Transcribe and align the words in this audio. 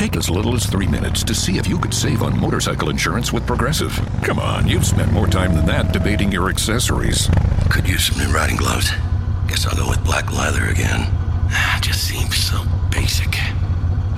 Take 0.00 0.16
as 0.16 0.30
little 0.30 0.54
as 0.54 0.64
three 0.64 0.86
minutes 0.86 1.22
to 1.24 1.34
see 1.34 1.58
if 1.58 1.66
you 1.66 1.78
could 1.78 1.92
save 1.92 2.22
on 2.22 2.40
motorcycle 2.40 2.88
insurance 2.88 3.34
with 3.34 3.46
Progressive. 3.46 3.92
Come 4.22 4.38
on, 4.38 4.66
you've 4.66 4.86
spent 4.86 5.12
more 5.12 5.26
time 5.26 5.52
than 5.52 5.66
that 5.66 5.92
debating 5.92 6.32
your 6.32 6.48
accessories. 6.48 7.28
Could 7.68 7.86
use 7.86 8.06
some 8.06 8.16
new 8.16 8.32
riding 8.32 8.56
gloves. 8.56 8.90
Guess 9.46 9.66
I'll 9.66 9.76
go 9.76 9.90
with 9.90 10.02
black 10.02 10.32
leather 10.32 10.64
again. 10.70 11.06
Ah, 11.52 11.78
just 11.82 12.02
seems 12.02 12.34
so 12.34 12.64
basic. 12.90 13.28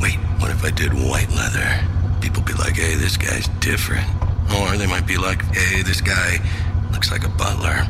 Wait, 0.00 0.14
what 0.38 0.52
if 0.52 0.64
I 0.64 0.70
did 0.70 0.92
white 0.92 1.28
leather? 1.30 1.80
People 2.20 2.44
be 2.44 2.52
like, 2.52 2.76
hey, 2.76 2.94
this 2.94 3.16
guy's 3.16 3.48
different. 3.58 4.06
Or 4.54 4.76
they 4.76 4.86
might 4.86 5.08
be 5.08 5.16
like, 5.16 5.42
hey, 5.46 5.82
this 5.82 6.00
guy 6.00 6.38
looks 6.92 7.10
like 7.10 7.24
a 7.24 7.30
butler. 7.30 7.88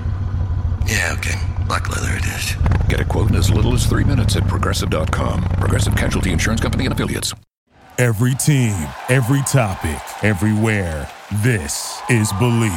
Yeah, 0.86 1.14
okay. 1.18 1.38
Black 1.68 1.90
leather 1.90 2.16
it 2.16 2.24
is. 2.24 2.56
Get 2.88 3.00
a 3.00 3.04
quote 3.04 3.28
in 3.28 3.36
as 3.36 3.50
little 3.50 3.74
as 3.74 3.84
three 3.84 4.04
minutes 4.04 4.34
at 4.34 4.48
progressive.com. 4.48 5.42
Progressive 5.60 5.94
Casualty 5.94 6.32
Insurance 6.32 6.62
Company 6.62 6.86
and 6.86 6.94
Affiliates. 6.94 7.34
Every 7.98 8.34
team, 8.34 8.88
every 9.10 9.42
topic, 9.42 10.00
everywhere. 10.24 11.10
This 11.42 12.00
is 12.08 12.32
Believe. 12.38 12.72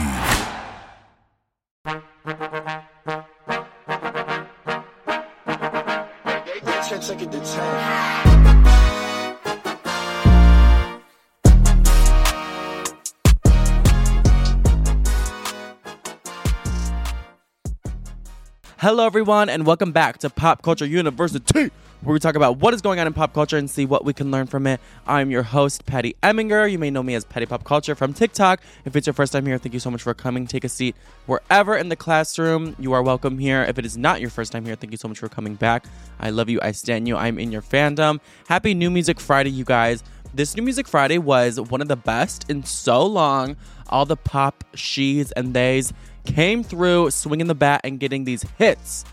Hello, 18.80 19.06
everyone, 19.06 19.48
and 19.48 19.66
welcome 19.66 19.94
back 19.94 20.18
to 20.18 20.30
Pop 20.30 20.62
Culture 20.62 20.86
University, 20.86 21.72
where 22.06 22.14
we 22.14 22.20
talk 22.20 22.36
about 22.36 22.58
what 22.60 22.72
is 22.72 22.84
going 22.84 23.00
on 23.00 23.08
in 23.08 23.14
pop 23.14 23.34
culture 23.34 23.58
and 23.58 23.68
see 23.68 23.84
what 23.84 24.06
we 24.06 24.14
can 24.14 24.30
learn 24.30 24.46
from 24.46 24.68
it. 24.68 24.80
I'm 25.08 25.32
your 25.32 25.42
host, 25.42 25.88
Patty 25.88 26.16
Eminger. 26.22 26.72
You 26.72 26.78
may 26.78 26.92
know 26.92 27.02
me 27.02 27.16
as 27.16 27.26
Patty 27.26 27.48
Pop 27.48 27.64
Culture 27.64 27.96
from 27.96 28.14
TikTok. 28.14 28.62
If 28.86 28.96
it's 28.96 29.08
your 29.08 29.16
first 29.16 29.34
time 29.34 29.44
here, 29.48 29.58
thank 29.58 29.74
you 29.74 29.80
so 29.80 29.90
much 29.90 30.04
for 30.04 30.14
coming. 30.14 30.46
Take 30.46 30.64
a 30.64 30.70
seat 30.70 30.96
wherever 31.26 31.76
in 31.76 31.90
the 31.90 31.96
classroom. 31.96 32.76
You 32.78 32.94
are 32.94 33.02
welcome 33.02 33.40
here. 33.40 33.64
If 33.64 33.80
it 33.80 33.88
is 33.88 33.98
not 33.98 34.22
your 34.22 34.30
first 34.30 34.52
time 34.52 34.66
here, 34.66 34.76
thank 34.76 34.92
you 34.92 34.98
so 34.98 35.08
much 35.08 35.18
for 35.18 35.28
coming 35.28 35.56
back. 35.56 35.86
I 36.20 36.30
love 36.30 36.48
you. 36.48 36.60
I 36.62 36.74
stand 36.74 37.08
you. 37.08 37.18
I'm 37.18 37.40
in 37.40 37.52
your 37.52 37.64
fandom. 37.64 38.20
Happy 38.48 38.76
New 38.76 38.92
Music 38.92 39.20
Friday, 39.20 39.50
you 39.50 39.66
guys. 39.66 40.04
This 40.32 40.56
New 40.56 40.62
Music 40.62 40.88
Friday 40.88 41.18
was 41.18 41.60
one 41.60 41.82
of 41.82 41.88
the 41.88 41.96
best 41.96 42.48
in 42.52 42.64
so 42.66 43.04
long. 43.04 43.56
All 43.90 44.06
the 44.06 44.18
pop 44.18 44.64
she's 44.76 45.32
and 45.32 45.56
theys 45.56 45.92
came 46.24 46.64
through 46.64 47.10
swinging 47.10 47.48
the 47.48 47.56
bat 47.56 47.82
and 47.84 48.00
getting 48.00 48.26
these 48.26 48.44
hits. 48.60 49.06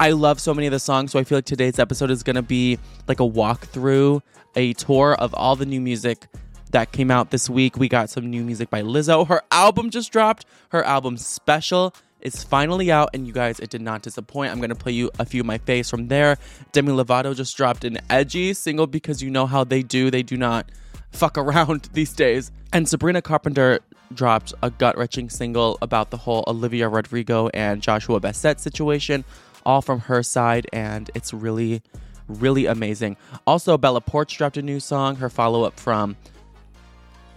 I 0.00 0.10
love 0.10 0.40
so 0.40 0.52
many 0.52 0.66
of 0.66 0.72
the 0.72 0.80
songs, 0.80 1.12
so 1.12 1.20
I 1.20 1.24
feel 1.24 1.38
like 1.38 1.44
today's 1.44 1.78
episode 1.78 2.10
is 2.10 2.24
going 2.24 2.36
to 2.36 2.42
be 2.42 2.78
like 3.06 3.20
a 3.20 3.24
walkthrough, 3.28 4.22
a 4.56 4.72
tour 4.72 5.14
of 5.14 5.32
all 5.34 5.54
the 5.54 5.66
new 5.66 5.80
music 5.80 6.26
that 6.72 6.90
came 6.90 7.12
out 7.12 7.30
this 7.30 7.48
week. 7.48 7.76
We 7.76 7.88
got 7.88 8.10
some 8.10 8.28
new 8.28 8.42
music 8.42 8.70
by 8.70 8.82
Lizzo. 8.82 9.26
Her 9.28 9.42
album 9.52 9.90
just 9.90 10.10
dropped. 10.10 10.46
Her 10.70 10.82
album 10.82 11.16
special 11.16 11.94
is 12.20 12.42
finally 12.42 12.90
out, 12.90 13.10
and 13.14 13.24
you 13.24 13.32
guys, 13.32 13.60
it 13.60 13.70
did 13.70 13.82
not 13.82 14.02
disappoint. 14.02 14.50
I'm 14.50 14.60
to 14.60 14.74
play 14.74 14.92
you 14.92 15.10
a 15.20 15.24
few 15.24 15.42
of 15.42 15.46
my 15.46 15.58
faves 15.58 15.88
from 15.88 16.08
there. 16.08 16.38
Demi 16.72 16.90
Lovato 16.90 17.36
just 17.36 17.56
dropped 17.56 17.84
an 17.84 17.98
edgy 18.10 18.52
single 18.52 18.88
because 18.88 19.22
you 19.22 19.30
know 19.30 19.46
how 19.46 19.62
they 19.62 19.82
do. 19.82 20.10
They 20.10 20.24
do 20.24 20.36
not 20.36 20.68
fuck 21.12 21.38
around 21.38 21.88
these 21.92 22.12
days. 22.12 22.50
And 22.72 22.88
Sabrina 22.88 23.22
Carpenter 23.22 23.78
dropped 24.12 24.52
a 24.62 24.70
gut 24.70 24.98
wrenching 24.98 25.30
single 25.30 25.78
about 25.82 26.10
the 26.10 26.16
whole 26.16 26.44
Olivia 26.48 26.88
Rodrigo 26.88 27.48
and 27.54 27.80
Joshua 27.80 28.18
Bassett 28.20 28.58
situation, 28.58 29.24
all 29.64 29.82
from 29.82 30.00
her 30.00 30.22
side, 30.22 30.66
and 30.72 31.10
it's 31.14 31.32
really, 31.32 31.82
really 32.28 32.66
amazing. 32.66 33.16
Also, 33.46 33.76
Bella 33.78 34.00
Poarch 34.00 34.36
dropped 34.36 34.56
a 34.56 34.62
new 34.62 34.80
song, 34.80 35.16
her 35.16 35.28
follow 35.28 35.64
up 35.64 35.78
from 35.78 36.16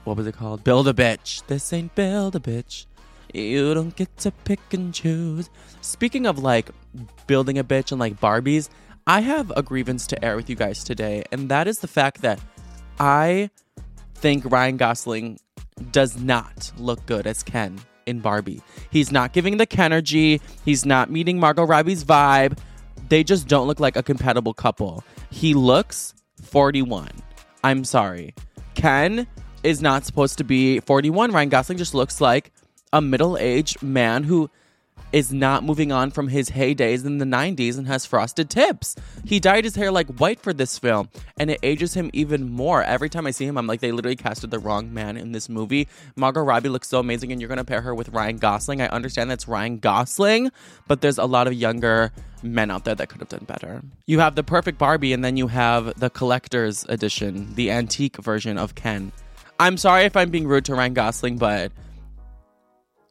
what 0.04 0.16
was 0.16 0.26
it 0.26 0.36
called? 0.36 0.64
Build 0.64 0.88
a 0.88 0.94
Bitch. 0.94 1.46
This 1.48 1.74
ain't 1.74 1.94
Build 1.94 2.36
a 2.36 2.40
Bitch. 2.40 2.86
You 3.34 3.74
don't 3.74 3.96
get 3.96 4.16
to 4.20 4.32
pick 4.32 4.60
and 4.72 4.94
choose. 4.94 5.50
Speaking 5.82 6.26
of 6.26 6.40
like 6.40 6.70
building 7.28 7.58
a 7.58 7.64
bitch 7.64 7.92
and 7.92 8.00
like 8.00 8.20
Barbies, 8.20 8.70
I 9.06 9.22
have 9.22 9.52
a 9.56 9.62
grievance 9.62 10.08
to 10.08 10.26
air 10.26 10.36
with 10.36 10.50
you 10.50 10.56
guys 10.56 10.84
today, 10.84 11.24
and 11.32 11.50
that 11.50 11.68
is 11.68 11.80
the 11.80 11.88
fact 11.88 12.22
that 12.22 12.40
I 13.00 13.50
think 14.16 14.50
Ryan 14.50 14.78
Gosling 14.78 15.40
does 15.92 16.20
not 16.20 16.72
look 16.78 17.06
good 17.06 17.28
as 17.28 17.44
Ken 17.44 17.80
in 18.08 18.20
Barbie. 18.20 18.62
He's 18.90 19.12
not 19.12 19.34
giving 19.34 19.58
the 19.58 19.68
Kenergy. 19.68 20.42
He's 20.66 20.86
not 20.86 21.12
meeting 21.12 21.40
Margot 21.40 21.66
Robbie's 21.66 22.04
vibe. 22.04 22.58
They 23.10 23.24
just 23.24 23.48
don't 23.48 23.68
look 23.68 23.80
like 23.80 23.96
a 23.96 24.04
compatible 24.04 24.54
couple. 24.54 25.04
He 25.30 25.54
looks 25.54 26.14
41. 26.42 27.10
I'm 27.64 27.84
sorry. 27.84 28.34
Ken 28.74 29.28
is 29.64 29.82
not 29.82 30.06
supposed 30.06 30.38
to 30.38 30.44
be 30.44 30.80
41. 30.80 31.32
Ryan 31.32 31.50
Gosling 31.50 31.78
just 31.78 31.94
looks 31.94 32.22
like 32.22 32.52
a 32.94 33.02
middle 33.02 33.38
aged 33.38 33.82
man 33.84 34.24
who 34.24 34.50
is 35.12 35.32
not 35.32 35.64
moving 35.64 35.92
on 35.92 36.12
from 36.12 36.28
his 36.28 36.50
heydays 36.50 37.06
in 37.06 37.18
the 37.18 37.26
90s 37.26 37.78
and 37.78 37.88
has 37.88 38.06
frosted 38.06 38.50
tips. 38.50 38.96
He 39.26 39.40
dyed 39.40 39.64
his 39.64 39.76
hair 39.76 39.92
like 39.92 40.08
white 40.20 40.40
for 40.40 40.54
this 40.54 40.78
film, 40.78 41.10
and 41.40 41.50
it 41.50 41.60
ages 41.64 41.94
him 41.94 42.10
even 42.14 42.50
more. 42.50 42.84
Every 42.84 43.10
time 43.10 43.26
I 43.26 43.32
see 43.32 43.46
him, 43.46 43.58
I'm 43.58 43.68
like, 43.68 43.80
they 43.80 43.92
literally 43.92 44.16
casted 44.16 44.52
the 44.52 44.60
wrong 44.60 44.94
man 44.94 45.18
in 45.18 45.32
this 45.32 45.50
movie. 45.50 45.88
Margot 46.16 46.42
Robbie 46.42 46.70
looks 46.70 46.90
so 46.90 47.00
amazing, 47.00 47.32
and 47.32 47.40
you're 47.40 47.48
gonna 47.48 47.64
pair 47.64 47.82
her 47.82 47.96
with 47.96 48.10
Ryan 48.10 48.38
Gosling. 48.38 48.82
I 48.82 48.88
understand 48.88 49.32
that's 49.32 49.48
Ryan 49.48 49.78
Gosling, 49.78 50.52
but 50.88 51.02
there's 51.02 51.18
a 51.18 51.26
lot 51.26 51.48
of 51.48 51.54
younger 51.54 52.12
men 52.44 52.70
out 52.70 52.86
there 52.86 52.96
that 52.96 53.10
could 53.10 53.20
have 53.20 53.30
done 53.30 53.46
better. 53.46 53.82
You 54.06 54.20
have 54.20 54.36
the 54.36 54.44
perfect 54.44 54.78
Barbie, 54.78 55.14
and 55.14 55.24
then 55.24 55.38
you 55.38 55.48
have 55.48 56.00
the 56.00 56.10
collector's 56.10 56.86
edition, 56.90 57.56
the 57.56 57.72
antique 57.72 58.18
version 58.18 58.58
of 58.58 58.76
Ken. 58.76 59.12
I'm 59.60 59.78
sorry 59.78 60.04
if 60.04 60.16
I'm 60.16 60.30
being 60.30 60.48
rude 60.48 60.66
to 60.66 60.76
Ryan 60.76 60.94
Gosling, 60.94 61.38
but 61.38 61.72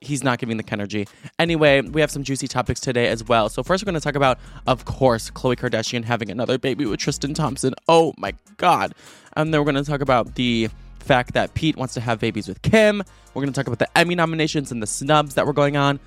he's 0.01 0.23
not 0.23 0.39
giving 0.39 0.57
the 0.57 0.65
Kenergy. 0.65 1.09
Anyway, 1.39 1.81
we 1.81 2.01
have 2.01 2.11
some 2.11 2.23
juicy 2.23 2.49
topics 2.49 2.81
today 2.81 3.09
as 3.09 3.25
well. 3.25 3.49
So 3.49 3.63
first, 3.63 3.83
we're 3.83 3.91
going 3.91 4.01
to 4.01 4.05
talk 4.05 4.15
about, 4.15 4.39
of 4.67 4.85
course, 4.85 5.31
Khloe 5.31 5.57
Kardashian 5.57 6.05
having 6.05 6.31
another 6.31 6.59
baby 6.59 6.87
with 6.87 7.01
Tristan 7.01 7.35
Thompson. 7.35 7.75
Oh 7.89 8.15
my 8.19 8.35
God! 8.57 8.95
And 9.37 9.53
then 9.53 9.61
we're 9.61 9.73
going 9.73 9.83
to 9.83 9.91
talk 9.91 10.01
about 10.01 10.35
the 10.35 10.69
fact 11.01 11.35
that 11.35 11.55
Pete 11.55 11.77
wants 11.77 11.95
to 11.95 12.01
have 12.01 12.19
babies 12.21 12.49
with 12.49 12.63
Kim. 12.63 13.03
We're 13.35 13.43
going 13.43 13.53
to 13.53 13.59
talk 13.59 13.67
about 13.67 13.79
the 13.79 13.99
Emmy 13.99 14.15
nominations 14.15 14.73
and 14.73 14.83
the 14.83 14.87
snubs 14.87 15.35
that 15.35 15.47
were 15.47 15.53
going 15.53 15.77
on. 15.77 16.01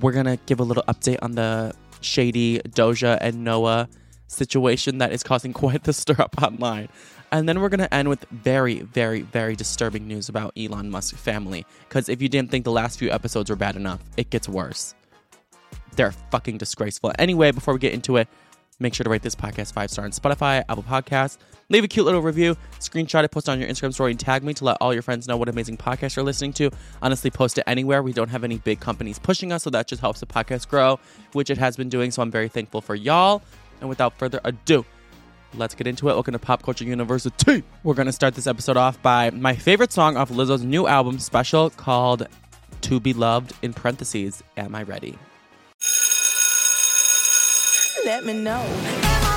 We're 0.00 0.12
going 0.12 0.26
to 0.26 0.38
give 0.46 0.58
a 0.60 0.64
little 0.64 0.84
update 0.84 1.18
on 1.22 1.32
the 1.32 1.74
shady 2.00 2.60
Doja 2.60 3.18
and 3.20 3.44
Noah 3.44 3.88
situation 4.26 4.98
that 4.98 5.12
is 5.12 5.22
causing 5.22 5.52
quite 5.62 5.84
the 5.84 5.92
stir 5.92 6.16
up 6.18 6.42
online. 6.42 6.88
And 7.32 7.48
then 7.48 7.60
we're 7.60 7.70
going 7.70 7.80
to 7.80 7.92
end 7.92 8.08
with 8.08 8.26
very, 8.30 8.80
very, 8.80 9.22
very 9.22 9.56
disturbing 9.56 10.06
news 10.06 10.28
about 10.28 10.52
Elon 10.56 10.90
Musk's 10.90 11.18
family. 11.18 11.64
Because 11.88 12.10
if 12.10 12.20
you 12.20 12.28
didn't 12.28 12.50
think 12.50 12.64
the 12.64 12.70
last 12.70 12.98
few 12.98 13.10
episodes 13.10 13.48
were 13.48 13.56
bad 13.56 13.74
enough, 13.74 14.00
it 14.18 14.28
gets 14.28 14.48
worse. 14.50 14.94
They're 15.96 16.12
fucking 16.12 16.58
disgraceful. 16.58 17.12
Anyway, 17.18 17.50
before 17.50 17.72
we 17.72 17.80
get 17.80 17.94
into 17.94 18.18
it, 18.18 18.28
make 18.78 18.92
sure 18.92 19.04
to 19.04 19.10
rate 19.10 19.22
this 19.22 19.34
podcast 19.34 19.72
five 19.72 19.90
star 19.90 20.04
on 20.04 20.10
Spotify, 20.10 20.62
Apple 20.68 20.82
Podcasts. 20.82 21.38
Leave 21.70 21.84
a 21.84 21.88
cute 21.88 22.04
little 22.04 22.20
review, 22.20 22.54
screenshot 22.80 23.24
it, 23.24 23.30
post 23.30 23.48
it 23.48 23.52
on 23.52 23.58
your 23.58 23.68
Instagram 23.68 23.94
story, 23.94 24.10
and 24.10 24.20
tag 24.20 24.42
me 24.42 24.52
to 24.52 24.64
let 24.64 24.76
all 24.82 24.92
your 24.92 25.00
friends 25.00 25.26
know 25.26 25.38
what 25.38 25.48
amazing 25.48 25.78
podcast 25.78 26.16
you're 26.16 26.24
listening 26.24 26.52
to. 26.52 26.70
Honestly, 27.00 27.30
post 27.30 27.56
it 27.56 27.64
anywhere. 27.66 28.02
We 28.02 28.12
don't 28.12 28.28
have 28.28 28.44
any 28.44 28.58
big 28.58 28.78
companies 28.80 29.18
pushing 29.18 29.52
us, 29.52 29.62
so 29.62 29.70
that 29.70 29.86
just 29.86 30.02
helps 30.02 30.20
the 30.20 30.26
podcast 30.26 30.68
grow, 30.68 30.98
which 31.32 31.48
it 31.48 31.56
has 31.56 31.78
been 31.78 31.88
doing. 31.88 32.10
So 32.10 32.20
I'm 32.20 32.30
very 32.30 32.48
thankful 32.48 32.82
for 32.82 32.94
y'all. 32.94 33.42
And 33.80 33.88
without 33.88 34.18
further 34.18 34.40
ado, 34.44 34.84
let's 35.54 35.74
get 35.74 35.86
into 35.86 36.08
it. 36.08 36.14
Welcome 36.14 36.32
to 36.32 36.38
Pop 36.38 36.62
Culture 36.62 36.84
University. 36.84 37.62
We're 37.82 37.94
going 37.94 38.06
to 38.06 38.12
start 38.12 38.34
this 38.34 38.46
episode 38.46 38.76
off 38.76 39.00
by 39.02 39.30
my 39.30 39.54
favorite 39.54 39.92
song 39.92 40.16
off 40.16 40.30
Lizzo's 40.30 40.62
new 40.62 40.86
album, 40.86 41.18
Special, 41.18 41.70
called 41.70 42.26
To 42.82 43.00
Be 43.00 43.12
Loved, 43.12 43.52
in 43.62 43.72
parentheses, 43.72 44.42
Am 44.56 44.74
I 44.74 44.82
Ready? 44.82 45.18
Let 48.04 48.24
me 48.24 48.32
know. 48.32 49.31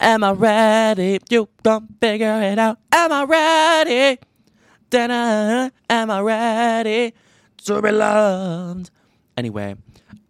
Am 0.00 0.24
I 0.24 0.32
ready? 0.32 1.18
You 1.28 1.50
gon' 1.62 1.86
figure 2.00 2.40
it 2.40 2.58
out. 2.58 2.78
Am 2.90 3.12
I 3.12 3.24
ready? 3.24 4.18
Da-na, 4.88 5.68
am 5.90 6.10
I 6.10 6.20
ready 6.20 7.14
to 7.64 7.82
be 7.82 7.92
loved? 7.92 8.90
Anyway, 9.36 9.76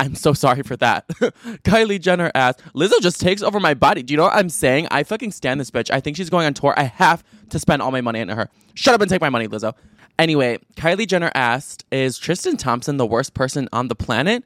I'm 0.00 0.16
so 0.16 0.32
sorry 0.32 0.62
for 0.62 0.76
that. 0.78 1.06
Kylie 1.62 2.00
Jenner 2.00 2.32
asked, 2.34 2.62
Lizzo 2.74 3.00
just 3.00 3.20
takes 3.20 3.42
over 3.42 3.60
my 3.60 3.74
body. 3.74 4.02
Do 4.02 4.12
you 4.12 4.18
know 4.18 4.24
what 4.24 4.34
I'm 4.34 4.48
saying? 4.48 4.88
I 4.90 5.04
fucking 5.04 5.30
stand 5.30 5.60
this 5.60 5.70
bitch. 5.70 5.88
I 5.90 6.00
think 6.00 6.16
she's 6.16 6.30
going 6.30 6.46
on 6.46 6.54
tour. 6.54 6.74
I 6.76 6.82
have 6.82 7.22
to 7.50 7.58
spend 7.60 7.80
all 7.80 7.92
my 7.92 8.00
money 8.00 8.18
into 8.18 8.34
her. 8.34 8.50
Shut 8.74 8.94
up 8.94 9.00
and 9.00 9.08
take 9.08 9.20
my 9.20 9.30
money, 9.30 9.46
Lizzo. 9.46 9.74
Anyway, 10.18 10.58
Kylie 10.74 11.06
Jenner 11.06 11.30
asked, 11.34 11.84
Is 11.92 12.18
Tristan 12.18 12.56
Thompson 12.56 12.96
the 12.96 13.06
worst 13.06 13.34
person 13.34 13.68
on 13.72 13.86
the 13.86 13.94
planet? 13.94 14.44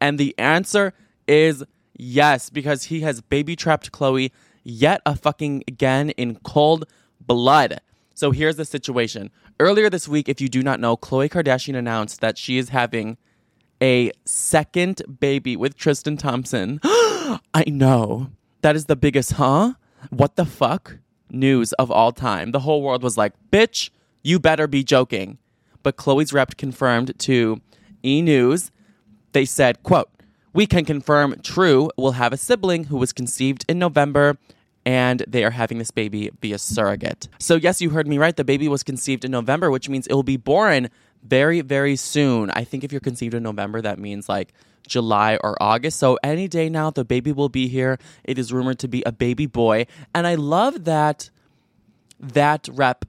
And 0.00 0.18
the 0.18 0.34
answer 0.38 0.94
is 1.28 1.62
yes, 1.96 2.48
because 2.48 2.84
he 2.84 3.02
has 3.02 3.20
baby 3.20 3.54
trapped 3.54 3.92
Khloe 3.92 4.32
yet 4.64 5.00
a 5.06 5.16
fucking 5.16 5.64
again 5.68 6.10
in 6.10 6.36
cold 6.44 6.84
blood. 7.20 7.80
So 8.14 8.30
here's 8.30 8.56
the 8.56 8.64
situation. 8.64 9.30
Earlier 9.58 9.90
this 9.90 10.08
week, 10.08 10.28
if 10.28 10.40
you 10.40 10.48
do 10.48 10.62
not 10.62 10.80
know, 10.80 10.96
Khloe 10.96 11.30
Kardashian 11.30 11.76
announced 11.76 12.20
that 12.20 12.38
she 12.38 12.58
is 12.58 12.70
having 12.70 13.16
a 13.82 14.12
second 14.24 15.02
baby 15.20 15.56
with 15.56 15.76
Tristan 15.76 16.16
Thompson. 16.16 16.80
I 16.84 17.64
know. 17.66 18.30
That 18.60 18.76
is 18.76 18.86
the 18.86 18.96
biggest, 18.96 19.32
huh? 19.32 19.74
What 20.10 20.36
the 20.36 20.44
fuck? 20.44 20.98
News 21.30 21.72
of 21.74 21.90
all 21.90 22.12
time. 22.12 22.52
The 22.52 22.60
whole 22.60 22.82
world 22.82 23.02
was 23.02 23.16
like, 23.16 23.32
bitch, 23.50 23.90
you 24.22 24.38
better 24.38 24.66
be 24.66 24.84
joking. 24.84 25.38
But 25.82 25.96
Khloe's 25.96 26.32
rep 26.32 26.56
confirmed 26.56 27.18
to 27.20 27.60
E 28.04 28.22
News. 28.22 28.70
They 29.32 29.44
said, 29.44 29.82
quote, 29.82 30.10
we 30.52 30.66
can 30.66 30.84
confirm 30.84 31.36
True 31.42 31.90
will 31.96 32.12
have 32.12 32.32
a 32.32 32.36
sibling 32.36 32.84
who 32.84 32.96
was 32.96 33.12
conceived 33.12 33.64
in 33.68 33.78
November 33.78 34.36
and 34.84 35.24
they 35.28 35.44
are 35.44 35.50
having 35.50 35.78
this 35.78 35.90
baby 35.90 36.30
via 36.40 36.58
surrogate. 36.58 37.28
So, 37.38 37.54
yes, 37.54 37.80
you 37.80 37.90
heard 37.90 38.08
me 38.08 38.18
right. 38.18 38.36
The 38.36 38.44
baby 38.44 38.68
was 38.68 38.82
conceived 38.82 39.24
in 39.24 39.30
November, 39.30 39.70
which 39.70 39.88
means 39.88 40.06
it 40.06 40.14
will 40.14 40.22
be 40.22 40.36
born 40.36 40.90
very, 41.22 41.60
very 41.60 41.94
soon. 41.96 42.50
I 42.50 42.64
think 42.64 42.82
if 42.82 42.90
you're 42.90 43.00
conceived 43.00 43.34
in 43.34 43.42
November, 43.44 43.80
that 43.80 43.98
means 43.98 44.28
like 44.28 44.52
July 44.88 45.38
or 45.44 45.56
August. 45.62 45.98
So, 45.98 46.18
any 46.24 46.48
day 46.48 46.68
now, 46.68 46.90
the 46.90 47.04
baby 47.04 47.30
will 47.30 47.48
be 47.48 47.68
here. 47.68 47.98
It 48.24 48.38
is 48.38 48.52
rumored 48.52 48.80
to 48.80 48.88
be 48.88 49.02
a 49.06 49.12
baby 49.12 49.46
boy. 49.46 49.86
And 50.14 50.26
I 50.26 50.34
love 50.34 50.84
that 50.84 51.30
that 52.18 52.68
rep 52.72 53.04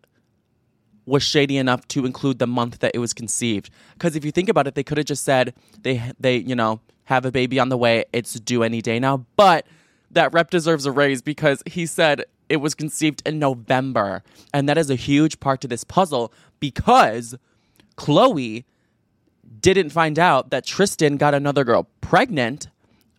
was 1.05 1.23
shady 1.23 1.57
enough 1.57 1.87
to 1.89 2.05
include 2.05 2.39
the 2.39 2.47
month 2.47 2.79
that 2.79 2.91
it 2.93 2.99
was 2.99 3.13
conceived. 3.13 3.69
Because 3.93 4.15
if 4.15 4.23
you 4.23 4.31
think 4.31 4.47
about 4.47 4.67
it, 4.67 4.75
they 4.75 4.83
could 4.83 4.97
have 4.97 5.07
just 5.07 5.23
said 5.23 5.53
they 5.81 6.11
they 6.19 6.37
you 6.37 6.55
know 6.55 6.79
have 7.05 7.25
a 7.25 7.31
baby 7.31 7.59
on 7.59 7.69
the 7.69 7.77
way. 7.77 8.05
It's 8.13 8.33
due 8.39 8.63
any 8.63 8.81
day 8.81 8.99
now. 8.99 9.25
But 9.35 9.65
that 10.11 10.33
rep 10.33 10.49
deserves 10.49 10.85
a 10.85 10.91
raise 10.91 11.21
because 11.21 11.63
he 11.65 11.85
said 11.85 12.23
it 12.49 12.57
was 12.57 12.75
conceived 12.75 13.21
in 13.25 13.39
November, 13.39 14.23
and 14.53 14.69
that 14.69 14.77
is 14.77 14.89
a 14.89 14.95
huge 14.95 15.39
part 15.39 15.61
to 15.61 15.67
this 15.67 15.83
puzzle 15.83 16.31
because 16.59 17.35
Khloe 17.97 18.63
didn't 19.59 19.89
find 19.89 20.19
out 20.19 20.49
that 20.49 20.65
Tristan 20.65 21.17
got 21.17 21.33
another 21.33 21.63
girl 21.63 21.87
pregnant 22.01 22.67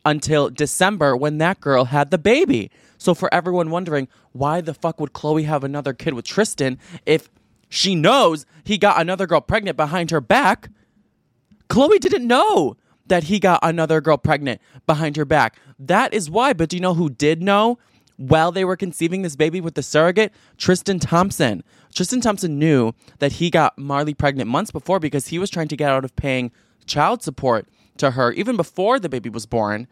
until 0.04 0.50
December 0.50 1.16
when 1.16 1.38
that 1.38 1.60
girl 1.60 1.86
had 1.86 2.10
the 2.10 2.18
baby. 2.18 2.70
So 2.98 3.14
for 3.14 3.32
everyone 3.32 3.70
wondering 3.70 4.08
why 4.32 4.60
the 4.60 4.74
fuck 4.74 5.00
would 5.00 5.12
Khloe 5.12 5.44
have 5.46 5.64
another 5.64 5.92
kid 5.92 6.14
with 6.14 6.26
Tristan 6.26 6.78
if 7.06 7.28
she 7.68 7.94
knows 7.94 8.46
he 8.62 8.78
got 8.78 9.00
another 9.00 9.26
girl 9.26 9.40
pregnant 9.40 9.76
behind 9.76 10.10
her 10.10 10.20
back. 10.20 10.68
Khloe 11.68 11.98
didn't 11.98 12.26
know 12.26 12.76
that 13.06 13.24
he 13.24 13.38
got 13.38 13.60
another 13.62 14.00
girl 14.00 14.16
pregnant 14.16 14.60
behind 14.86 15.16
her 15.16 15.24
back. 15.24 15.58
That 15.78 16.14
is 16.14 16.30
why. 16.30 16.52
But 16.52 16.68
do 16.68 16.76
you 16.76 16.82
know 16.82 16.94
who 16.94 17.10
did 17.10 17.42
know 17.42 17.78
while 18.16 18.52
they 18.52 18.64
were 18.64 18.76
conceiving 18.76 19.22
this 19.22 19.36
baby 19.36 19.60
with 19.60 19.74
the 19.74 19.82
surrogate? 19.82 20.32
Tristan 20.56 20.98
Thompson. 20.98 21.62
Tristan 21.94 22.20
Thompson 22.20 22.58
knew 22.58 22.92
that 23.18 23.32
he 23.32 23.50
got 23.50 23.76
Maralee 23.76 24.16
pregnant 24.16 24.48
months 24.48 24.70
before 24.70 24.98
because 24.98 25.28
he 25.28 25.38
was 25.38 25.50
trying 25.50 25.68
to 25.68 25.76
get 25.76 25.90
out 25.90 26.04
of 26.04 26.16
paying 26.16 26.50
child 26.86 27.22
support 27.22 27.68
to 27.98 28.12
her 28.12 28.32
even 28.32 28.56
before 28.56 28.98
the 28.98 29.08
baby 29.08 29.28
was 29.28 29.46
born. 29.46 29.86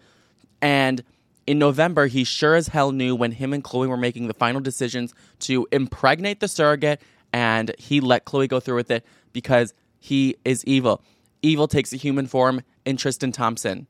And 0.60 1.02
in 1.46 1.58
November, 1.58 2.06
he 2.06 2.24
sure 2.24 2.54
as 2.54 2.68
hell 2.68 2.92
knew 2.92 3.14
when 3.14 3.32
him 3.32 3.52
and 3.52 3.64
Khloe 3.64 3.88
were 3.88 3.96
making 3.96 4.28
the 4.28 4.34
final 4.34 4.60
decisions 4.60 5.12
to 5.40 5.66
impregnate 5.72 6.40
the 6.40 6.48
surrogate 6.48 7.00
and 7.32 7.74
he 7.78 8.00
let 8.00 8.24
Khloe 8.24 8.48
go 8.48 8.60
through 8.60 8.76
with 8.76 8.90
it 8.90 9.04
because 9.32 9.74
he 9.98 10.36
is 10.44 10.64
evil. 10.64 11.02
Evil 11.42 11.68
takes 11.68 11.92
a 11.92 11.96
human 11.96 12.26
form 12.26 12.62
in 12.84 12.96
Tristan 12.96 13.32
Thompson. 13.32 13.86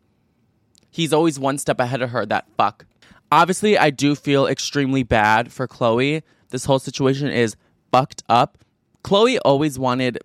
He's 0.90 1.12
always 1.12 1.38
one 1.38 1.58
step 1.58 1.80
ahead 1.80 2.02
of 2.02 2.10
her, 2.10 2.26
that 2.26 2.46
fuck. 2.56 2.86
Obviously, 3.30 3.78
I 3.78 3.90
do 3.90 4.14
feel 4.14 4.46
extremely 4.46 5.02
bad 5.02 5.52
for 5.52 5.66
Khloe. 5.66 6.22
This 6.50 6.66
whole 6.66 6.78
situation 6.78 7.28
is 7.28 7.56
fucked 7.90 8.22
up. 8.28 8.58
Khloe 9.04 9.38
always 9.44 9.78
wanted, 9.78 10.18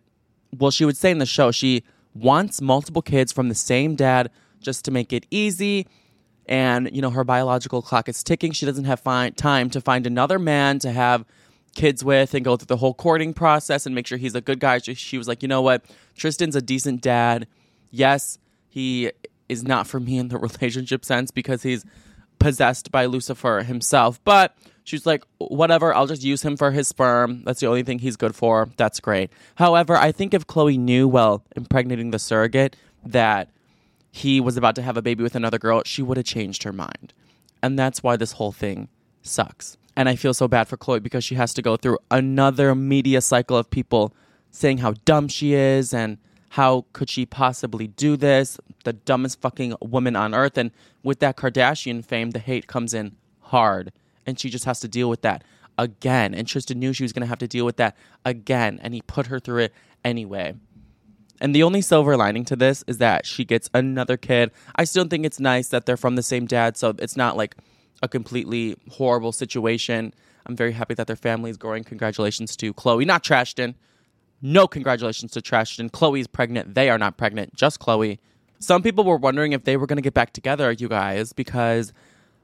well, 0.58 0.72
she 0.72 0.86
would 0.86 0.98
say 0.98 1.12
in 1.12 1.20
the 1.20 1.26
show, 1.26 1.52
she 1.52 1.84
wants 2.14 2.62
multiple 2.62 3.02
kids 3.02 3.32
from 3.32 3.50
the 3.50 3.56
same 3.56 3.96
dad 3.96 4.30
just 4.60 4.84
to 4.86 4.92
make 4.92 5.14
it 5.14 5.26
easy. 5.32 5.88
And, 6.48 6.90
you 6.94 7.02
know, 7.02 7.10
her 7.10 7.24
biological 7.24 7.82
clock 7.82 8.10
is 8.10 8.24
ticking. 8.24 8.52
She 8.52 8.66
doesn't 8.66 8.86
have 8.86 9.00
fi- 9.00 9.30
time 9.32 9.70
to 9.72 9.82
find 9.82 10.08
another 10.08 10.40
man 10.40 10.80
to 10.80 10.92
have 10.92 11.26
kids 11.78 12.04
with 12.04 12.34
and 12.34 12.44
go 12.44 12.58
through 12.58 12.66
the 12.66 12.78
whole 12.78 12.94
courting 12.94 13.34
process 13.34 13.86
and 13.86 13.96
make 13.96 14.08
sure 14.08 14.18
he's 14.18 14.36
a 14.36 14.42
good 14.42 14.60
guy. 14.60 14.80
She, 14.80 14.96
she 14.96 15.18
was 15.18 15.28
like, 15.28 15.42
you 15.42 15.48
know 15.48 15.62
what? 15.62 15.86
Tristan's 16.16 16.56
a 16.56 16.62
decent 16.62 17.02
dad. 17.02 17.48
Yes, 17.92 18.40
he 18.68 19.12
is 19.48 19.64
not 19.64 19.88
for 19.88 20.00
me 20.00 20.18
in 20.18 20.28
the 20.28 20.38
relationship 20.60 21.06
sense 21.06 21.32
because 21.32 21.64
he's 21.64 21.86
possessed 22.40 22.92
by 22.92 23.06
Lucifer 23.06 23.64
himself. 23.64 24.20
But 24.26 24.58
she's 24.84 25.06
like, 25.06 25.24
whatever, 25.38 25.94
I'll 25.94 26.08
just 26.08 26.24
use 26.24 26.42
him 26.42 26.58
for 26.58 26.72
his 26.72 26.88
sperm. 26.88 27.44
That's 27.46 27.60
the 27.60 27.68
only 27.68 27.84
thing 27.84 28.00
he's 28.00 28.18
good 28.18 28.36
for. 28.36 28.70
That's 28.76 29.00
great. 29.00 29.32
However, 29.56 29.96
I 29.96 30.12
think 30.12 30.34
if 30.34 30.48
Khloe 30.48 30.80
knew, 30.80 31.08
well, 31.08 31.44
impregnating 31.56 32.10
the 32.12 32.20
surrogate, 32.20 32.76
that 33.06 33.50
he 34.12 34.42
was 34.42 34.58
about 34.58 34.76
to 34.76 34.82
have 34.82 34.98
a 34.98 35.02
baby 35.04 35.24
with 35.24 35.36
another 35.36 35.60
girl, 35.60 35.84
she 35.86 36.02
would 36.02 36.18
have 36.18 36.26
changed 36.26 36.64
her 36.64 36.74
mind. 36.74 37.14
And 37.62 37.78
that's 37.78 38.02
why 38.02 38.18
this 38.18 38.34
whole 38.34 38.52
thing 38.52 38.90
sucks. 39.22 39.78
And 39.98 40.08
I 40.08 40.16
feel 40.16 40.36
so 40.36 40.48
bad 40.48 40.68
for 40.68 40.78
Khloe 40.78 41.02
because 41.02 41.24
she 41.24 41.34
has 41.36 41.56
to 41.56 41.64
go 41.64 41.76
through 41.76 41.98
another 42.12 42.76
media 42.76 43.20
cycle 43.20 43.58
of 43.58 43.72
people 43.72 44.14
saying 44.52 44.78
how 44.78 44.94
dumb 45.06 45.28
she 45.28 45.56
is 45.56 45.92
and 45.92 46.20
how 46.50 46.86
could 46.94 47.10
she 47.10 47.26
possibly 47.26 47.88
do 47.88 48.16
this? 48.16 48.60
The 48.84 48.94
dumbest 48.94 49.42
fucking 49.42 49.74
woman 49.82 50.16
on 50.16 50.36
earth. 50.36 50.56
And 50.56 50.70
with 51.02 51.20
that 51.22 51.36
Kardashian 51.36 52.06
fame, 52.06 52.30
the 52.30 52.40
hate 52.40 52.68
comes 52.68 52.94
in 52.94 53.16
hard. 53.42 53.92
And 54.28 54.40
she 54.40 54.52
just 54.52 54.66
has 54.66 54.80
to 54.82 54.88
deal 54.88 55.10
with 55.10 55.24
that 55.24 55.44
again. 55.80 56.36
And 56.36 56.48
Tristan 56.48 56.78
knew 56.78 56.94
she 56.94 57.04
was 57.04 57.12
going 57.12 57.22
to 57.22 57.28
have 57.28 57.40
to 57.40 57.48
deal 57.48 57.66
with 57.66 57.78
that 57.78 57.98
again. 58.24 58.80
And 58.84 58.94
he 58.94 59.02
put 59.02 59.28
her 59.28 59.40
through 59.40 59.64
it 59.64 59.74
anyway. 60.06 60.54
And 61.42 61.56
the 61.56 61.64
only 61.64 61.82
silver 61.82 62.16
lining 62.16 62.46
to 62.46 62.56
this 62.56 62.84
is 62.86 63.00
that 63.00 63.26
she 63.26 63.46
gets 63.46 63.68
another 63.74 64.16
kid. 64.16 64.52
I 64.76 64.84
still 64.84 65.06
think 65.06 65.26
it's 65.26 65.40
nice 65.40 65.70
that 65.70 65.88
they're 65.88 65.98
from 65.98 66.16
the 66.16 66.24
same 66.24 66.46
dad. 66.46 66.78
So 66.78 66.94
it's 67.00 67.18
not 67.18 67.36
like 67.36 67.56
a 68.02 68.08
completely 68.08 68.76
horrible 68.90 69.32
situation. 69.32 70.14
I'm 70.46 70.56
very 70.56 70.72
happy 70.72 70.94
that 70.94 71.08
their 71.08 71.16
family 71.16 71.52
is 71.52 71.58
growing. 71.58 71.84
Congratulations 71.84 72.56
to 72.58 72.74
Khloe, 72.74 73.06
not 73.06 73.24
Trashton. 73.24 73.76
No 74.42 74.68
congratulations 74.68 75.32
to 75.32 75.42
Trashton. 75.42 75.90
Khloe's 75.90 76.28
pregnant. 76.28 76.76
They 76.76 76.90
are 76.90 76.98
not 76.98 77.18
pregnant, 77.18 77.56
just 77.56 77.80
Khloe. 77.80 78.20
Some 78.60 78.82
people 78.82 79.04
were 79.04 79.18
wondering 79.18 79.52
if 79.52 79.64
they 79.66 79.78
were 79.78 79.88
going 79.88 79.98
to 79.98 80.02
get 80.04 80.14
back 80.14 80.34
together, 80.34 80.72
you 80.72 80.88
guys, 80.88 81.34
because 81.34 81.94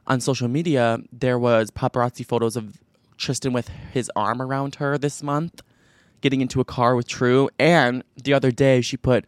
on 0.06 0.20
social 0.20 0.48
media 0.48 1.00
there 1.12 1.40
was 1.40 1.72
paparazzi 1.72 2.26
photos 2.26 2.56
of 2.56 2.82
Tristan 3.18 3.54
with 3.54 3.70
his 3.92 4.12
arm 4.16 4.42
around 4.42 4.76
her 4.76 4.98
this 4.98 5.24
month, 5.24 5.62
getting 6.22 6.42
into 6.42 6.60
a 6.60 6.66
car 6.66 6.96
with 6.96 7.08
True. 7.08 7.50
And 7.58 8.04
the 8.22 8.34
other 8.34 8.52
day 8.52 8.82
she 8.82 8.98
put 8.98 9.26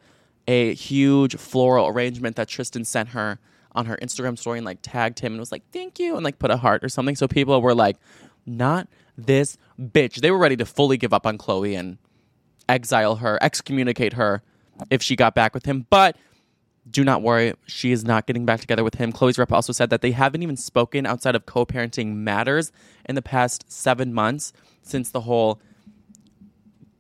a 0.48 0.74
huge 0.74 1.36
floral 1.38 1.88
arrangement 1.88 2.36
that 2.36 2.48
Tristan 2.48 2.86
sent 2.86 3.10
her 3.10 3.39
on 3.75 3.86
her 3.86 3.98
Instagram 4.01 4.38
story 4.38 4.58
and 4.58 4.65
like 4.65 4.79
tagged 4.82 5.20
him 5.20 5.34
and 5.34 5.39
was 5.39 5.51
like, 5.51 5.63
thank 5.72 6.00
you, 6.00 6.15
and 6.15 6.24
like 6.24 6.39
put 6.39 6.51
a 6.51 6.58
heart 6.58 6.84
or 6.84 6.89
something. 6.89 7.15
So 7.15 7.27
people 7.27 7.62
were 7.62 7.75
like, 7.75 7.98
not 8.46 8.88
this 9.17 9.58
bitch. 9.79 10.15
They 10.15 10.32
were 10.32 10.38
ready 10.38 10.55
to 10.58 10.65
fully 10.65 10.98
give 10.98 11.13
up 11.13 11.25
on 11.25 11.38
Khloe 11.38 11.77
and 11.77 11.98
exile 12.67 13.17
her, 13.17 13.38
excommunicate 13.41 14.13
her 14.13 14.41
if 14.89 15.01
she 15.01 15.15
got 15.15 15.36
back 15.36 15.53
with 15.53 15.65
him. 15.65 15.86
But 15.89 16.17
do 16.89 17.03
not 17.03 17.22
worry, 17.22 17.53
she 17.65 17.91
is 17.91 18.05
not 18.05 18.27
getting 18.27 18.46
back 18.46 18.62
together 18.62 18.84
with 18.84 18.96
him. 18.96 19.12
Khloe's 19.12 19.38
rep 19.38 19.51
also 19.51 19.74
said 19.74 19.89
that 19.89 20.01
they 20.01 20.12
haven't 20.12 20.44
even 20.44 20.58
spoken 20.58 21.05
outside 21.05 21.36
of 21.36 21.46
co 21.46 21.65
parenting 21.65 22.15
matters 22.15 22.72
in 23.05 23.15
the 23.15 23.22
past 23.22 23.72
seven 23.72 24.13
months 24.13 24.53
since 24.82 25.10
the 25.10 25.22
whole 25.22 25.60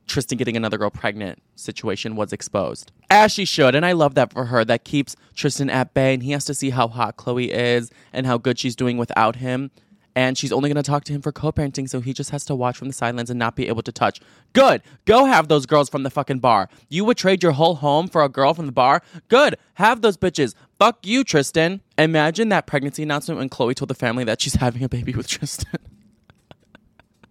Tristan 0.07 0.37
getting 0.37 0.55
another 0.55 0.77
girl 0.77 0.89
pregnant 0.89 1.41
situation 1.55 2.15
was 2.15 2.31
exposed. 2.31 2.91
As 3.09 3.31
she 3.31 3.45
should, 3.45 3.75
and 3.75 3.85
I 3.85 3.93
love 3.93 4.15
that 4.15 4.31
for 4.31 4.45
her. 4.45 4.63
That 4.63 4.83
keeps 4.83 5.15
Tristan 5.35 5.69
at 5.69 5.93
bay, 5.93 6.13
and 6.13 6.23
he 6.23 6.31
has 6.31 6.45
to 6.45 6.53
see 6.53 6.69
how 6.69 6.87
hot 6.87 7.17
Khloe 7.17 7.49
is 7.49 7.91
and 8.13 8.25
how 8.25 8.37
good 8.37 8.59
she's 8.59 8.75
doing 8.75 8.97
without 8.97 9.37
him. 9.37 9.71
And 10.17 10.37
she's 10.37 10.53
only 10.53 10.69
going 10.69 10.81
to 10.81 10.89
talk 10.89 11.03
to 11.05 11.13
him 11.13 11.21
for 11.21 11.33
co 11.33 11.51
parenting, 11.51 11.89
so 11.89 11.99
he 11.99 12.13
just 12.13 12.29
has 12.29 12.45
to 12.45 12.55
watch 12.55 12.77
from 12.77 12.87
the 12.87 12.93
sidelines 12.93 13.29
and 13.29 13.37
not 13.37 13.57
be 13.57 13.67
able 13.67 13.81
to 13.81 13.91
touch. 13.91 14.21
Good. 14.53 14.81
Go 15.03 15.25
have 15.25 15.49
those 15.49 15.65
girls 15.65 15.89
from 15.89 16.03
the 16.03 16.09
fucking 16.09 16.39
bar. 16.39 16.69
You 16.87 17.03
would 17.03 17.17
trade 17.17 17.43
your 17.43 17.51
whole 17.51 17.75
home 17.75 18.07
for 18.07 18.23
a 18.23 18.29
girl 18.29 18.53
from 18.53 18.65
the 18.65 18.71
bar? 18.71 19.01
Good. 19.27 19.57
Have 19.73 20.01
those 20.01 20.15
bitches. 20.15 20.55
Fuck 20.79 21.05
you, 21.05 21.25
Tristan. 21.25 21.81
Imagine 21.97 22.47
that 22.49 22.65
pregnancy 22.65 23.03
announcement 23.03 23.39
when 23.39 23.49
Khloe 23.49 23.75
told 23.75 23.89
the 23.89 23.93
family 23.95 24.23
that 24.23 24.39
she's 24.39 24.55
having 24.55 24.83
a 24.83 24.89
baby 24.89 25.13
with 25.13 25.27
Tristan. 25.27 25.81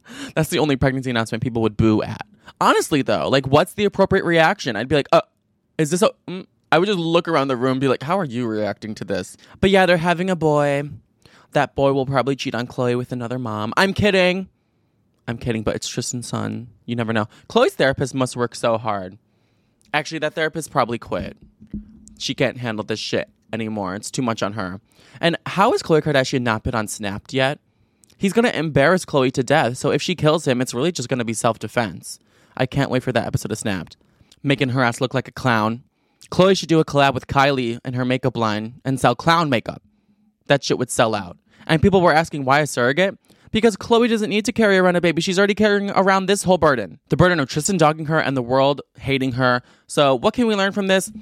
That's 0.35 0.51
the 0.51 0.59
only 0.59 0.77
pregnancy 0.77 1.09
announcement 1.09 1.43
people 1.43 1.63
would 1.63 1.79
boo 1.79 2.03
at. 2.03 2.27
Honestly, 2.61 3.03
though, 3.03 3.29
like, 3.29 3.47
what's 3.47 3.75
the 3.75 3.85
appropriate 3.85 4.25
reaction? 4.25 4.77
I'd 4.77 4.89
be 4.89 4.97
like, 4.97 5.09
uh, 5.13 5.23
is 5.79 5.91
this 5.91 6.03
a. 6.03 6.11
Mm, 6.29 6.47
I 6.73 6.79
would 6.79 6.87
just 6.87 6.99
look 6.99 7.29
around 7.29 7.49
the 7.49 7.57
room 7.57 7.73
and 7.73 7.81
be 7.81 7.89
like, 7.89 8.03
how 8.03 8.19
are 8.19 8.25
you 8.25 8.47
reacting 8.47 8.95
to 8.97 9.05
this? 9.05 9.37
But 9.61 9.71
yeah, 9.71 9.87
they're 9.87 9.97
having 9.97 10.29
a 10.29 10.37
boy. 10.37 10.91
That 11.53 11.77
boy 11.77 11.93
will 11.93 12.07
probably 12.07 12.35
cheat 12.35 12.55
on 12.55 12.67
Khloe 12.67 12.99
with 12.99 13.13
another 13.13 13.39
mom. 13.39 13.73
I'm 13.77 13.93
kidding. 13.95 14.49
I'm 15.29 15.39
kidding, 15.39 15.63
but 15.63 15.77
it's 15.77 15.87
Tristan's 15.87 16.27
son. 16.27 16.69
You 16.85 16.97
never 16.97 17.13
know. 17.13 17.29
Khloe's 17.49 17.75
therapist 17.75 18.13
must 18.13 18.37
work 18.37 18.55
so 18.55 18.77
hard. 18.77 19.19
Actually, 19.93 20.19
that 20.19 20.35
therapist 20.35 20.73
probably 20.73 20.99
quit. 20.99 21.37
She 22.19 22.35
can't 22.35 22.59
handle 22.59 22.85
this 22.85 22.99
shit 22.99 23.31
anymore. 23.53 23.95
It's 23.95 24.11
too 24.11 24.23
much 24.23 24.43
on 24.43 24.55
her. 24.55 24.81
And 25.21 25.37
how 25.47 25.71
has 25.73 25.83
Kardashian 25.83 26.43
not 26.43 26.65
been 26.65 26.75
on 26.75 26.89
Snapped 26.89 27.33
yet? 27.33 27.61
He's 28.19 28.33
going 28.33 28.45
to 28.45 28.59
embarrass 28.59 29.05
Khloe 29.05 29.33
to 29.33 29.43
death. 29.43 29.77
So 29.77 29.91
if 29.91 30.03
she 30.03 30.15
kills 30.15 30.47
him, 30.47 30.61
it's 30.61 30.75
really 30.75 30.93
just 30.93 31.09
going 31.09 31.19
to 31.19 31.25
be 31.25 31.35
self 31.35 31.59
defense. 31.59 32.19
I 32.57 32.67
can't 32.67 32.91
wait 32.91 33.03
for 33.03 33.13
that 33.13 33.27
episode 33.27 33.53
of 33.53 33.59
Snapped. 33.59 33.97
Making 34.43 34.71
her 34.71 34.83
ass 34.83 35.01
look 35.01 35.15
like 35.15 35.29
a 35.29 35.33
clown. 35.33 35.83
Khloe 36.31 36.57
should 36.57 36.69
do 36.69 36.81
a 36.81 36.85
collab 36.85 37.15
with 37.15 37.27
Kylie 37.27 37.79
and 37.85 37.95
her 37.95 38.05
makeup 38.05 38.37
line 38.37 38.81
and 38.85 38.99
sell 39.01 39.15
clown 39.15 39.49
makeup. 39.49 39.83
That 40.47 40.63
shit 40.63 40.79
would 40.79 40.91
sell 40.91 41.15
out. 41.15 41.39
And 41.67 41.81
people 41.81 42.01
were 42.01 42.13
asking 42.13 42.45
why 42.45 42.61
a 42.61 42.67
surrogate? 42.67 43.19
Because 43.51 43.77
Khloe 43.77 44.09
doesn't 44.09 44.31
need 44.31 44.45
to 44.47 44.53
carry 44.53 44.77
around 44.77 44.97
a 44.97 45.01
baby. 45.01 45.23
She's 45.23 45.39
already 45.39 45.55
carrying 45.55 45.91
around 45.91 46.27
this 46.27 46.43
whole 46.43 46.59
burden. 46.59 46.99
The 47.09 47.17
burden 47.17 47.39
of 47.39 47.49
Tristan 47.49 47.77
dogging 47.77 48.07
her 48.07 48.19
and 48.19 48.37
the 48.37 48.43
world 48.43 48.83
hating 48.99 49.33
her. 49.33 49.63
So, 49.87 50.17
what 50.17 50.35
can 50.35 50.47
we 50.47 50.57
learn 50.57 50.73
from 50.73 50.89
this? 50.89 51.13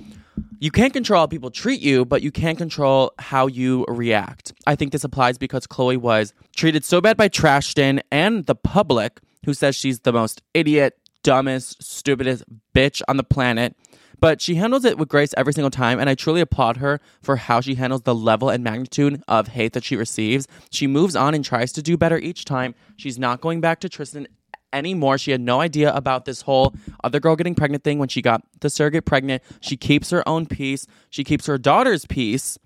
You 0.59 0.71
can't 0.71 0.93
control 0.93 1.21
how 1.21 1.27
people 1.27 1.51
treat 1.51 1.81
you, 1.81 2.05
but 2.05 2.23
you 2.23 2.31
can 2.31 2.57
control 2.57 3.13
how 3.19 3.49
you 3.49 3.85
react. 3.89 4.53
I 4.67 4.77
think 4.77 4.93
this 4.93 5.05
applies 5.05 5.37
because 5.37 5.67
Khloe 5.67 5.99
was 5.99 6.33
treated 6.57 6.85
so 6.85 7.01
bad 7.01 7.17
by 7.17 7.29
Trashton 7.29 8.01
and 8.11 8.47
the 8.47 8.55
public, 8.55 9.21
who 9.45 9.55
says 9.55 9.77
she's 9.77 10.01
the 10.01 10.13
most 10.13 10.41
idiot, 10.55 10.99
dumbest, 11.23 11.83
stupidest 11.83 12.45
bitch 12.75 13.03
on 13.09 13.17
the 13.17 13.25
planet. 13.25 13.77
But 14.21 14.41
she 14.41 14.55
handles 14.55 14.85
it 14.85 14.99
with 14.99 15.09
grace 15.09 15.35
every 15.37 15.53
single 15.53 15.71
time, 15.71 15.99
and 15.99 16.09
I 16.09 16.15
truly 16.15 16.41
applaud 16.41 16.77
her 16.77 17.01
for 17.23 17.37
how 17.37 17.61
she 17.61 17.75
handles 17.75 18.03
the 18.03 18.15
level 18.15 18.51
and 18.51 18.63
magnitude 18.63 19.21
of 19.27 19.49
hate 19.49 19.73
that 19.73 19.83
she 19.83 19.97
receives. 19.97 20.47
She 20.71 20.87
moves 20.87 21.17
on 21.17 21.35
and 21.35 21.45
tries 21.45 21.73
to 21.73 21.83
do 21.83 21.97
better 21.97 22.19
each 22.19 22.45
time. 22.45 22.77
She's 22.97 23.19
not 23.19 23.41
going 23.41 23.61
back 23.61 23.81
to 23.81 23.89
Tristan 23.89 24.29
anymore. 24.73 25.19
She 25.19 25.33
had 25.33 25.41
no 25.41 25.61
idea 25.61 25.93
about 25.93 26.25
this 26.25 26.43
whole 26.43 26.73
other 27.03 27.19
girl 27.19 27.35
getting 27.35 27.57
pregnant 27.57 27.83
thing 27.83 27.99
when 27.99 28.09
she 28.09 28.23
got 28.23 28.43
the 28.61 28.71
surrogate 28.71 29.05
pregnant. 29.05 29.43
She 29.61 29.77
keeps 29.77 30.11
her 30.11 30.27
own 30.29 30.47
peace. 30.47 30.87
She 31.11 31.25
keeps 31.25 31.47
her 31.47 31.59
daughter's 31.59 32.07
peace. 32.07 32.59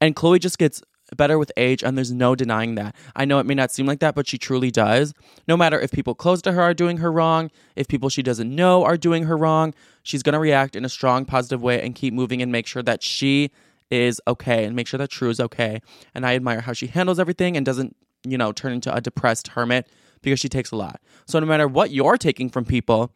And 0.00 0.14
Khloe 0.14 0.38
just 0.38 0.58
gets 0.58 0.82
better 1.16 1.38
with 1.38 1.50
age, 1.56 1.82
and 1.82 1.96
there's 1.96 2.12
no 2.12 2.34
denying 2.34 2.74
that. 2.76 2.94
I 3.14 3.24
know 3.24 3.38
it 3.38 3.46
may 3.46 3.54
not 3.54 3.72
seem 3.72 3.86
like 3.86 4.00
that, 4.00 4.14
but 4.14 4.28
she 4.28 4.38
truly 4.38 4.70
does. 4.70 5.14
No 5.48 5.56
matter 5.56 5.80
if 5.80 5.90
people 5.90 6.14
close 6.14 6.42
to 6.42 6.52
her 6.52 6.62
are 6.62 6.74
doing 6.74 6.98
her 6.98 7.10
wrong, 7.10 7.50
if 7.74 7.88
people 7.88 8.08
she 8.08 8.22
doesn't 8.22 8.54
know 8.54 8.84
are 8.84 8.96
doing 8.96 9.24
her 9.24 9.36
wrong, 9.36 9.74
she's 10.02 10.22
going 10.22 10.34
to 10.34 10.38
react 10.38 10.76
in 10.76 10.84
a 10.84 10.88
strong, 10.88 11.24
positive 11.24 11.62
way 11.62 11.82
and 11.82 11.94
keep 11.94 12.14
moving 12.14 12.42
and 12.42 12.52
make 12.52 12.66
sure 12.66 12.82
that 12.82 13.02
she 13.02 13.50
is 13.90 14.20
okay 14.26 14.64
and 14.64 14.74
make 14.74 14.86
sure 14.86 14.98
that 14.98 15.10
True 15.10 15.30
is 15.30 15.40
okay. 15.40 15.80
And 16.14 16.26
I 16.26 16.34
admire 16.34 16.60
how 16.60 16.72
she 16.72 16.88
handles 16.88 17.18
everything 17.18 17.56
and 17.56 17.64
doesn't, 17.64 17.96
you 18.24 18.36
know, 18.36 18.52
turn 18.52 18.72
into 18.72 18.94
a 18.94 19.00
depressed 19.00 19.48
hermit 19.48 19.88
because 20.22 20.40
she 20.40 20.48
takes 20.48 20.70
a 20.70 20.76
lot. 20.76 21.00
So 21.26 21.38
no 21.38 21.46
matter 21.46 21.68
what 21.68 21.90
you're 21.90 22.18
taking 22.18 22.48
from 22.48 22.64
people, 22.64 23.12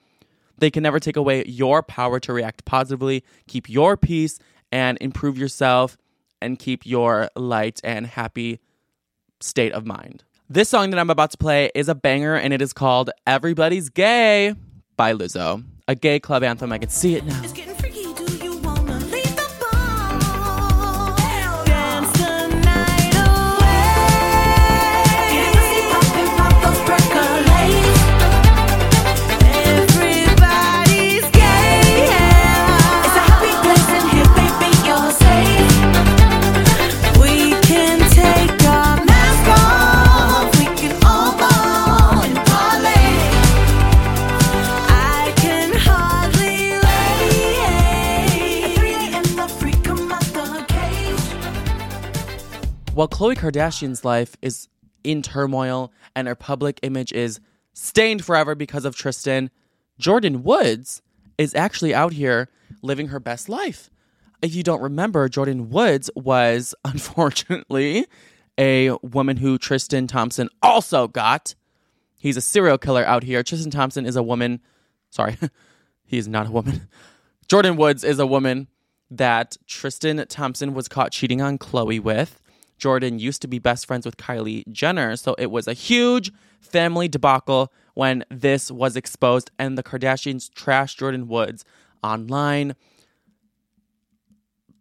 they 0.58 0.70
can 0.70 0.82
never 0.82 1.00
take 1.00 1.16
away 1.16 1.44
your 1.46 1.82
power 1.82 2.20
to 2.20 2.32
react 2.32 2.64
positively, 2.64 3.24
keep 3.48 3.68
your 3.68 3.96
peace, 3.96 4.38
and 4.70 4.98
improve 5.00 5.36
yourself 5.36 5.96
and 6.40 6.58
keep 6.58 6.86
your 6.86 7.28
light 7.36 7.80
and 7.84 8.06
happy 8.06 8.60
state 9.40 9.72
of 9.72 9.86
mind. 9.86 10.24
This 10.48 10.68
song 10.68 10.90
that 10.90 10.98
I'm 10.98 11.10
about 11.10 11.30
to 11.30 11.38
play 11.38 11.70
is 11.74 11.88
a 11.88 11.94
banger 11.94 12.34
and 12.34 12.52
it 12.52 12.60
is 12.60 12.72
called 12.72 13.10
Everybody's 13.26 13.88
Gay 13.88 14.54
by 14.96 15.12
Lizzo. 15.14 15.64
A 15.86 15.94
gay 15.94 16.20
club 16.20 16.42
anthem. 16.42 16.72
I 16.72 16.78
can 16.78 16.88
see 16.88 17.14
it 17.14 17.24
now. 17.24 17.69
While 53.00 53.08
Khloe 53.08 53.34
Kardashian's 53.34 54.04
life 54.04 54.36
is 54.42 54.68
in 55.02 55.22
turmoil 55.22 55.90
and 56.14 56.28
her 56.28 56.34
public 56.34 56.78
image 56.82 57.14
is 57.14 57.40
stained 57.72 58.22
forever 58.22 58.54
because 58.54 58.84
of 58.84 58.94
Tristan, 58.94 59.48
Jordyn 59.98 60.42
Woods 60.42 61.00
is 61.38 61.54
actually 61.54 61.94
out 61.94 62.12
here 62.12 62.50
living 62.82 63.06
her 63.08 63.18
best 63.18 63.48
life. 63.48 63.88
If 64.42 64.54
you 64.54 64.62
don't 64.62 64.82
remember, 64.82 65.30
Jordyn 65.30 65.68
Woods 65.68 66.10
was 66.14 66.74
unfortunately 66.84 68.04
a 68.58 68.90
woman 69.02 69.38
who 69.38 69.56
Tristan 69.56 70.06
Thompson 70.06 70.50
also 70.62 71.08
got. 71.08 71.54
He's 72.18 72.36
a 72.36 72.42
serial 72.42 72.76
killer 72.76 73.06
out 73.06 73.22
here. 73.22 73.42
Tristan 73.42 73.70
Thompson 73.70 74.04
is 74.04 74.16
a 74.16 74.22
woman. 74.22 74.60
Sorry, 75.08 75.38
he 76.04 76.18
is 76.18 76.28
not 76.28 76.48
a 76.48 76.50
woman. 76.50 76.86
Jordyn 77.48 77.78
Woods 77.78 78.04
is 78.04 78.18
a 78.18 78.26
woman 78.26 78.68
that 79.10 79.56
Tristan 79.66 80.22
Thompson 80.28 80.74
was 80.74 80.86
caught 80.86 81.12
cheating 81.12 81.40
on 81.40 81.56
Khloe 81.56 81.98
with. 81.98 82.42
Jordyn 82.80 83.20
used 83.20 83.42
to 83.42 83.48
be 83.48 83.58
best 83.58 83.86
friends 83.86 84.06
with 84.06 84.16
Kylie 84.16 84.66
Jenner, 84.72 85.16
so 85.16 85.34
it 85.38 85.50
was 85.50 85.68
a 85.68 85.74
huge 85.74 86.32
family 86.60 87.08
debacle 87.08 87.72
when 87.94 88.24
this 88.30 88.70
was 88.70 88.96
exposed 88.96 89.50
and 89.58 89.76
the 89.76 89.82
Kardashians 89.82 90.50
trashed 90.50 90.98
Jordyn 90.98 91.26
Woods 91.26 91.64
online. 92.02 92.74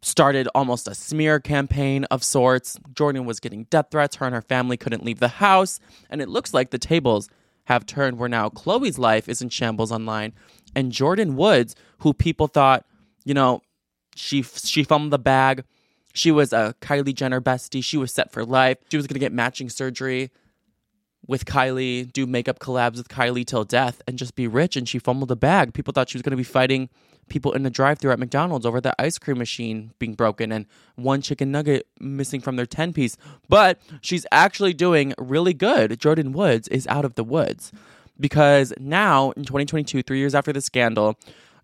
Started 0.02 0.48
almost 0.56 0.88
a 0.88 0.96
smear 0.96 1.42
campaign 1.42 2.06
of 2.06 2.24
sorts. 2.24 2.80
Jordyn 2.94 3.26
was 3.26 3.42
getting 3.42 3.66
death 3.66 3.88
threats. 3.92 4.16
Her 4.16 4.26
and 4.26 4.36
her 4.36 4.42
family 4.42 4.78
couldn't 4.78 5.04
leave 5.04 5.20
the 5.20 5.28
house. 5.28 5.82
And 6.10 6.22
it 6.22 6.30
looks 6.30 6.54
like 6.54 6.70
the 6.70 6.78
tables 6.78 7.28
have 7.66 7.86
turned 7.86 8.18
where 8.18 8.30
now 8.30 8.48
Khloe's 8.50 8.98
life 8.98 9.28
is 9.28 9.42
in 9.42 9.50
shambles 9.50 9.92
online. 9.92 10.34
And 10.74 10.94
Jordyn 10.94 11.34
Woods, 11.34 11.76
who 12.00 12.14
people 12.14 12.48
thought, 12.48 12.86
you 13.26 13.34
know, 13.34 13.62
she 14.16 14.42
she 14.42 14.84
fumbled 14.84 15.12
the 15.12 15.20
bag. 15.20 15.66
She 16.20 16.32
was 16.32 16.52
a 16.52 16.76
Kylie 16.82 17.16
Jenner 17.16 17.40
bestie. 17.40 17.82
She 17.82 17.96
was 17.96 18.12
set 18.12 18.30
for 18.30 18.44
life. 18.44 18.78
She 18.92 18.98
was 18.98 19.08
gonna 19.08 19.20
get 19.20 19.32
matching 19.32 19.70
surgery 19.70 20.32
with 21.26 21.46
Kylie, 21.46 22.12
do 22.12 22.26
makeup 22.28 22.60
collabs 22.60 22.98
with 22.98 23.08
Kylie 23.08 23.46
till 23.46 23.64
death, 23.64 24.02
and 24.06 24.18
just 24.18 24.36
be 24.36 24.46
rich. 24.46 24.76
And 24.76 24.88
she 24.88 25.00
fumbled 25.00 25.30
the 25.30 25.38
bag. 25.38 25.74
People 25.74 25.94
thought 25.94 26.10
she 26.10 26.18
was 26.18 26.22
gonna 26.22 26.36
be 26.36 26.44
fighting 26.44 26.90
people 27.30 27.54
in 27.54 27.64
the 27.64 27.70
drive-thru 27.70 28.12
at 28.12 28.20
McDonald's 28.20 28.66
over 28.66 28.82
the 28.82 28.94
ice 29.02 29.18
cream 29.18 29.38
machine 29.38 29.94
being 29.98 30.14
broken 30.14 30.52
and 30.52 30.66
one 30.96 31.22
chicken 31.22 31.52
nugget 31.52 31.88
missing 32.02 32.42
from 32.42 32.58
their 32.58 32.66
10 32.66 32.92
piece. 32.92 33.16
But 33.48 33.80
she's 34.02 34.26
actually 34.30 34.74
doing 34.74 35.14
really 35.18 35.54
good. 35.54 35.92
Jordyn 35.92 36.34
Woods 36.34 36.68
is 36.68 36.86
out 36.88 37.06
of 37.06 37.16
the 37.16 37.24
woods 37.24 37.72
because 38.20 38.74
now 38.78 39.32
in 39.32 39.46
2022, 39.46 40.04
three 40.04 40.18
years 40.18 40.36
after 40.36 40.52
the 40.52 40.60
scandal, 40.60 41.18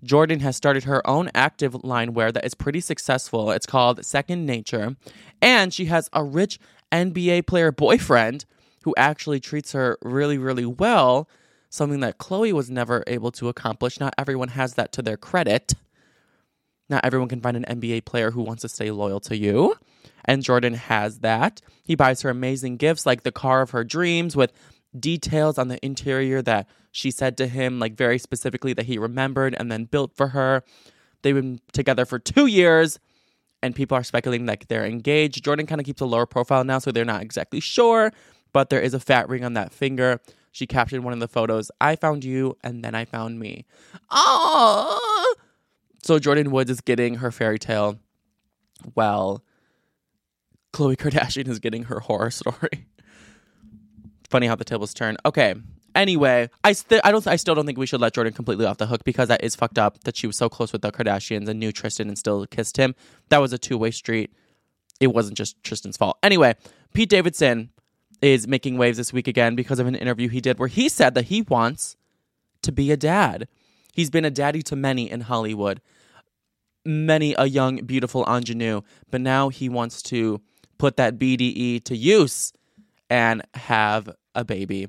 Jordyn 0.05 0.41
has 0.41 0.55
started 0.55 0.83
her 0.83 1.05
own 1.07 1.29
active 1.33 1.83
line 1.83 2.13
wear 2.13 2.31
that 2.31 2.45
is 2.45 2.53
pretty 2.53 2.79
successful. 2.79 3.51
It's 3.51 3.65
called 3.65 4.05
Second 4.05 4.45
Nature. 4.45 4.95
And 5.41 5.74
she 5.74 5.85
has 5.85 6.09
a 6.13 6.24
rich 6.24 6.59
NBA 6.91 7.47
player 7.47 7.71
boyfriend 7.71 8.45
who 8.83 8.93
actually 8.97 9.39
treats 9.39 9.71
her 9.71 9.97
really, 10.03 10.38
really 10.38 10.65
well, 10.65 11.27
something 11.69 12.01
that 12.01 12.19
Khloe 12.19 12.53
was 12.53 12.69
never 12.69 13.03
able 13.07 13.31
to 13.31 13.50
accomplish. 13.50 14.00
Not 14.00 14.13
everyone 14.17 14.50
has 14.50 14.75
that 14.75 14.91
to 14.93 15.01
their 15.01 15.17
credit. 15.17 15.74
Not 16.88 17.03
everyone 17.03 17.29
can 17.29 17.41
find 17.41 17.57
an 17.57 17.65
NBA 17.67 18.05
player 18.05 18.29
who 18.29 18.43
wants 18.43 18.62
to 18.62 18.69
stay 18.69 18.91
loyal 18.91 19.19
to 19.21 19.35
you. 19.35 19.75
And 20.24 20.43
Jordyn 20.43 20.75
has 20.75 21.19
that. 21.19 21.62
He 21.83 21.95
buys 21.95 22.21
her 22.21 22.29
amazing 22.29 22.77
gifts 22.77 23.05
like 23.05 23.24
the 23.24 23.31
car 23.31 23.62
of 23.62 23.71
her 23.71 23.83
dreams 23.83 24.35
with 24.35 24.53
details 24.99 25.57
on 25.57 25.67
the 25.67 25.83
interior 25.85 26.41
that 26.43 26.67
she 26.91 27.11
said 27.11 27.37
to 27.37 27.47
him, 27.47 27.79
like 27.79 27.95
very 27.95 28.17
specifically 28.17 28.73
that 28.73 28.85
he 28.85 28.97
remembered 28.97 29.55
and 29.57 29.71
then 29.71 29.85
built 29.85 30.15
for 30.15 30.29
her. 30.29 30.63
They've 31.21 31.35
been 31.35 31.59
together 31.73 32.05
for 32.05 32.19
two 32.19 32.45
years 32.47 32.99
and 33.65 33.75
people 33.75 33.97
are 33.97 34.03
speculating 34.03 34.45
that 34.45 34.63
they're 34.67 34.85
engaged. 34.85 35.43
Jordyn 35.43 35.67
kind 35.67 35.81
of 35.81 35.85
keeps 35.85 36.01
a 36.01 36.05
lower 36.05 36.27
profile 36.27 36.63
now, 36.63 36.77
so 36.77 36.91
they're 36.91 37.03
not 37.03 37.23
exactly 37.23 37.59
sure, 37.59 38.11
but 38.53 38.69
there 38.69 38.79
is 38.79 38.93
a 38.93 38.99
fat 38.99 39.27
ring 39.27 39.43
on 39.43 39.53
that 39.53 39.73
finger. 39.73 40.21
She 40.51 40.67
captured 40.67 41.03
one 41.03 41.13
of 41.13 41.19
the 41.19 41.27
photos 41.27 41.71
I 41.81 41.95
found 41.95 42.23
you, 42.23 42.57
and 42.63 42.83
then 42.83 42.93
I 42.93 43.05
found 43.05 43.39
me. 43.39 43.65
Oh! 44.11 45.35
So 46.03 46.19
Jordyn 46.19 46.49
Woods 46.49 46.69
is 46.69 46.79
getting 46.79 47.15
her 47.15 47.31
fairy 47.31 47.57
tale. 47.57 47.97
Well, 48.93 49.43
Khloe 50.71 50.95
Kardashian 50.95 51.47
is 51.47 51.59
getting 51.59 51.83
her 51.83 51.99
horror 52.01 52.31
story. 52.31 52.85
Funny 54.36 54.48
how 54.48 54.56
the 54.56 54.65
tables 54.65 54.94
turn. 54.94 55.15
Okay, 55.25 55.56
Anyway, 55.96 56.50
I 56.62 56.74
st- 56.74 57.00
I 57.06 57.12
don't 57.13 57.25
I 57.25 57.38
still 57.38 57.56
don't 57.56 57.65
think 57.65 57.77
we 57.77 57.86
should 57.86 58.01
let 58.01 58.13
Jordyn 58.13 58.36
completely 58.36 58.65
off 58.65 58.75
the 58.75 58.86
hook 58.86 59.06
because 59.06 59.30
that 59.30 59.42
is 59.42 59.56
fucked 59.56 59.80
up 59.80 60.04
that 60.04 60.18
she 60.18 60.27
was 60.27 60.36
so 60.36 60.50
close 60.50 60.74
with 60.74 60.82
the 60.82 60.92
Kardashians 60.92 61.48
and 61.48 61.58
knew 61.58 61.72
Tristan 61.72 62.10
and 62.10 62.20
still 62.20 62.46
kissed 62.48 62.75
him. 62.75 62.96
That 63.30 63.38
was 63.38 63.54
a 63.54 63.58
two 63.58 63.77
way 63.77 63.92
street. 63.92 64.34
It 65.00 65.08
wasn't 65.08 65.38
just 65.38 65.63
Tristan's 65.63 65.96
fault. 65.96 66.18
Anyway, 66.22 66.56
Pete 66.94 67.08
Davidson 67.08 67.70
is 68.22 68.46
making 68.46 68.77
waves 68.77 68.98
this 68.98 69.13
week 69.13 69.30
again 69.30 69.56
because 69.56 69.80
of 69.80 69.88
an 69.88 69.96
interview 69.96 70.27
he 70.27 70.42
did 70.42 70.60
where 70.60 70.68
he 70.68 70.89
said 70.89 71.15
that 71.15 71.27
he 71.27 71.44
wants 71.44 71.96
to 72.63 72.74
be 72.74 72.92
a 72.92 72.98
dad. 72.98 73.48
He's 73.94 74.10
been 74.10 74.25
a 74.25 74.30
daddy 74.32 74.62
to 74.63 74.75
many 74.75 75.10
in 75.10 75.22
Hollywood, 75.22 75.80
many 76.84 77.36
a 77.38 77.46
young, 77.46 77.77
beautiful 77.77 78.25
ingenue, 78.27 78.82
but 79.10 79.22
now 79.22 79.48
he 79.48 79.70
wants 79.70 80.01
to 80.01 80.42
put 80.77 80.98
that 80.98 81.18
BDE 81.18 81.86
to 81.86 81.96
use 81.96 82.51
and 83.09 83.43
have 83.53 84.09
a 84.33 84.43
baby. 84.43 84.88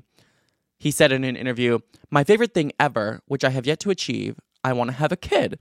He 0.79 0.91
said 0.91 1.11
in 1.11 1.23
an 1.23 1.35
interview, 1.35 1.79
My 2.11 2.23
favorite 2.23 2.53
thing 2.53 2.71
ever, 2.79 3.21
which 3.25 3.43
I 3.43 3.49
have 3.49 3.65
yet 3.65 3.79
to 3.81 3.89
achieve, 3.89 4.39
I 4.63 4.73
want 4.73 4.89
to 4.89 4.95
have 4.97 5.11
a 5.11 5.17
kid. 5.17 5.59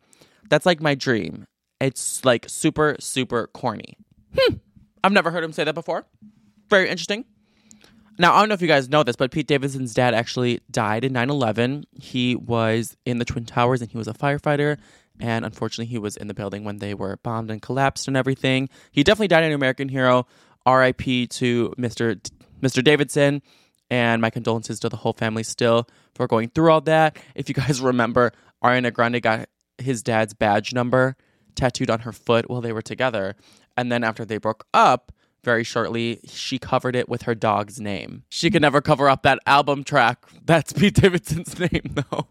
That's 0.48 0.66
like 0.66 0.80
my 0.80 0.94
dream. 0.94 1.46
It's 1.80 2.25
like 2.25 2.46
super, 2.48 2.96
super 3.00 3.48
corny. 3.48 3.96
Hmm. 4.36 4.56
I've 5.02 5.12
never 5.12 5.30
heard 5.30 5.44
him 5.44 5.52
say 5.52 5.64
that 5.64 5.75
before. 5.75 6.06
Very 6.68 6.88
interesting. 6.88 7.25
Now, 8.18 8.34
I 8.34 8.40
don't 8.40 8.48
know 8.48 8.54
if 8.54 8.62
you 8.62 8.68
guys 8.68 8.88
know 8.88 9.02
this, 9.02 9.16
but 9.16 9.30
Pete 9.30 9.46
Davidson's 9.46 9.92
dad 9.92 10.14
actually 10.14 10.60
died 10.70 11.04
in 11.04 11.12
9 11.12 11.28
11. 11.28 11.84
He 11.92 12.34
was 12.34 12.96
in 13.04 13.18
the 13.18 13.25
Twin 13.26 13.44
Towers 13.44 13.82
and 13.82 13.90
he 13.90 13.98
was 13.98 14.08
a 14.08 14.14
firefighter. 14.14 14.78
And 15.20 15.44
unfortunately, 15.44 15.86
he 15.86 15.98
was 15.98 16.16
in 16.16 16.26
the 16.26 16.34
building 16.34 16.64
when 16.64 16.78
they 16.78 16.94
were 16.94 17.18
bombed 17.22 17.50
and 17.50 17.60
collapsed 17.60 18.08
and 18.08 18.16
everything. 18.16 18.68
He 18.90 19.02
definitely 19.02 19.28
died 19.28 19.44
an 19.44 19.52
American 19.52 19.88
hero. 19.88 20.26
RIP 20.66 21.30
to 21.30 21.72
Mr. 21.78 22.20
Mr. 22.60 22.82
Davidson. 22.82 23.42
And 23.88 24.20
my 24.20 24.30
condolences 24.30 24.80
to 24.80 24.88
the 24.88 24.96
whole 24.96 25.12
family 25.12 25.44
still 25.44 25.86
for 26.14 26.26
going 26.26 26.48
through 26.48 26.72
all 26.72 26.80
that. 26.82 27.16
If 27.36 27.48
you 27.48 27.54
guys 27.54 27.80
remember, 27.82 28.32
Ariana 28.64 28.92
Grande 28.92 29.22
got 29.22 29.48
his 29.78 30.02
dad's 30.02 30.34
badge 30.34 30.72
number 30.72 31.16
tattooed 31.54 31.90
on 31.90 32.00
her 32.00 32.12
foot 32.12 32.50
while 32.50 32.60
they 32.60 32.72
were 32.72 32.82
together. 32.82 33.36
And 33.76 33.92
then 33.92 34.02
after 34.02 34.25
they 34.25 34.38
broke 34.38 34.66
up, 34.75 35.12
very 35.46 35.62
shortly, 35.62 36.18
she 36.26 36.58
covered 36.58 36.96
it 36.96 37.08
with 37.08 37.22
her 37.22 37.34
dog's 37.34 37.80
name. 37.80 38.25
She 38.28 38.50
could 38.50 38.62
never 38.62 38.80
cover 38.80 39.08
up 39.08 39.22
that 39.22 39.38
album 39.46 39.84
track. 39.84 40.26
That's 40.44 40.72
Pete 40.72 40.94
Davidson's 40.94 41.56
name, 41.72 41.94
though. 42.10 42.26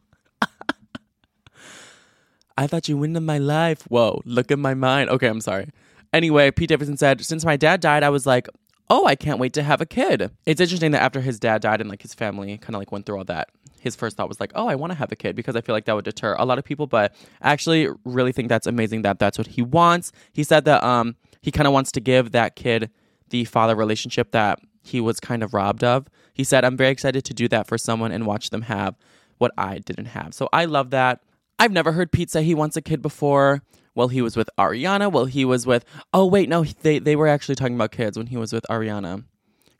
I 2.58 2.68
thought 2.68 2.88
you 2.90 2.98
went 2.98 3.16
in 3.16 3.26
my 3.26 3.38
life. 3.38 3.84
Whoa, 3.84 4.22
look 4.26 4.52
at 4.52 4.60
my 4.60 4.74
mind. 4.74 5.10
Okay, 5.10 5.28
I'm 5.28 5.42
sorry. 5.42 5.70
Anyway, 6.14 6.52
Pete 6.52 6.70
Davidson 6.70 6.98
said, 6.98 7.24
since 7.26 7.44
my 7.46 7.56
dad 7.58 7.80
died, 7.80 8.04
I 8.04 8.10
was 8.10 8.26
like, 8.26 8.48
oh, 8.90 9.06
I 9.06 9.16
can't 9.16 9.40
wait 9.40 9.54
to 9.54 9.64
have 9.64 9.82
a 9.82 9.86
kid. 9.86 10.32
It's 10.46 10.62
interesting 10.62 10.92
that 10.92 11.02
after 11.02 11.22
his 11.22 11.40
dad 11.40 11.62
died 11.62 11.82
and 11.82 11.90
like 11.90 12.02
his 12.02 12.14
family 12.14 12.58
kind 12.58 12.76
of 12.76 12.80
like 12.80 12.92
went 12.92 13.06
through 13.06 13.18
all 13.18 13.24
that, 13.26 13.50
his 13.80 13.96
first 13.96 14.18
thought 14.18 14.28
was 14.28 14.40
like, 14.40 14.52
oh, 14.56 14.68
I 14.68 14.76
want 14.76 14.92
to 14.92 14.98
have 14.98 15.12
a 15.12 15.16
kid 15.16 15.36
because 15.36 15.56
I 15.56 15.62
feel 15.62 15.74
like 15.74 15.86
that 15.86 15.96
would 15.96 16.06
deter 16.06 16.36
a 16.38 16.46
lot 16.46 16.58
of 16.58 16.66
people. 16.66 16.88
But 16.88 17.14
I 17.42 17.52
actually 17.52 17.88
really 18.04 18.32
think 18.32 18.50
that's 18.50 18.68
amazing 18.68 19.04
that 19.04 19.20
that's 19.20 19.38
what 19.38 19.48
he 19.48 19.62
wants. 19.62 20.12
He 20.34 20.44
said 20.44 20.66
that 20.66 20.84
um 20.84 21.16
he 21.42 21.52
kind 21.52 21.68
of 21.68 21.74
wants 21.74 21.92
to 21.94 22.00
give 22.00 22.32
that 22.32 22.56
kid 22.56 22.90
the 23.30 23.46
father 23.46 23.76
relationship 23.76 24.32
that 24.32 24.60
he 24.82 25.02
was 25.02 25.20
kind 25.20 25.44
of 25.44 25.54
robbed 25.54 25.84
of. 25.84 26.08
He 26.34 26.44
said, 26.44 26.66
I'm 26.66 26.78
very 26.78 26.92
excited 26.92 27.24
to 27.26 27.34
do 27.34 27.48
that 27.50 27.68
for 27.68 27.78
someone 27.78 28.12
and 28.12 28.26
watch 28.26 28.50
them 28.50 28.64
have 28.64 28.96
what 29.38 29.52
I 29.58 29.80
didn't 29.80 30.06
have. 30.06 30.34
So 30.34 30.50
I 30.54 30.66
love 30.66 30.92
that. 30.92 31.22
I've 31.58 31.72
never 31.72 31.92
heard 31.92 32.12
Pete 32.12 32.30
say 32.30 32.44
he 32.44 32.56
wants 32.56 32.76
a 32.78 32.82
kid 32.82 33.02
before. 33.02 33.62
Well, 33.96 34.10
he 34.10 34.22
was 34.22 34.36
with 34.36 34.50
Ariana. 34.60 35.12
Well, 35.12 35.26
he 35.26 35.46
was 35.46 35.66
with. 35.66 35.86
Oh 36.14 36.26
wait, 36.26 36.50
no, 36.50 36.64
they 36.64 37.00
they 37.00 37.16
were 37.16 37.28
actually 37.28 37.56
talking 37.56 37.76
about 37.76 37.92
kids 37.92 38.18
when 38.18 38.28
he 38.28 38.38
was 38.38 38.52
with 38.52 38.66
Ariana, 38.70 39.24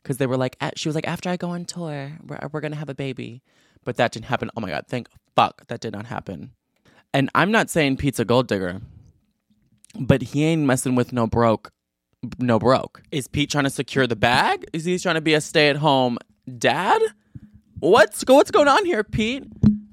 because 0.02 0.16
they 0.16 0.26
were 0.26 0.38
like, 0.38 0.56
at, 0.60 0.78
she 0.78 0.88
was 0.88 0.94
like, 0.94 1.06
after 1.06 1.28
I 1.28 1.36
go 1.36 1.50
on 1.50 1.66
tour, 1.66 2.12
we're 2.26 2.38
we're 2.50 2.60
gonna 2.62 2.76
have 2.76 2.88
a 2.88 2.94
baby, 2.94 3.42
but 3.84 3.96
that 3.98 4.12
didn't 4.12 4.26
happen. 4.26 4.50
Oh 4.56 4.60
my 4.60 4.70
god, 4.70 4.86
thank 4.88 5.08
fuck 5.36 5.66
that 5.68 5.80
did 5.80 5.92
not 5.92 6.06
happen. 6.06 6.52
And 7.12 7.30
I'm 7.34 7.50
not 7.50 7.70
saying 7.70 7.98
pizza 7.98 8.22
a 8.22 8.24
gold 8.24 8.48
digger, 8.48 8.80
but 9.98 10.22
he 10.22 10.44
ain't 10.44 10.62
messing 10.62 10.94
with 10.94 11.12
no 11.12 11.26
broke, 11.26 11.70
no 12.38 12.58
broke. 12.58 13.02
Is 13.12 13.28
Pete 13.28 13.50
trying 13.50 13.64
to 13.64 13.70
secure 13.70 14.06
the 14.06 14.16
bag? 14.16 14.64
Is 14.72 14.86
he 14.86 14.98
trying 14.98 15.14
to 15.16 15.20
be 15.20 15.34
a 15.34 15.40
stay 15.42 15.68
at 15.68 15.76
home 15.76 16.18
dad? 16.58 17.02
What's 17.80 18.24
go- 18.24 18.36
what's 18.36 18.50
going 18.50 18.68
on 18.68 18.86
here, 18.86 19.04
Pete? 19.04 19.44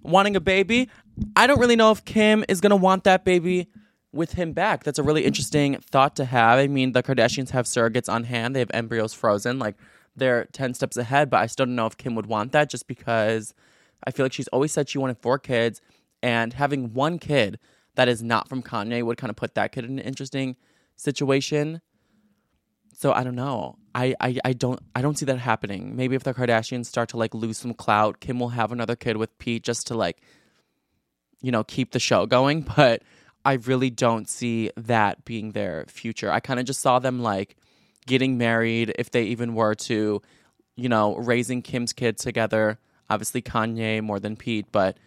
Wanting 0.01 0.37
a 0.37 0.41
baby? 0.41 0.89
I 1.35 1.45
don't 1.45 1.59
really 1.59 1.75
know 1.75 1.91
if 1.91 2.05
Kim 2.05 2.45
is 2.47 2.61
gonna 2.61 2.77
want 2.77 3.03
that 3.03 3.25
baby 3.25 3.67
with 4.13 4.33
him 4.33 4.53
back. 4.53 4.83
That's 4.83 4.99
a 4.99 5.03
really 5.03 5.25
interesting 5.25 5.75
thought 5.77 6.15
to 6.17 6.25
have. 6.25 6.59
I 6.59 6.67
mean, 6.67 6.93
the 6.93 7.03
Kardashians 7.03 7.49
have 7.49 7.65
surrogates 7.65 8.11
on 8.11 8.25
hand; 8.25 8.55
they 8.55 8.59
have 8.59 8.71
embryos 8.73 9.13
frozen. 9.13 9.59
Like 9.59 9.75
they're 10.15 10.45
ten 10.53 10.73
steps 10.73 10.95
ahead. 10.95 11.29
But 11.29 11.41
I 11.41 11.47
still 11.47 11.65
don't 11.65 11.75
know 11.75 11.87
if 11.87 11.97
Kim 11.97 12.15
would 12.15 12.27
want 12.27 12.51
that, 12.53 12.69
just 12.69 12.87
because 12.87 13.53
I 14.05 14.11
feel 14.11 14.25
like 14.25 14.33
she's 14.33 14.47
always 14.49 14.71
said 14.71 14.87
she 14.89 14.97
wanted 14.97 15.17
four 15.17 15.39
kids, 15.39 15.81
and 16.21 16.53
having 16.53 16.93
one 16.93 17.19
kid 17.19 17.59
that 17.95 18.07
is 18.07 18.23
not 18.23 18.47
from 18.47 18.63
Kanye 18.63 19.03
would 19.03 19.17
kind 19.17 19.29
of 19.29 19.35
put 19.35 19.55
that 19.55 19.71
kid 19.71 19.85
in 19.85 19.99
an 19.99 20.05
interesting 20.05 20.55
situation. 20.95 21.81
So 22.93 23.11
I 23.11 23.23
don't 23.23 23.35
know. 23.35 23.77
I, 23.95 24.15
I, 24.19 24.37
I 24.45 24.53
don't 24.53 24.79
I 24.95 25.01
don't 25.01 25.17
see 25.17 25.25
that 25.25 25.39
happening. 25.39 25.95
Maybe 25.95 26.15
if 26.15 26.23
the 26.23 26.33
Kardashians 26.33 26.85
start 26.85 27.09
to 27.09 27.17
like 27.17 27.33
lose 27.33 27.57
some 27.57 27.73
clout, 27.73 28.19
Kim 28.19 28.39
will 28.39 28.49
have 28.49 28.71
another 28.71 28.95
kid 28.95 29.17
with 29.17 29.37
Pete 29.39 29.63
just 29.63 29.87
to 29.87 29.95
like, 29.95 30.21
you 31.41 31.51
know, 31.51 31.63
keep 31.63 31.91
the 31.91 31.99
show 31.99 32.25
going. 32.25 32.65
But 32.75 33.03
I 33.45 33.53
really 33.53 33.89
don't 33.89 34.29
see 34.29 34.71
that 34.77 35.25
being 35.25 35.51
their 35.51 35.85
future. 35.87 36.31
I 36.31 36.39
kind 36.39 36.59
of 36.59 36.65
just 36.65 36.81
saw 36.81 36.99
them 36.99 37.21
like 37.21 37.55
getting 38.05 38.37
married, 38.37 38.93
if 38.97 39.11
they 39.11 39.23
even 39.23 39.53
were 39.53 39.75
to, 39.75 40.21
you 40.75 40.89
know, 40.89 41.15
raising 41.15 41.61
Kim's 41.61 41.93
kids 41.93 42.23
together. 42.23 42.79
Obviously 43.09 43.41
Kanye 43.41 44.01
more 44.01 44.19
than 44.19 44.35
Pete, 44.35 44.65
but 44.71 44.97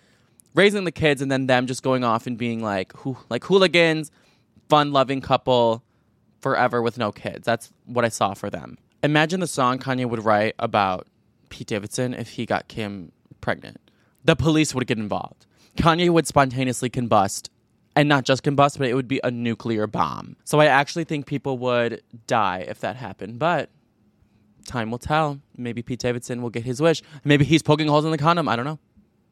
raising 0.54 0.84
the 0.84 0.92
kids 0.92 1.22
and 1.22 1.30
then 1.30 1.46
them 1.46 1.66
just 1.66 1.82
going 1.82 2.04
off 2.04 2.26
and 2.26 2.38
being 2.38 2.62
like 2.62 2.92
who 2.98 3.16
like 3.28 3.44
hooligans, 3.44 4.10
fun 4.68 4.92
loving 4.92 5.20
couple 5.20 5.82
forever 6.40 6.82
with 6.82 6.98
no 6.98 7.12
kids. 7.12 7.44
That's 7.44 7.72
what 7.86 8.04
I 8.04 8.08
saw 8.08 8.34
for 8.34 8.50
them. 8.50 8.78
Imagine 9.02 9.40
the 9.40 9.46
song 9.46 9.78
Kanye 9.78 10.08
would 10.08 10.24
write 10.24 10.54
about 10.58 11.06
Pete 11.48 11.68
Davidson 11.68 12.14
if 12.14 12.30
he 12.30 12.46
got 12.46 12.68
Kim 12.68 13.12
pregnant. 13.40 13.80
The 14.24 14.36
police 14.36 14.74
would 14.74 14.86
get 14.86 14.98
involved. 14.98 15.46
Kanye 15.76 16.10
would 16.10 16.26
spontaneously 16.26 16.90
combust. 16.90 17.48
And 17.96 18.08
not 18.08 18.24
just 18.24 18.44
combust, 18.44 18.78
but 18.78 18.88
it 18.88 18.94
would 18.94 19.08
be 19.08 19.20
a 19.24 19.30
nuclear 19.30 19.86
bomb. 19.86 20.36
So 20.44 20.60
I 20.60 20.66
actually 20.66 21.04
think 21.04 21.26
people 21.26 21.56
would 21.58 22.02
die 22.26 22.58
if 22.68 22.78
that 22.80 22.94
happened. 22.96 23.38
But 23.38 23.70
time 24.66 24.90
will 24.90 24.98
tell. 24.98 25.40
Maybe 25.56 25.80
Pete 25.80 26.00
Davidson 26.00 26.42
will 26.42 26.50
get 26.50 26.64
his 26.64 26.80
wish. 26.80 27.02
Maybe 27.24 27.46
he's 27.46 27.62
poking 27.62 27.88
holes 27.88 28.04
in 28.04 28.10
the 28.10 28.18
condom. 28.18 28.48
I 28.48 28.56
don't 28.56 28.66
know. 28.66 28.78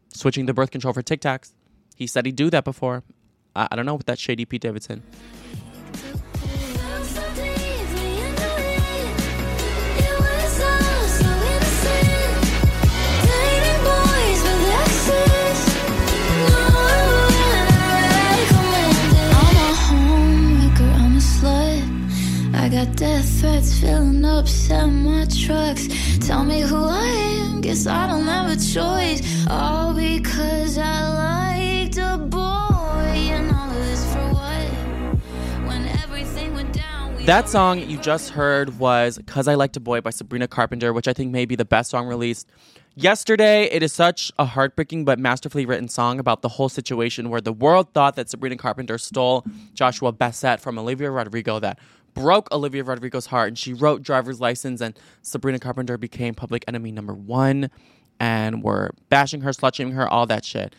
Switching 0.08 0.46
the 0.46 0.54
birth 0.54 0.70
control 0.70 0.94
for 0.94 1.02
Tic 1.02 1.20
Tacs. 1.20 1.52
He 1.94 2.06
said 2.06 2.24
he'd 2.24 2.36
do 2.36 2.48
that 2.50 2.64
before. 2.64 3.02
I, 3.54 3.68
I 3.70 3.76
don't 3.76 3.84
know 3.84 3.96
with 3.96 4.06
that 4.06 4.18
shady 4.18 4.46
Pete 4.46 4.62
Davidson. 4.62 5.02
Got 22.84 22.96
death 22.96 23.40
threats 23.40 23.80
filling 23.80 24.24
up 24.24 24.48
semi 24.48 25.24
trucks. 25.26 25.88
Tell 26.20 26.44
me 26.44 26.60
who 26.60 26.76
I 26.76 27.06
am, 27.06 27.60
guess 27.60 27.86
I 27.86 28.06
don't 28.06 28.24
have 28.24 28.50
a 28.50 28.56
choice. 28.56 29.46
All 29.48 29.94
because 29.94 30.78
I 30.78 31.78
liked 31.82 31.96
a 31.98 32.18
boy, 32.18 32.38
and 32.38 33.54
all 33.54 33.70
of 33.70 33.74
this 33.74 34.12
for 34.12 34.28
what? 34.32 35.66
When 35.66 35.86
everything 36.02 36.54
went 36.54 36.72
down, 36.72 37.16
we 37.16 37.24
That 37.24 37.48
song 37.48 37.80
you 37.88 37.98
just 37.98 38.30
heard 38.30 38.78
was 38.78 39.18
Cause 39.26 39.48
I 39.48 39.54
Liked 39.54 39.76
a 39.76 39.80
Boy 39.80 40.00
by 40.00 40.10
Sabrina 40.10 40.48
Carpenter, 40.48 40.92
which 40.92 41.08
I 41.08 41.12
think 41.12 41.32
may 41.32 41.44
be 41.44 41.56
the 41.56 41.64
best 41.64 41.90
song 41.90 42.06
released 42.06 42.50
yesterday. 42.96 43.64
It 43.64 43.82
is 43.82 43.92
such 43.92 44.32
a 44.38 44.44
heartbreaking 44.44 45.04
but 45.04 45.18
masterfully 45.18 45.66
written 45.66 45.88
song 45.88 46.18
about 46.18 46.42
the 46.42 46.48
whole 46.48 46.68
situation 46.68 47.30
where 47.30 47.40
the 47.40 47.52
world 47.52 47.92
thought 47.92 48.16
that 48.16 48.28
Sabrina 48.28 48.56
Carpenter 48.56 48.98
stole 48.98 49.44
Joshua 49.74 50.12
Bassett 50.12 50.60
from 50.60 50.78
Olivia 50.78 51.10
Rodrigo 51.10 51.58
that 51.60 51.78
broke 52.14 52.50
Olivia 52.52 52.84
Rodrigo's 52.84 53.26
heart 53.26 53.48
and 53.48 53.58
she 53.58 53.72
wrote 53.72 54.02
driver's 54.02 54.40
license 54.40 54.80
and 54.80 54.98
Sabrina 55.22 55.58
Carpenter 55.58 55.98
became 55.98 56.34
public 56.34 56.64
enemy 56.68 56.92
number 56.92 57.14
one 57.14 57.70
and 58.20 58.62
were 58.62 58.94
bashing 59.08 59.40
her, 59.42 59.50
slut 59.50 59.74
shaming 59.74 59.94
her, 59.94 60.08
all 60.08 60.26
that 60.26 60.44
shit. 60.44 60.74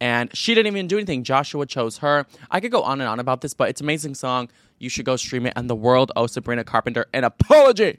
And 0.00 0.34
she 0.36 0.54
didn't 0.54 0.68
even 0.72 0.86
do 0.86 0.96
anything. 0.96 1.24
Joshua 1.24 1.66
chose 1.66 1.98
her. 1.98 2.26
I 2.50 2.60
could 2.60 2.70
go 2.70 2.82
on 2.82 3.00
and 3.00 3.08
on 3.08 3.18
about 3.18 3.40
this, 3.40 3.52
but 3.52 3.68
it's 3.68 3.80
an 3.80 3.86
amazing 3.86 4.14
song. 4.14 4.48
You 4.78 4.88
should 4.88 5.04
go 5.04 5.16
stream 5.16 5.46
it. 5.46 5.52
And 5.56 5.68
the 5.68 5.74
world 5.76 6.12
owes 6.16 6.32
Sabrina 6.32 6.64
Carpenter 6.64 7.06
an 7.12 7.24
apology. 7.24 7.98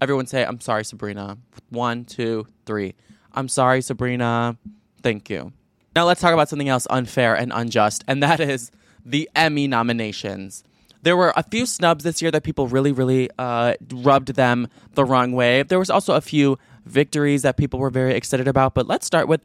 Everyone 0.00 0.26
say, 0.26 0.44
I'm 0.44 0.60
sorry, 0.60 0.84
Sabrina. 0.84 1.38
One, 1.70 2.04
two, 2.04 2.46
three. 2.66 2.94
I'm 3.32 3.48
sorry, 3.48 3.82
Sabrina. 3.82 4.56
Thank 5.02 5.30
you. 5.30 5.52
Now 5.94 6.04
let's 6.06 6.20
talk 6.20 6.32
about 6.32 6.48
something 6.48 6.68
else 6.68 6.86
unfair 6.90 7.34
and 7.34 7.52
unjust, 7.54 8.04
and 8.06 8.22
that 8.22 8.40
is 8.40 8.70
the 9.04 9.28
Emmy 9.34 9.66
nominations. 9.66 10.62
There 11.02 11.16
were 11.16 11.32
a 11.36 11.42
few 11.42 11.66
snubs 11.66 12.04
this 12.04 12.20
year 12.20 12.30
that 12.30 12.42
people 12.42 12.66
really, 12.66 12.92
really 12.92 13.30
uh, 13.38 13.74
rubbed 13.92 14.34
them 14.34 14.68
the 14.94 15.04
wrong 15.04 15.32
way. 15.32 15.62
There 15.62 15.78
was 15.78 15.90
also 15.90 16.14
a 16.14 16.20
few 16.20 16.58
victories 16.86 17.42
that 17.42 17.56
people 17.56 17.78
were 17.78 17.90
very 17.90 18.14
excited 18.14 18.48
about. 18.48 18.74
But 18.74 18.86
let's 18.86 19.06
start 19.06 19.28
with 19.28 19.40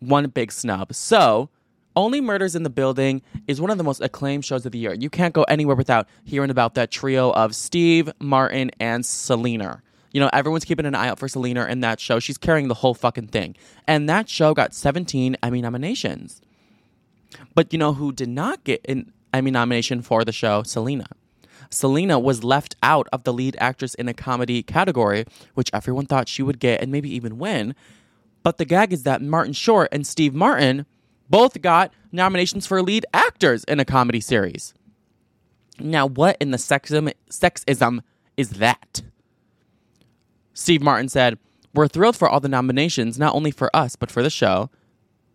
one 0.00 0.26
big 0.28 0.50
snub. 0.50 0.94
So, 0.94 1.48
Only 1.96 2.20
Murders 2.20 2.56
in 2.56 2.64
the 2.64 2.70
Building 2.70 3.22
is 3.46 3.60
one 3.60 3.70
of 3.70 3.78
the 3.78 3.84
most 3.84 4.00
acclaimed 4.00 4.44
shows 4.44 4.66
of 4.66 4.72
the 4.72 4.78
year. 4.78 4.94
You 4.94 5.10
can't 5.10 5.32
go 5.34 5.44
anywhere 5.44 5.76
without 5.76 6.08
hearing 6.24 6.50
about 6.50 6.74
that 6.74 6.90
trio 6.90 7.30
of 7.32 7.54
Steve, 7.54 8.10
Martin, 8.18 8.70
and 8.80 9.06
Selena. 9.06 9.82
You 10.12 10.20
know, 10.20 10.30
everyone's 10.32 10.64
keeping 10.64 10.86
an 10.86 10.94
eye 10.94 11.08
out 11.08 11.18
for 11.18 11.28
Selena 11.28 11.66
in 11.66 11.80
that 11.80 12.00
show. 12.00 12.20
She's 12.20 12.38
carrying 12.38 12.68
the 12.68 12.74
whole 12.74 12.94
fucking 12.94 13.28
thing. 13.28 13.56
And 13.86 14.08
that 14.08 14.28
show 14.28 14.54
got 14.54 14.74
17 14.74 15.36
Emmy 15.42 15.60
nominations. 15.60 16.40
But 17.54 17.72
you 17.72 17.78
know 17.78 17.94
who 17.94 18.12
did 18.12 18.28
not 18.28 18.62
get 18.64 18.80
an 18.88 19.12
Emmy 19.34 19.50
nomination 19.50 20.02
for 20.02 20.24
the 20.24 20.32
show? 20.32 20.62
Selena. 20.62 21.06
Selena 21.70 22.18
was 22.18 22.44
left 22.44 22.76
out 22.82 23.08
of 23.12 23.24
the 23.24 23.32
lead 23.32 23.56
actress 23.58 23.94
in 23.94 24.08
a 24.08 24.14
comedy 24.14 24.62
category, 24.62 25.24
which 25.54 25.70
everyone 25.72 26.06
thought 26.06 26.28
she 26.28 26.42
would 26.42 26.58
get 26.58 26.80
and 26.80 26.92
maybe 26.92 27.14
even 27.14 27.38
win. 27.38 27.74
But 28.42 28.58
the 28.58 28.64
gag 28.64 28.92
is 28.92 29.02
that 29.02 29.22
Martin 29.22 29.52
Short 29.52 29.88
and 29.90 30.06
Steve 30.06 30.34
Martin 30.34 30.86
both 31.28 31.60
got 31.62 31.92
nominations 32.12 32.66
for 32.66 32.80
lead 32.82 33.06
actors 33.12 33.64
in 33.64 33.80
a 33.80 33.84
comedy 33.84 34.20
series. 34.20 34.74
Now, 35.80 36.06
what 36.06 36.36
in 36.40 36.50
the 36.50 36.58
sexism, 36.58 37.12
sexism 37.30 38.00
is 38.36 38.50
that? 38.50 39.02
Steve 40.52 40.82
Martin 40.82 41.08
said, 41.08 41.38
We're 41.74 41.88
thrilled 41.88 42.16
for 42.16 42.28
all 42.28 42.40
the 42.40 42.48
nominations, 42.48 43.18
not 43.18 43.34
only 43.34 43.50
for 43.50 43.74
us, 43.74 43.96
but 43.96 44.10
for 44.10 44.22
the 44.22 44.30
show. 44.30 44.70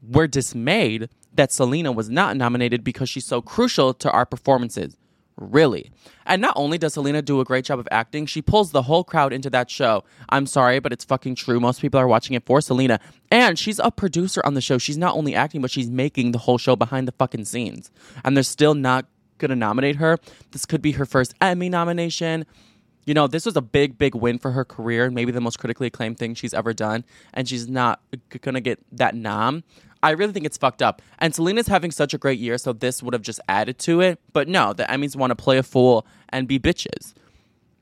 We're 0.02 0.28
dismayed 0.28 1.10
that 1.34 1.52
Selena 1.52 1.92
was 1.92 2.10
not 2.10 2.36
nominated 2.38 2.84
because 2.84 3.10
she's 3.10 3.26
so 3.26 3.42
crucial 3.42 3.94
to 3.96 4.12
our 4.12 4.26
performances. 4.26 4.96
Really. 5.38 5.90
And 6.26 6.42
not 6.42 6.54
only 6.58 6.78
does 6.78 6.94
Selena 6.94 7.22
do 7.22 7.40
a 7.40 7.46
great 7.46 7.64
job 7.64 7.80
of 7.80 7.88
acting, 7.92 8.26
she 8.26 8.42
pulls 8.42 8.72
the 8.72 8.82
whole 8.82 9.06
crowd 9.06 9.32
into 9.32 9.50
that 9.52 9.72
show. 9.72 10.04
I'm 10.28 10.46
sorry, 10.46 10.80
but 10.80 10.92
it's 10.92 11.06
fucking 11.06 11.36
true. 11.36 11.62
Most 11.62 11.80
people 11.80 11.98
are 12.00 12.08
watching 12.10 12.36
it 12.36 12.46
for 12.46 12.60
Selena. 12.60 13.00
And 13.32 13.58
she's 13.58 13.80
a 13.80 13.90
producer 13.90 14.42
on 14.44 14.54
the 14.54 14.62
show. 14.62 14.78
She's 14.78 14.98
not 14.98 15.16
only 15.16 15.36
acting, 15.36 15.62
but 15.62 15.72
she's 15.72 15.90
making 15.90 16.34
the 16.34 16.40
whole 16.40 16.58
show 16.58 16.76
behind 16.76 17.08
the 17.08 17.14
fucking 17.14 17.46
scenes. 17.46 17.90
And 18.26 18.36
they're 18.36 18.44
still 18.44 18.74
not 18.76 19.06
gonna 19.38 19.56
nominate 19.56 19.96
her. 19.96 20.18
This 20.52 20.66
could 20.66 20.82
be 20.82 20.92
her 20.94 21.06
first 21.06 21.34
Emmy 21.40 21.70
nomination. 21.70 22.46
You 23.06 23.14
know, 23.14 23.26
this 23.26 23.46
was 23.46 23.56
a 23.56 23.62
big, 23.62 23.98
big 23.98 24.14
win 24.14 24.38
for 24.38 24.52
her 24.52 24.66
career, 24.66 25.10
maybe 25.10 25.32
the 25.32 25.42
most 25.42 25.58
critically 25.58 25.88
acclaimed 25.88 26.20
thing 26.20 26.36
she's 26.36 26.54
ever 26.54 26.74
done, 26.74 27.06
and 27.34 27.48
she's 27.48 27.68
not 27.68 28.02
gonna 28.42 28.62
get 28.62 28.80
that 28.92 29.16
nom. 29.16 29.64
I 30.02 30.12
really 30.12 30.34
think 30.34 30.46
it's 30.46 30.58
fucked 30.58 30.82
up. 30.82 31.02
And 31.20 31.36
Selena's 31.36 31.68
having 31.68 31.92
such 31.92 32.14
a 32.14 32.18
great 32.18 32.40
year, 32.40 32.58
so 32.58 32.74
this 32.74 33.04
would 33.04 33.14
have 33.14 33.22
just 33.22 33.40
added 33.50 33.78
to 33.80 34.02
it. 34.02 34.20
But 34.34 34.48
no, 34.48 34.74
the 34.74 34.84
Emmys 34.84 35.16
want 35.16 35.32
to 35.32 35.36
play 35.36 35.58
a 35.58 35.64
fool 35.64 36.06
and 36.30 36.48
be 36.48 36.60
bitches. 36.60 37.14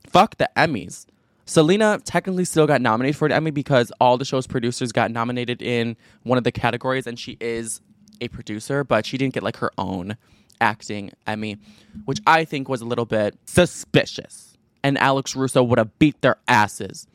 Fuck 0.07 0.37
the 0.37 0.49
Emmys. 0.55 1.05
Selena 1.45 1.99
technically 2.03 2.43
still 2.43 2.67
got 2.67 2.81
nominated 2.81 3.15
for 3.15 3.25
an 3.25 3.31
Emmy 3.31 3.51
because 3.51 3.91
all 4.01 4.17
the 4.17 4.25
show's 4.25 4.47
producers 4.47 4.91
got 4.91 5.11
nominated 5.11 5.61
in 5.61 5.95
one 6.23 6.37
of 6.37 6.43
the 6.43 6.51
categories, 6.51 7.07
and 7.07 7.17
she 7.17 7.37
is 7.39 7.81
a 8.19 8.27
producer, 8.27 8.83
but 8.83 9.05
she 9.05 9.17
didn't 9.17 9.33
get 9.33 9.43
like 9.43 9.57
her 9.57 9.71
own 9.77 10.17
acting 10.59 11.11
Emmy, 11.25 11.57
which 12.05 12.19
I 12.27 12.43
think 12.43 12.67
was 12.67 12.81
a 12.81 12.85
little 12.85 13.05
bit 13.05 13.37
suspicious. 13.45 14.57
And 14.83 14.97
Alex 14.97 15.35
Russo 15.35 15.63
would 15.63 15.77
have 15.77 15.97
beat 15.99 16.21
their 16.21 16.37
asses. 16.47 17.07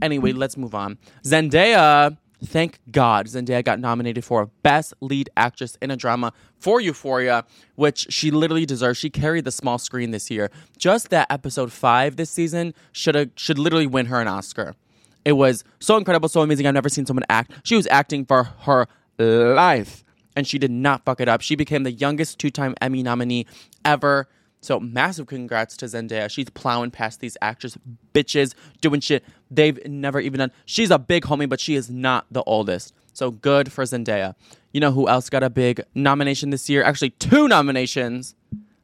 Anyway, 0.00 0.32
let's 0.32 0.56
move 0.56 0.74
on. 0.74 0.98
Zendaya, 1.24 2.16
thank 2.44 2.78
God, 2.90 3.26
Zendaya 3.26 3.64
got 3.64 3.80
nominated 3.80 4.24
for 4.24 4.46
Best 4.62 4.94
Lead 5.00 5.30
Actress 5.36 5.76
in 5.80 5.90
a 5.90 5.96
Drama 5.96 6.32
for 6.58 6.80
Euphoria, 6.80 7.44
which 7.76 8.06
she 8.10 8.30
literally 8.30 8.66
deserves. 8.66 8.98
She 8.98 9.10
carried 9.10 9.44
the 9.44 9.52
small 9.52 9.78
screen 9.78 10.10
this 10.10 10.30
year. 10.30 10.50
Just 10.76 11.10
that 11.10 11.26
episode 11.30 11.72
five 11.72 12.16
this 12.16 12.30
season 12.30 12.74
should 12.92 13.32
should 13.36 13.58
literally 13.58 13.86
win 13.86 14.06
her 14.06 14.20
an 14.20 14.28
Oscar. 14.28 14.74
It 15.24 15.32
was 15.32 15.62
so 15.78 15.96
incredible, 15.96 16.28
so 16.28 16.40
amazing. 16.40 16.66
I've 16.66 16.74
never 16.74 16.88
seen 16.88 17.06
someone 17.06 17.24
act. 17.30 17.52
She 17.62 17.76
was 17.76 17.86
acting 17.88 18.24
for 18.24 18.44
her 18.60 18.88
life, 19.18 20.04
and 20.34 20.46
she 20.46 20.58
did 20.58 20.70
not 20.70 21.04
fuck 21.04 21.20
it 21.20 21.28
up. 21.28 21.42
She 21.42 21.54
became 21.54 21.84
the 21.84 21.92
youngest 21.92 22.38
two-time 22.38 22.74
Emmy 22.80 23.02
nominee 23.02 23.46
ever. 23.84 24.26
So 24.62 24.78
massive 24.78 25.26
congrats 25.26 25.76
to 25.78 25.86
Zendaya. 25.86 26.30
She's 26.30 26.48
plowing 26.48 26.92
past 26.92 27.18
these 27.18 27.36
actress 27.42 27.76
bitches, 28.14 28.54
doing 28.80 29.00
shit 29.00 29.24
they've 29.50 29.84
never 29.86 30.20
even 30.20 30.38
done. 30.38 30.52
She's 30.64 30.90
a 30.90 30.98
big 30.98 31.24
homie, 31.24 31.48
but 31.48 31.60
she 31.60 31.74
is 31.74 31.90
not 31.90 32.26
the 32.30 32.44
oldest. 32.44 32.94
So 33.12 33.32
good 33.32 33.72
for 33.72 33.84
Zendaya. 33.84 34.34
You 34.72 34.80
know 34.80 34.92
who 34.92 35.08
else 35.08 35.28
got 35.28 35.42
a 35.42 35.50
big 35.50 35.82
nomination 35.94 36.50
this 36.50 36.70
year? 36.70 36.84
Actually, 36.84 37.10
two 37.10 37.48
nominations. 37.48 38.36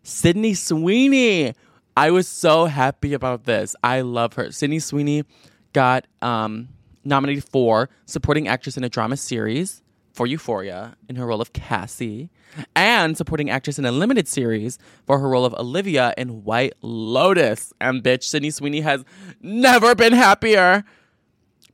Sydney 0.02 0.54
Sweeney. 0.54 1.54
I 1.96 2.10
was 2.10 2.28
so 2.28 2.66
happy 2.66 3.14
about 3.14 3.44
this. 3.44 3.74
I 3.82 4.00
love 4.02 4.34
her. 4.34 4.52
Sydney 4.52 4.80
Sweeney 4.80 5.24
got 5.72 6.06
um, 6.22 6.68
nominated 7.04 7.44
for 7.44 7.88
supporting 8.04 8.48
actress 8.48 8.76
in 8.76 8.84
a 8.84 8.88
drama 8.88 9.16
series 9.16 9.82
for 10.18 10.26
Euphoria 10.26 10.96
in 11.08 11.14
her 11.14 11.24
role 11.24 11.40
of 11.40 11.52
Cassie, 11.52 12.28
and 12.74 13.16
supporting 13.16 13.50
actress 13.50 13.78
in 13.78 13.84
a 13.84 13.92
limited 13.92 14.26
series 14.26 14.76
for 15.06 15.20
her 15.20 15.28
role 15.28 15.44
of 15.44 15.54
Olivia 15.54 16.12
in 16.18 16.42
White 16.42 16.72
Lotus. 16.82 17.72
And 17.80 18.02
bitch, 18.02 18.24
Sydney 18.24 18.50
Sweeney 18.50 18.80
has 18.80 19.04
never 19.40 19.94
been 19.94 20.12
happier. 20.12 20.84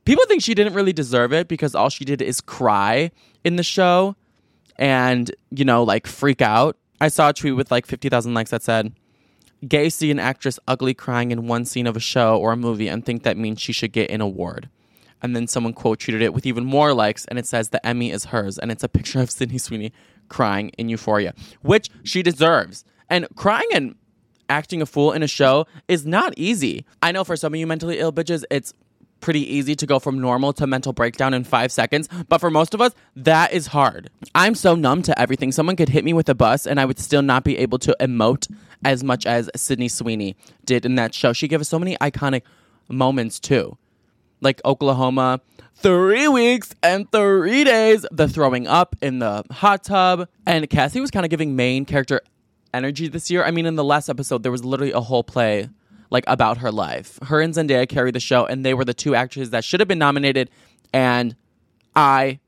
People 0.05 0.25
think 0.27 0.43
she 0.43 0.53
didn't 0.53 0.75
really 0.75 0.93
deserve 0.93 1.33
it 1.33 1.47
because 1.47 1.73
all 1.73 1.89
she 1.89 2.05
did 2.05 2.21
is 2.21 2.39
cry 2.39 3.09
in 3.43 3.55
the 3.55 3.63
show 3.63 4.15
and, 4.75 5.33
you 5.49 5.65
know, 5.65 5.81
like 5.81 6.05
freak 6.05 6.43
out. 6.43 6.77
I 7.01 7.07
saw 7.07 7.29
a 7.29 7.33
tweet 7.33 7.55
with 7.55 7.71
like 7.71 7.87
50,000 7.87 8.35
likes 8.35 8.51
that 8.51 8.61
said, 8.61 8.93
Gay 9.67 9.89
see 9.89 10.11
an 10.11 10.19
actress 10.19 10.59
ugly 10.67 10.93
crying 10.93 11.31
in 11.31 11.47
one 11.47 11.65
scene 11.65 11.87
of 11.87 11.97
a 11.97 11.99
show 11.99 12.37
or 12.37 12.51
a 12.51 12.57
movie 12.57 12.89
and 12.89 13.03
think 13.03 13.23
that 13.23 13.37
means 13.37 13.59
she 13.59 13.73
should 13.73 13.91
get 13.91 14.11
an 14.11 14.21
award. 14.21 14.69
And 15.25 15.35
then 15.35 15.47
someone 15.47 15.73
quote 15.73 16.01
tweeted 16.01 16.21
it 16.21 16.35
with 16.35 16.45
even 16.45 16.65
more 16.65 16.93
likes, 16.93 17.25
and 17.25 17.39
it 17.39 17.47
says 17.47 17.69
the 17.69 17.83
Emmy 17.83 18.11
is 18.11 18.25
hers, 18.25 18.59
and 18.59 18.71
it's 18.71 18.83
a 18.83 18.87
picture 18.87 19.21
of 19.21 19.31
Sydney 19.31 19.57
Sweeney 19.57 19.91
crying 20.29 20.69
in 20.77 20.87
Euphoria, 20.87 21.33
which 21.63 21.89
she 22.03 22.21
deserves. 22.21 22.85
And 23.09 23.27
crying 23.35 23.67
and 23.73 23.95
acting 24.49 24.83
a 24.83 24.85
fool 24.85 25.11
in 25.13 25.23
a 25.23 25.27
show 25.27 25.65
is 25.87 26.05
not 26.05 26.35
easy. 26.37 26.85
I 27.01 27.11
know 27.11 27.23
for 27.23 27.35
some 27.35 27.55
of 27.55 27.59
you 27.59 27.65
mentally 27.65 27.97
ill 27.97 28.13
bitches, 28.13 28.43
it's 28.51 28.75
pretty 29.19 29.51
easy 29.51 29.73
to 29.73 29.87
go 29.87 29.97
from 29.97 30.21
normal 30.21 30.53
to 30.53 30.67
mental 30.67 30.93
breakdown 30.93 31.33
in 31.33 31.43
five 31.43 31.71
seconds, 31.71 32.07
but 32.29 32.37
for 32.37 32.51
most 32.51 32.75
of 32.75 32.81
us, 32.81 32.93
that 33.15 33.51
is 33.51 33.65
hard. 33.65 34.11
I'm 34.35 34.53
so 34.53 34.75
numb 34.75 35.01
to 35.01 35.19
everything. 35.19 35.51
Someone 35.51 35.75
could 35.75 35.89
hit 35.89 36.05
me 36.05 36.13
with 36.13 36.29
a 36.29 36.35
bus, 36.35 36.67
and 36.67 36.79
I 36.79 36.85
would 36.85 36.99
still 36.99 37.23
not 37.23 37.43
be 37.43 37.57
able 37.57 37.79
to 37.79 37.97
emote 37.99 38.47
as 38.83 39.03
much 39.03 39.25
as 39.25 39.49
Sydney 39.55 39.87
Sweeney 39.87 40.35
did 40.65 40.85
in 40.85 40.93
that 40.95 41.15
show. 41.15 41.33
She 41.33 41.47
gave 41.47 41.61
us 41.61 41.67
so 41.67 41.79
many 41.79 41.97
iconic 41.97 42.43
moments 42.87 43.39
too 43.39 43.75
like 44.41 44.61
Oklahoma, 44.65 45.41
three 45.75 46.27
weeks 46.27 46.73
and 46.81 47.11
three 47.11 47.63
days, 47.63 48.05
the 48.11 48.27
throwing 48.27 48.67
up 48.67 48.95
in 49.01 49.19
the 49.19 49.43
hot 49.51 49.83
tub. 49.83 50.27
And 50.45 50.69
Cassie 50.69 51.01
was 51.01 51.11
kind 51.11 51.25
of 51.25 51.29
giving 51.29 51.55
main 51.55 51.85
character 51.85 52.21
energy 52.73 53.07
this 53.07 53.31
year. 53.31 53.43
I 53.43 53.51
mean, 53.51 53.65
in 53.65 53.75
the 53.75 53.83
last 53.83 54.09
episode, 54.09 54.43
there 54.43 54.51
was 54.51 54.65
literally 54.65 54.91
a 54.91 55.01
whole 55.01 55.23
play 55.23 55.69
like 56.09 56.23
about 56.27 56.59
her 56.59 56.71
life. 56.71 57.19
Her 57.23 57.41
and 57.41 57.53
Zendaya 57.53 57.87
carried 57.87 58.15
the 58.15 58.19
show, 58.19 58.45
and 58.45 58.65
they 58.65 58.73
were 58.73 58.85
the 58.85 58.93
two 58.93 59.15
actresses 59.15 59.49
that 59.51 59.63
should 59.63 59.79
have 59.79 59.87
been 59.87 59.99
nominated. 59.99 60.49
And 60.93 61.35
I 61.95 62.39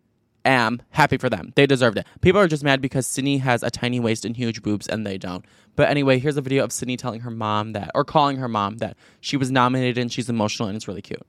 am 0.46 0.82
happy 0.92 1.18
for 1.18 1.30
them. 1.30 1.54
They 1.56 1.66
deserved 1.66 1.98
it. 1.98 2.06
People 2.22 2.40
are 2.40 2.48
just 2.48 2.64
mad 2.64 2.82
because 2.82 3.08
Sydney 3.08 3.40
has 3.40 3.64
a 3.64 3.70
tiny 3.70 4.00
waist 4.00 4.26
and 4.26 4.36
huge 4.36 4.62
boobs, 4.62 4.88
and 4.88 5.06
they 5.06 5.18
don't. 5.18 5.44
But 5.76 5.90
anyway, 5.90 6.20
here's 6.20 6.38
a 6.38 6.42
video 6.42 6.64
of 6.64 6.72
Sydney 6.72 6.98
telling 6.98 7.22
her 7.22 7.32
mom 7.32 7.74
that, 7.74 7.92
or 7.94 8.04
calling 8.04 8.38
her 8.38 8.48
mom 8.48 8.78
that 8.78 8.96
she 9.20 9.38
was 9.38 9.52
nominated 9.52 9.98
and 9.98 10.12
she's 10.12 10.30
emotional, 10.30 10.70
and 10.70 10.76
it's 10.76 10.88
really 10.88 11.02
cute. 11.02 11.22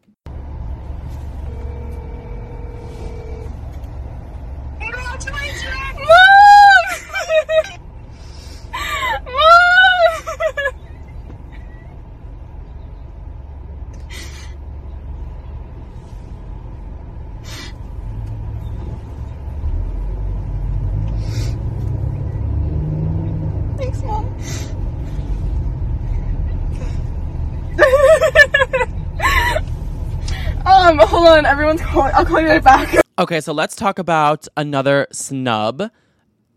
On, 31.39 31.47
everyone's 31.47 31.81
calling. 31.81 32.13
I'll 32.15 32.25
call 32.27 32.41
you 32.41 32.49
right 32.49 32.63
back. 32.63 32.95
Okay, 33.19 33.41
so 33.41 33.53
let's 33.53 33.75
talk 33.75 33.99
about 33.99 34.47
another 34.57 35.09
snub. 35.11 35.91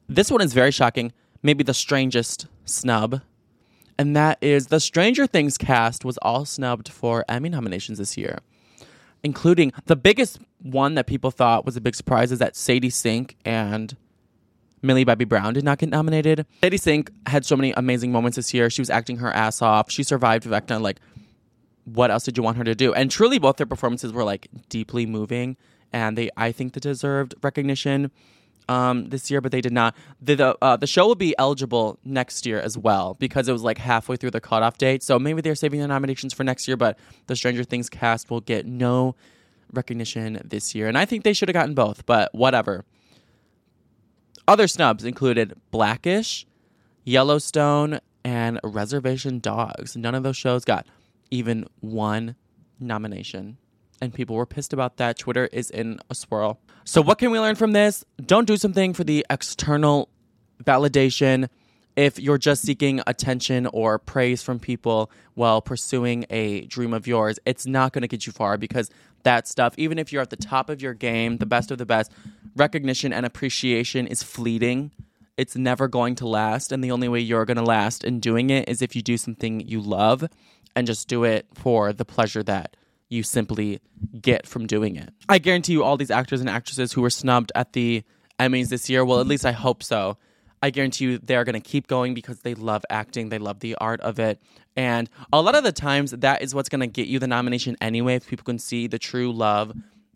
This 0.08 0.30
one 0.30 0.42
is 0.42 0.54
very 0.54 0.70
shocking, 0.70 1.12
maybe 1.42 1.64
the 1.64 1.74
strangest 1.74 2.46
snub. 2.66 3.22
And 3.98 4.16
that 4.16 4.38
is 4.42 4.68
the 4.68 4.80
Stranger 4.80 5.26
Things 5.26 5.58
cast 5.58 6.06
was 6.06 6.20
all 6.20 6.46
snubbed 6.46 6.88
for 6.90 7.26
Emmy 7.28 7.50
nominations 7.50 7.98
this 7.98 8.16
year, 8.16 8.42
including 9.24 9.74
the 9.88 9.96
biggest 9.96 10.38
one 10.62 10.94
that 10.94 11.08
people 11.08 11.32
thought 11.32 11.66
was 11.66 11.76
a 11.76 11.82
big 11.82 11.96
surprise 11.96 12.32
is 12.32 12.38
that 12.38 12.56
Sadie 12.56 12.92
Sink 12.92 13.38
and 13.44 13.98
Millie 14.84 15.04
Bobby 15.04 15.26
Brown 15.26 15.56
did 15.56 15.64
not 15.64 15.80
get 15.80 15.90
nominated. 15.90 16.46
Sadie 16.64 16.78
Sink 16.78 17.10
had 17.26 17.44
so 17.44 17.56
many 17.56 17.72
amazing 17.72 18.12
moments 18.12 18.36
this 18.36 18.54
year. 18.54 18.70
She 18.70 18.82
was 18.84 18.92
acting 18.92 19.18
her 19.18 19.32
ass 19.32 19.64
off. 19.64 19.90
She 19.90 20.04
survived 20.04 20.44
Vecna 20.44 20.80
like 20.80 21.00
what 21.86 22.12
else 22.12 22.24
did 22.24 22.38
you 22.38 22.44
want 22.44 22.58
her 22.58 22.64
to 22.64 22.76
do? 22.76 22.94
And 22.94 23.10
truly, 23.10 23.40
both 23.40 23.58
their 23.58 23.66
performances 23.66 24.14
were 24.14 24.24
like 24.24 24.48
deeply 24.70 25.06
moving, 25.06 25.58
and 25.92 26.18
they 26.18 26.30
I 26.38 26.52
think 26.52 26.74
they 26.74 26.80
deserved 26.80 27.36
recognition 27.42 28.12
um, 28.70 29.10
this 29.10 29.30
year, 29.32 29.42
but 29.42 29.52
they 29.52 29.62
did 29.62 29.74
not. 29.74 29.96
The 30.22 30.36
the, 30.36 30.58
uh, 30.62 30.78
the 30.78 30.88
show 30.88 31.08
will 31.08 31.16
be 31.16 31.36
eligible 31.38 32.00
next 32.04 32.46
year 32.46 32.60
as 32.60 32.78
well 32.78 33.16
because 33.20 33.48
it 33.48 33.52
was 33.52 33.64
like 33.64 33.78
halfway 33.78 34.16
through 34.16 34.32
the 34.32 34.42
cutoff 34.42 34.78
date. 34.78 35.04
So 35.04 35.20
maybe 35.20 35.42
they're 35.42 35.56
saving 35.56 35.80
their 35.80 35.88
nominations 35.88 36.34
for 36.34 36.44
next 36.44 36.68
year, 36.68 36.78
but 36.78 36.98
the 37.28 37.36
Stranger 37.36 37.64
Things 37.64 37.90
cast 37.90 38.30
will 38.30 38.42
get 38.42 38.66
no 38.66 39.16
recognition 39.74 40.40
this 40.44 40.76
year, 40.76 40.88
and 40.88 40.98
I 40.98 41.06
think 41.06 41.24
they 41.24 41.34
should 41.34 41.50
have 41.50 41.54
gotten 41.54 41.74
both. 41.74 42.06
But 42.06 42.34
whatever. 42.34 42.86
Other 44.48 44.68
snubs 44.68 45.06
included 45.06 45.54
Blackish, 45.70 46.46
Yellowstone, 47.06 48.00
and 48.24 48.60
Reservation 48.64 49.40
Dogs. 49.40 49.96
None 49.96 50.16
of 50.16 50.24
those 50.24 50.36
shows 50.36 50.66
got 50.66 50.86
even 51.32 51.66
one 51.80 52.36
nomination. 52.80 53.58
And 54.02 54.14
people 54.14 54.36
were 54.36 54.46
pissed 54.46 54.74
about 54.74 54.98
that. 54.98 55.18
Twitter 55.18 55.48
is 55.52 55.70
in 55.70 56.00
a 56.10 56.16
swirl. 56.16 56.60
So, 56.84 57.02
what 57.02 57.20
can 57.20 57.32
we 57.32 57.40
learn 57.40 57.56
from 57.56 57.72
this? 57.72 58.04
Don't 58.24 58.46
do 58.46 58.58
something 58.58 58.94
for 58.94 59.04
the 59.04 59.26
external 59.30 60.10
validation. 60.64 61.50
If 61.96 62.20
you're 62.20 62.38
just 62.38 62.64
seeking 62.64 63.02
attention 63.06 63.68
or 63.68 64.00
praise 64.00 64.42
from 64.42 64.60
people 64.60 65.12
while 65.36 65.62
pursuing 65.62 66.26
a 66.30 66.62
dream 66.66 66.94
of 66.94 67.06
yours, 67.06 67.38
it's 67.46 67.68
not 67.68 67.94
going 67.94 68.02
to 68.02 68.08
get 68.08 68.26
you 68.26 68.32
far 68.32 68.58
because 68.58 68.90
that 69.24 69.48
stuff, 69.48 69.76
even 69.78 70.00
if 70.00 70.12
you're 70.12 70.22
at 70.22 70.30
the 70.30 70.36
top 70.36 70.70
of 70.70 70.82
your 70.82 70.94
game, 70.94 71.38
the 71.38 71.46
best 71.46 71.70
of 71.70 71.78
the 71.78 71.86
best, 71.86 72.12
recognition 72.56 73.14
and 73.14 73.26
appreciation 73.26 74.08
is 74.08 74.24
fleeting 74.24 74.92
it's 75.38 75.56
never 75.56 75.88
going 75.88 76.14
to 76.14 76.28
last 76.28 76.72
and 76.72 76.84
the 76.84 76.92
only 76.92 77.08
way 77.08 77.20
you're 77.20 77.46
going 77.46 77.58
to 77.58 77.64
last 77.64 78.04
in 78.04 78.20
doing 78.20 78.50
it 78.50 78.68
is 78.70 78.82
if 78.82 78.96
you 78.96 79.02
do 79.02 79.18
something 79.18 79.60
you 79.62 79.82
love 79.82 80.24
and 80.76 80.88
just 80.88 81.08
do 81.08 81.24
it 81.24 81.46
for 81.54 81.94
the 81.94 82.06
pleasure 82.06 82.44
that 82.44 82.76
you 83.10 83.24
simply 83.24 83.82
get 84.22 84.48
from 84.48 84.66
doing 84.66 84.96
it. 84.96 85.14
I 85.28 85.38
guarantee 85.38 85.74
you 85.74 85.84
all 85.84 85.98
these 85.98 86.12
actors 86.12 86.40
and 86.40 86.50
actresses 86.50 86.94
who 86.94 87.02
were 87.02 87.10
snubbed 87.10 87.52
at 87.56 87.74
the 87.74 88.04
emmys 88.40 88.70
this 88.70 88.90
year 88.90 89.06
well 89.06 89.20
at 89.20 89.28
least 89.28 89.46
i 89.46 89.52
hope 89.52 89.84
so. 89.84 90.18
I 90.64 90.70
guarantee 90.70 91.06
you 91.06 91.18
they're 91.18 91.44
going 91.44 91.54
to 91.54 91.60
keep 91.60 91.88
going 91.88 92.14
because 92.14 92.42
they 92.42 92.54
love 92.54 92.84
acting 92.90 93.30
they 93.30 93.40
love 93.40 93.60
the 93.60 93.76
art 93.76 94.00
of 94.02 94.20
it. 94.20 94.42
And 94.76 95.10
a 95.34 95.42
lot 95.42 95.56
of 95.56 95.64
the 95.64 95.72
times 95.72 96.12
that 96.12 96.42
is 96.42 96.56
what's 96.56 96.70
going 96.70 96.82
to 96.82 96.88
get 96.88 97.08
you 97.08 97.20
the 97.20 97.28
nomination 97.28 97.76
anyway 97.82 98.16
if 98.16 98.28
people 98.28 98.46
can 98.46 98.60
see 98.60 98.88
the 98.88 99.00
true 99.00 99.32
love 99.32 99.74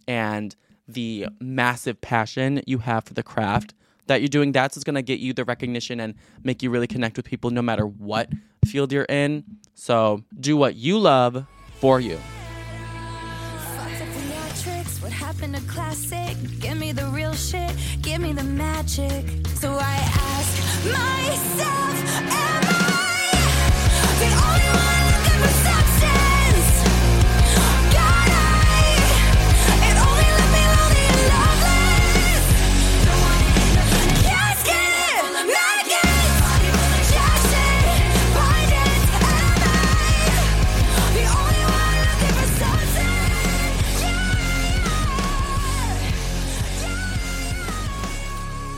and 0.07 0.55
the 0.87 1.27
massive 1.39 1.99
passion 1.99 2.61
you 2.65 2.77
have 2.77 3.03
for 3.03 3.13
the 3.13 3.23
craft 3.23 3.73
that 4.07 4.21
you're 4.21 4.27
doing 4.27 4.51
that's 4.51 4.75
what's 4.75 4.83
going 4.83 4.95
to 4.95 5.01
get 5.01 5.19
you 5.19 5.33
the 5.33 5.45
recognition 5.45 5.99
and 5.99 6.15
make 6.43 6.61
you 6.63 6.69
really 6.69 6.87
connect 6.87 7.17
with 7.17 7.25
people 7.25 7.49
no 7.49 7.61
matter 7.61 7.85
what 7.85 8.29
field 8.65 8.91
you're 8.91 9.05
in 9.05 9.43
so 9.73 10.23
do 10.39 10.57
what 10.57 10.75
you 10.75 10.97
love 10.97 11.45
for 11.79 11.99
you 11.99 12.19
classic? 15.75 16.37
Give 16.59 16.77
me 16.77 16.91
the 16.91 17.05
real 17.07 17.33
shit, 17.33 17.71
give 18.01 18.21
me 18.21 18.33
the 18.33 18.43
magic. 18.43 19.25
So 19.55 19.73
I 19.73 19.95
ask 20.31 20.85
myself, 20.85 22.17
am 22.17 22.29
I 22.31 23.04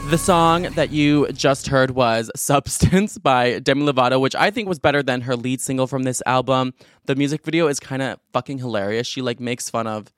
The 0.08 0.17
song 0.17 0.62
that 0.76 0.91
you 0.91 1.28
just 1.34 1.67
heard 1.67 1.91
was 1.91 2.32
Substance 2.34 3.17
by 3.22 3.60
Demi 3.60 3.84
Lovato, 3.91 4.22
which 4.22 4.36
I 4.36 4.52
think 4.52 4.70
was 4.70 4.80
better 4.80 5.04
than 5.04 5.20
her 5.20 5.36
lead 5.36 5.60
single 5.60 5.86
from 5.86 6.04
this 6.04 6.24
album. 6.26 6.74
The 7.08 7.15
music 7.17 7.43
video 7.43 7.67
is 7.67 7.82
kind 7.82 8.02
of 8.02 8.17
fucking 8.32 8.60
hilarious. 8.60 9.06
She 9.06 9.22
like 9.22 9.41
makes 9.41 9.70
fun 9.70 9.86
of 9.86 10.13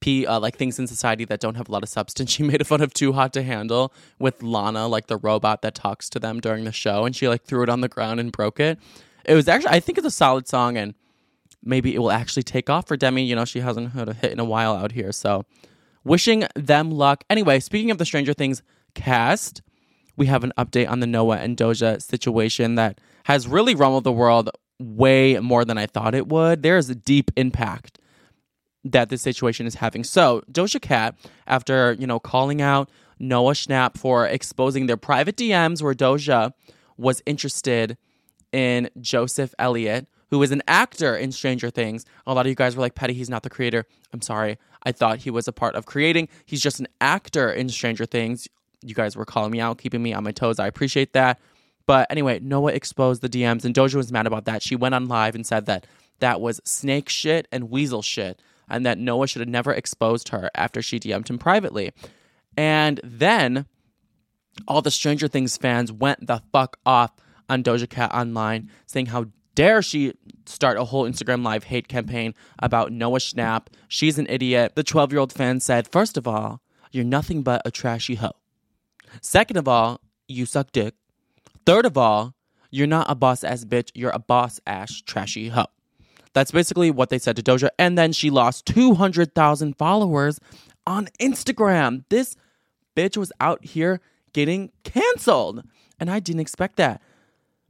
P, 0.00 0.26
uh, 0.26 0.38
like 0.40 0.58
things 0.58 0.78
in 0.78 0.86
society 0.86 1.24
that 1.24 1.40
don't 1.40 1.54
have 1.54 1.70
a 1.70 1.72
lot 1.72 1.82
of 1.82 1.88
substance. 1.88 2.30
She 2.36 2.42
made 2.42 2.66
fun 2.66 2.82
of 2.82 2.92
Too 2.92 3.14
Hot 3.14 3.32
to 3.32 3.42
Handle 3.42 3.94
with 4.18 4.42
Lana, 4.42 4.86
like 4.86 5.06
the 5.06 5.16
robot 5.16 5.62
that 5.62 5.74
talks 5.74 6.10
to 6.10 6.18
them 6.18 6.40
during 6.40 6.64
the 6.66 6.72
show, 6.72 7.06
and 7.06 7.16
she 7.16 7.26
like 7.26 7.42
threw 7.42 7.62
it 7.62 7.70
on 7.70 7.80
the 7.80 7.88
ground 7.88 8.20
and 8.20 8.30
broke 8.30 8.60
it. 8.60 8.78
It 9.24 9.34
was 9.34 9.48
actually, 9.48 9.70
I 9.70 9.80
think 9.80 9.96
it's 9.96 10.06
a 10.06 10.10
solid 10.10 10.48
song, 10.48 10.76
and 10.76 10.92
maybe 11.64 11.94
it 11.94 11.98
will 12.00 12.12
actually 12.12 12.42
take 12.42 12.68
off 12.68 12.86
for 12.86 12.96
Demi. 12.98 13.24
You 13.24 13.36
know, 13.36 13.46
she 13.46 13.60
hasn't 13.60 13.92
had 13.92 14.10
a 14.10 14.12
hit 14.12 14.32
in 14.32 14.38
a 14.38 14.44
while 14.44 14.74
out 14.74 14.92
here, 14.92 15.12
so 15.12 15.46
wishing 16.04 16.44
them 16.54 16.90
luck. 16.90 17.24
Anyway, 17.30 17.58
speaking 17.58 17.90
of 17.90 17.96
the 17.96 18.04
Stranger 18.04 18.34
Things 18.34 18.62
cast, 18.94 19.62
we 20.16 20.26
have 20.26 20.44
an 20.44 20.52
update 20.58 20.88
on 20.88 21.00
the 21.00 21.06
Noah 21.06 21.38
and 21.38 21.56
Doja 21.56 22.00
situation 22.02 22.74
that 22.74 23.00
has 23.24 23.48
really 23.48 23.74
rumbled 23.74 24.04
the 24.04 24.12
world 24.12 24.50
way 24.78 25.38
more 25.38 25.64
than 25.64 25.78
I 25.78 25.86
thought 25.86 26.14
it 26.14 26.28
would. 26.28 26.62
There 26.62 26.76
is 26.76 26.90
a 26.90 26.94
deep 26.94 27.30
impact 27.36 27.98
that 28.84 29.10
this 29.10 29.22
situation 29.22 29.66
is 29.66 29.76
having. 29.76 30.04
So, 30.04 30.42
Doja 30.50 30.80
Cat, 30.80 31.16
after, 31.46 31.92
you 31.98 32.06
know, 32.06 32.18
calling 32.18 32.62
out 32.62 32.90
Noah 33.18 33.52
Schnapp 33.52 33.98
for 33.98 34.26
exposing 34.26 34.86
their 34.86 34.96
private 34.96 35.36
DMs 35.36 35.82
where 35.82 35.94
Doja 35.94 36.52
was 36.96 37.22
interested 37.26 37.98
in 38.52 38.88
Joseph 39.00 39.54
Elliott, 39.58 40.06
who 40.30 40.42
is 40.42 40.50
an 40.50 40.62
actor 40.66 41.16
in 41.16 41.30
Stranger 41.32 41.70
Things. 41.70 42.04
A 42.26 42.34
lot 42.34 42.46
of 42.46 42.50
you 42.50 42.54
guys 42.54 42.74
were 42.74 42.80
like, 42.80 42.94
Petty, 42.94 43.12
he's 43.12 43.30
not 43.30 43.42
the 43.42 43.50
creator. 43.50 43.86
I'm 44.12 44.22
sorry. 44.22 44.58
I 44.82 44.92
thought 44.92 45.18
he 45.20 45.30
was 45.30 45.46
a 45.46 45.52
part 45.52 45.74
of 45.74 45.86
creating. 45.86 46.28
He's 46.46 46.62
just 46.62 46.80
an 46.80 46.88
actor 47.00 47.50
in 47.52 47.68
Stranger 47.68 48.06
Things. 48.06 48.48
You 48.82 48.94
guys 48.94 49.16
were 49.16 49.24
calling 49.24 49.50
me 49.50 49.60
out, 49.60 49.78
keeping 49.78 50.02
me 50.02 50.12
on 50.12 50.24
my 50.24 50.32
toes. 50.32 50.58
I 50.58 50.66
appreciate 50.66 51.12
that. 51.12 51.40
But 51.86 52.06
anyway, 52.10 52.38
Noah 52.40 52.72
exposed 52.72 53.22
the 53.22 53.28
DMs, 53.28 53.64
and 53.64 53.74
Doja 53.74 53.96
was 53.96 54.12
mad 54.12 54.26
about 54.26 54.44
that. 54.44 54.62
She 54.62 54.76
went 54.76 54.94
on 54.94 55.08
live 55.08 55.34
and 55.34 55.46
said 55.46 55.66
that 55.66 55.86
that 56.20 56.40
was 56.40 56.60
snake 56.64 57.08
shit 57.08 57.48
and 57.50 57.70
weasel 57.70 58.02
shit, 58.02 58.40
and 58.68 58.86
that 58.86 58.98
Noah 58.98 59.26
should 59.26 59.40
have 59.40 59.48
never 59.48 59.72
exposed 59.72 60.28
her 60.28 60.50
after 60.54 60.82
she 60.82 61.00
DM'd 61.00 61.28
him 61.28 61.38
privately. 61.38 61.92
And 62.56 63.00
then 63.02 63.66
all 64.68 64.82
the 64.82 64.90
Stranger 64.90 65.28
Things 65.28 65.56
fans 65.56 65.92
went 65.92 66.26
the 66.26 66.42
fuck 66.52 66.78
off 66.86 67.12
on 67.48 67.62
Doja 67.62 67.88
Cat 67.88 68.14
online, 68.14 68.70
saying 68.86 69.06
how 69.06 69.26
dare 69.54 69.82
she 69.82 70.14
start 70.46 70.78
a 70.78 70.84
whole 70.84 71.04
Instagram 71.04 71.44
live 71.44 71.64
hate 71.64 71.88
campaign 71.88 72.34
about 72.60 72.92
Noah 72.92 73.18
Schnapp. 73.18 73.66
She's 73.88 74.18
an 74.18 74.26
idiot. 74.28 74.74
The 74.74 74.84
12 74.84 75.12
year 75.12 75.20
old 75.20 75.32
fan 75.32 75.60
said, 75.60 75.88
First 75.88 76.16
of 76.16 76.28
all, 76.28 76.60
you're 76.92 77.04
nothing 77.04 77.42
but 77.42 77.62
a 77.64 77.70
trashy 77.70 78.16
hoe. 78.16 78.39
Second 79.20 79.56
of 79.56 79.68
all, 79.68 80.00
you 80.28 80.46
suck 80.46 80.72
dick. 80.72 80.94
Third 81.66 81.86
of 81.86 81.96
all, 81.96 82.34
you're 82.70 82.86
not 82.86 83.10
a 83.10 83.14
boss 83.14 83.44
ass 83.44 83.64
bitch, 83.64 83.90
you're 83.94 84.10
a 84.10 84.18
boss 84.18 84.60
ass 84.66 85.02
trashy 85.04 85.48
hoe. 85.48 85.66
That's 86.32 86.52
basically 86.52 86.90
what 86.90 87.10
they 87.10 87.18
said 87.18 87.36
to 87.36 87.42
Doja. 87.42 87.70
And 87.78 87.98
then 87.98 88.12
she 88.12 88.30
lost 88.30 88.66
200,000 88.66 89.76
followers 89.76 90.38
on 90.86 91.08
Instagram. 91.20 92.04
This 92.08 92.36
bitch 92.96 93.16
was 93.16 93.32
out 93.40 93.64
here 93.64 94.00
getting 94.32 94.70
canceled. 94.84 95.64
And 95.98 96.10
I 96.10 96.20
didn't 96.20 96.40
expect 96.40 96.76
that. 96.76 97.02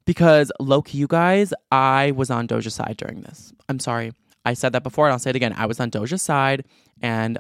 Because 0.05 0.53
low 0.61 0.83
key, 0.83 0.99
you 0.99 1.07
guys, 1.07 1.55
I 1.71 2.11
was 2.11 2.31
on 2.31 2.47
Doja's 2.47 2.75
side 2.75 2.97
during 2.99 3.23
this. 3.23 3.53
I'm 3.69 3.79
sorry. 3.79 4.13
I 4.45 4.55
said 4.55 4.73
that 4.73 4.83
before 4.83 5.07
and 5.07 5.13
I'll 5.13 5.19
say 5.19 5.31
it 5.31 5.37
again. 5.37 5.55
I 5.57 5.67
was 5.67 5.81
on 5.81 5.91
Doja's 5.91 6.23
side 6.23 6.65
and 7.01 7.39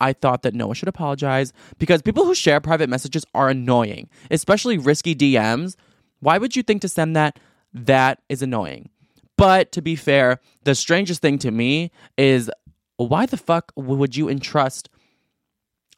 I 0.00 0.12
thought 0.12 0.42
that 0.42 0.54
Noah 0.54 0.74
should 0.74 0.88
apologize 0.88 1.52
because 1.78 2.02
people 2.02 2.24
who 2.24 2.34
share 2.34 2.60
private 2.60 2.88
messages 2.88 3.24
are 3.34 3.48
annoying, 3.48 4.08
especially 4.30 4.78
risky 4.78 5.14
DMs. 5.14 5.76
Why 6.20 6.38
would 6.38 6.56
you 6.56 6.62
think 6.62 6.82
to 6.82 6.88
send 6.88 7.16
that? 7.16 7.38
That 7.72 8.20
is 8.28 8.42
annoying. 8.42 8.90
But 9.36 9.72
to 9.72 9.82
be 9.82 9.96
fair, 9.96 10.40
the 10.64 10.74
strangest 10.74 11.22
thing 11.22 11.38
to 11.38 11.50
me 11.50 11.92
is 12.18 12.50
why 12.96 13.26
the 13.26 13.36
fuck 13.36 13.72
would 13.76 14.16
you 14.16 14.28
entrust 14.28 14.90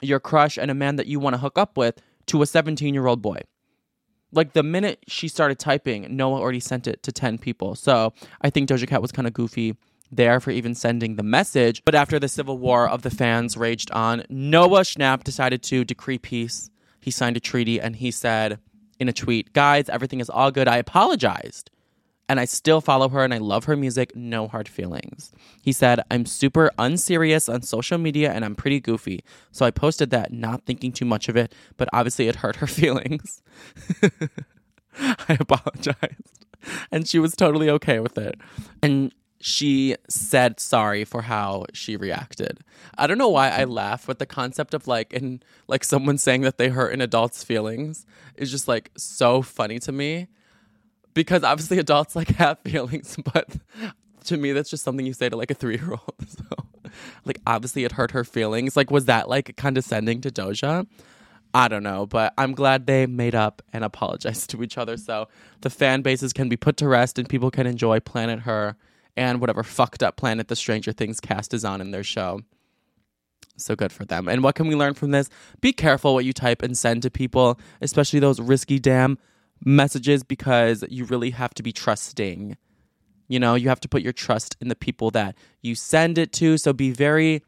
your 0.00 0.20
crush 0.20 0.58
and 0.58 0.70
a 0.70 0.74
man 0.74 0.96
that 0.96 1.06
you 1.06 1.18
want 1.18 1.34
to 1.34 1.38
hook 1.38 1.58
up 1.58 1.76
with 1.76 2.00
to 2.26 2.42
a 2.42 2.46
17 2.46 2.94
year 2.94 3.06
old 3.06 3.22
boy? 3.22 3.40
Like 4.30 4.52
the 4.52 4.62
minute 4.62 5.04
she 5.08 5.28
started 5.28 5.58
typing, 5.58 6.06
Noah 6.14 6.40
already 6.40 6.60
sent 6.60 6.86
it 6.86 7.02
to 7.02 7.12
10 7.12 7.38
people. 7.38 7.74
So 7.74 8.12
I 8.40 8.50
think 8.50 8.68
Doja 8.68 8.86
Cat 8.86 9.02
was 9.02 9.12
kind 9.12 9.26
of 9.26 9.34
goofy 9.34 9.76
there 10.12 10.38
for 10.38 10.50
even 10.50 10.74
sending 10.74 11.16
the 11.16 11.22
message. 11.22 11.82
But 11.84 11.94
after 11.94 12.18
the 12.18 12.28
civil 12.28 12.58
war 12.58 12.88
of 12.88 13.02
the 13.02 13.10
fans 13.10 13.56
raged 13.56 13.90
on, 13.90 14.24
Noah 14.28 14.82
Schnapp 14.82 15.24
decided 15.24 15.62
to 15.64 15.84
decree 15.84 16.18
peace. 16.18 16.70
He 17.00 17.10
signed 17.10 17.36
a 17.36 17.40
treaty 17.40 17.80
and 17.80 17.96
he 17.96 18.10
said 18.10 18.60
in 19.00 19.08
a 19.08 19.12
tweet, 19.12 19.52
Guys, 19.52 19.88
everything 19.88 20.20
is 20.20 20.30
all 20.30 20.50
good. 20.50 20.68
I 20.68 20.76
apologized. 20.76 21.70
And 22.28 22.38
I 22.40 22.44
still 22.44 22.80
follow 22.80 23.08
her 23.10 23.24
and 23.24 23.34
I 23.34 23.38
love 23.38 23.64
her 23.64 23.76
music. 23.76 24.16
No 24.16 24.48
hard 24.48 24.68
feelings. 24.68 25.32
He 25.60 25.72
said, 25.72 26.00
I'm 26.10 26.24
super 26.24 26.70
unserious 26.78 27.48
on 27.48 27.62
social 27.62 27.98
media 27.98 28.32
and 28.32 28.44
I'm 28.44 28.54
pretty 28.54 28.80
goofy. 28.80 29.22
So 29.50 29.66
I 29.66 29.70
posted 29.70 30.10
that, 30.10 30.32
not 30.32 30.64
thinking 30.64 30.92
too 30.92 31.04
much 31.04 31.28
of 31.28 31.36
it, 31.36 31.52
but 31.76 31.88
obviously 31.92 32.28
it 32.28 32.36
hurt 32.36 32.56
her 32.56 32.66
feelings. 32.68 33.42
I 34.98 35.36
apologized. 35.40 36.46
And 36.90 37.08
she 37.08 37.18
was 37.18 37.34
totally 37.34 37.68
okay 37.68 37.98
with 37.98 38.16
it. 38.16 38.40
And 38.82 39.12
she 39.44 39.96
said 40.08 40.60
sorry 40.60 41.04
for 41.04 41.22
how 41.22 41.66
she 41.72 41.96
reacted. 41.96 42.60
I 42.96 43.08
don't 43.08 43.18
know 43.18 43.28
why 43.28 43.48
I 43.48 43.62
mm-hmm. 43.62 43.72
laugh 43.72 44.06
with 44.06 44.20
the 44.20 44.26
concept 44.26 44.72
of 44.72 44.86
like 44.86 45.12
in 45.12 45.42
like 45.66 45.82
someone 45.82 46.16
saying 46.16 46.42
that 46.42 46.58
they 46.58 46.68
hurt 46.68 46.94
an 46.94 47.00
adult's 47.00 47.42
feelings 47.42 48.06
is 48.36 48.52
just 48.52 48.68
like 48.68 48.92
so 48.96 49.42
funny 49.42 49.80
to 49.80 49.90
me 49.90 50.28
because 51.12 51.42
obviously 51.42 51.78
adults 51.78 52.14
like 52.14 52.28
have 52.36 52.60
feelings, 52.60 53.16
but 53.32 53.48
to 54.26 54.36
me 54.36 54.52
that's 54.52 54.70
just 54.70 54.84
something 54.84 55.04
you 55.04 55.12
say 55.12 55.28
to 55.28 55.36
like 55.36 55.50
a 55.50 55.54
three 55.54 55.74
year 55.76 55.90
old. 55.90 56.14
So 56.28 56.92
like 57.24 57.40
obviously 57.44 57.82
it 57.82 57.92
hurt 57.92 58.12
her 58.12 58.22
feelings. 58.22 58.76
Like 58.76 58.92
was 58.92 59.06
that 59.06 59.28
like 59.28 59.56
condescending 59.56 60.20
to 60.20 60.30
Doja? 60.30 60.86
I 61.52 61.66
don't 61.66 61.82
know, 61.82 62.06
but 62.06 62.32
I'm 62.38 62.52
glad 62.52 62.86
they 62.86 63.06
made 63.06 63.34
up 63.34 63.60
and 63.72 63.82
apologized 63.82 64.50
to 64.50 64.62
each 64.62 64.78
other 64.78 64.96
so 64.96 65.26
the 65.62 65.70
fan 65.70 66.02
bases 66.02 66.32
can 66.32 66.48
be 66.48 66.56
put 66.56 66.76
to 66.76 66.86
rest 66.86 67.18
and 67.18 67.28
people 67.28 67.50
can 67.50 67.66
enjoy 67.66 67.98
Planet 67.98 68.40
Her 68.40 68.76
and 69.16 69.40
whatever 69.40 69.62
fucked 69.62 70.02
up 70.02 70.16
planet 70.16 70.48
the 70.48 70.56
Stranger 70.56 70.92
Things 70.92 71.20
cast 71.20 71.52
is 71.54 71.64
on 71.64 71.80
in 71.80 71.90
their 71.90 72.04
show. 72.04 72.40
So 73.56 73.76
good 73.76 73.92
for 73.92 74.04
them. 74.04 74.28
And 74.28 74.42
what 74.42 74.54
can 74.54 74.66
we 74.66 74.74
learn 74.74 74.94
from 74.94 75.10
this? 75.10 75.28
Be 75.60 75.72
careful 75.72 76.14
what 76.14 76.24
you 76.24 76.32
type 76.32 76.62
and 76.62 76.76
send 76.76 77.02
to 77.02 77.10
people, 77.10 77.60
especially 77.80 78.18
those 78.18 78.40
risky 78.40 78.78
damn 78.78 79.18
messages, 79.64 80.22
because 80.22 80.84
you 80.88 81.04
really 81.04 81.30
have 81.30 81.54
to 81.54 81.62
be 81.62 81.72
trusting. 81.72 82.56
You 83.28 83.38
know, 83.38 83.54
you 83.54 83.68
have 83.68 83.80
to 83.80 83.88
put 83.88 84.02
your 84.02 84.12
trust 84.12 84.56
in 84.60 84.68
the 84.68 84.74
people 84.74 85.10
that 85.12 85.36
you 85.60 85.74
send 85.74 86.18
it 86.18 86.32
to. 86.34 86.56
So 86.58 86.72
be 86.72 86.90
very 86.90 87.42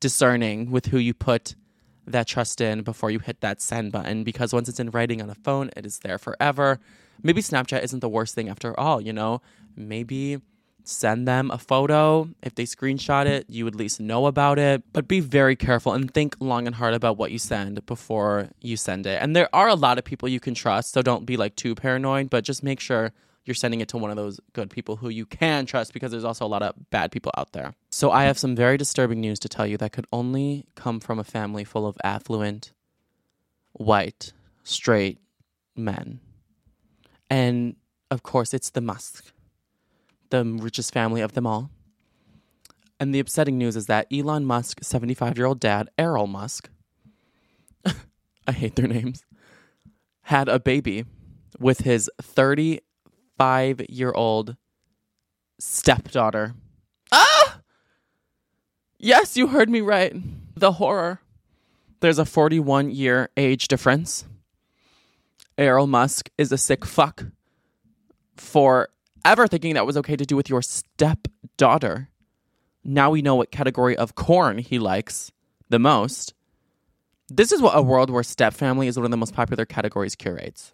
discerning 0.00 0.70
with 0.70 0.86
who 0.86 0.98
you 0.98 1.14
put 1.14 1.54
that 2.06 2.26
trust 2.26 2.60
in 2.60 2.82
before 2.82 3.10
you 3.10 3.18
hit 3.18 3.40
that 3.40 3.62
send 3.62 3.90
button 3.90 4.24
because 4.24 4.52
once 4.52 4.68
it's 4.68 4.78
in 4.80 4.90
writing 4.90 5.22
on 5.22 5.30
a 5.30 5.34
phone, 5.34 5.70
it 5.76 5.86
is 5.86 6.00
there 6.00 6.18
forever. 6.18 6.78
Maybe 7.22 7.40
Snapchat 7.40 7.82
isn't 7.82 8.00
the 8.00 8.08
worst 8.08 8.34
thing 8.34 8.48
after 8.50 8.78
all, 8.78 9.00
you 9.00 9.12
know? 9.12 9.40
Maybe 9.76 10.40
send 10.84 11.26
them 11.26 11.50
a 11.50 11.58
photo. 11.58 12.28
If 12.42 12.54
they 12.54 12.64
screenshot 12.64 13.26
it, 13.26 13.46
you 13.48 13.66
at 13.66 13.74
least 13.74 14.00
know 14.00 14.26
about 14.26 14.58
it. 14.58 14.82
But 14.92 15.08
be 15.08 15.20
very 15.20 15.56
careful 15.56 15.92
and 15.92 16.12
think 16.12 16.36
long 16.40 16.66
and 16.66 16.76
hard 16.76 16.94
about 16.94 17.16
what 17.16 17.32
you 17.32 17.38
send 17.38 17.84
before 17.86 18.48
you 18.60 18.76
send 18.76 19.06
it. 19.06 19.20
And 19.20 19.34
there 19.34 19.48
are 19.54 19.68
a 19.68 19.74
lot 19.74 19.98
of 19.98 20.04
people 20.04 20.28
you 20.28 20.40
can 20.40 20.54
trust, 20.54 20.92
so 20.92 21.02
don't 21.02 21.26
be 21.26 21.36
like 21.36 21.56
too 21.56 21.74
paranoid, 21.74 22.30
but 22.30 22.44
just 22.44 22.62
make 22.62 22.80
sure 22.80 23.12
you're 23.44 23.54
sending 23.54 23.80
it 23.80 23.88
to 23.88 23.98
one 23.98 24.10
of 24.10 24.16
those 24.16 24.40
good 24.52 24.70
people 24.70 24.96
who 24.96 25.08
you 25.08 25.26
can 25.26 25.66
trust 25.66 25.92
because 25.92 26.10
there's 26.10 26.24
also 26.24 26.46
a 26.46 26.48
lot 26.48 26.62
of 26.62 26.74
bad 26.90 27.12
people 27.12 27.32
out 27.36 27.52
there. 27.52 27.74
So 27.90 28.10
I 28.10 28.24
have 28.24 28.38
some 28.38 28.56
very 28.56 28.76
disturbing 28.76 29.20
news 29.20 29.38
to 29.40 29.48
tell 29.48 29.66
you 29.66 29.76
that 29.78 29.92
could 29.92 30.06
only 30.12 30.66
come 30.74 31.00
from 31.00 31.18
a 31.18 31.24
family 31.24 31.64
full 31.64 31.86
of 31.86 31.96
affluent, 32.02 32.72
white, 33.72 34.32
straight 34.62 35.18
men. 35.76 36.20
And 37.28 37.76
of 38.10 38.22
course, 38.22 38.54
it's 38.54 38.70
the 38.70 38.80
Musk, 38.80 39.33
the 40.30 40.44
richest 40.44 40.92
family 40.92 41.20
of 41.20 41.32
them 41.32 41.46
all. 41.46 41.70
And 43.00 43.14
the 43.14 43.18
upsetting 43.18 43.58
news 43.58 43.76
is 43.76 43.86
that 43.86 44.06
Elon 44.12 44.44
Musk, 44.44 44.78
75 44.82 45.36
year 45.36 45.46
old 45.46 45.60
dad, 45.60 45.90
Errol 45.98 46.26
Musk, 46.26 46.70
I 48.46 48.52
hate 48.52 48.76
their 48.76 48.86
names, 48.86 49.24
had 50.22 50.48
a 50.48 50.58
baby 50.58 51.04
with 51.58 51.80
his 51.80 52.10
35 52.22 53.82
year 53.88 54.12
old 54.12 54.56
stepdaughter. 55.58 56.54
Ah! 57.12 57.60
Yes, 58.98 59.36
you 59.36 59.48
heard 59.48 59.68
me 59.68 59.80
right. 59.80 60.14
The 60.56 60.72
horror. 60.72 61.20
There's 62.00 62.18
a 62.18 62.24
41 62.24 62.90
year 62.90 63.28
age 63.36 63.68
difference. 63.68 64.24
Errol 65.56 65.86
Musk 65.86 66.30
is 66.36 66.52
a 66.52 66.58
sick 66.58 66.84
fuck 66.84 67.24
for 68.36 68.88
ever 69.24 69.46
thinking 69.46 69.74
that 69.74 69.86
was 69.86 69.96
okay 69.96 70.16
to 70.16 70.24
do 70.24 70.36
with 70.36 70.48
your 70.48 70.62
stepdaughter. 70.62 72.08
Now 72.84 73.10
we 73.10 73.22
know 73.22 73.34
what 73.34 73.50
category 73.50 73.96
of 73.96 74.14
corn 74.14 74.58
he 74.58 74.78
likes 74.78 75.32
the 75.70 75.78
most. 75.78 76.34
This 77.28 77.52
is 77.52 77.62
what 77.62 77.76
a 77.76 77.82
world 77.82 78.10
where 78.10 78.22
step 78.22 78.52
family 78.52 78.86
is 78.86 78.96
one 78.96 79.06
of 79.06 79.10
the 79.10 79.16
most 79.16 79.34
popular 79.34 79.64
categories 79.64 80.14
curates. 80.14 80.72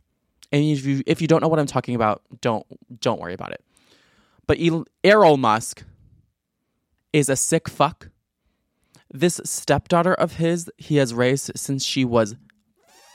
And 0.53 0.65
if 0.65 0.85
you 0.85 1.03
if 1.07 1.23
you 1.23 1.29
don't 1.29 1.41
know 1.41 1.49
what 1.49 1.61
I'm 1.61 1.67
talking 1.67 1.95
about, 1.95 2.23
don't 2.41 2.67
don't 3.01 3.21
worry 3.21 3.35
about 3.35 3.53
it. 3.53 3.65
But 4.47 4.61
El- 4.61 4.87
Errol 5.05 5.37
Musk 5.37 5.85
is 7.13 7.29
a 7.29 7.37
sick 7.37 7.69
fuck. 7.69 8.09
This 9.13 9.41
stepdaughter 9.45 10.15
of 10.15 10.35
his 10.35 10.69
he 10.77 10.97
has 10.97 11.15
raised 11.15 11.53
since 11.55 11.85
she 11.85 12.05
was 12.05 12.35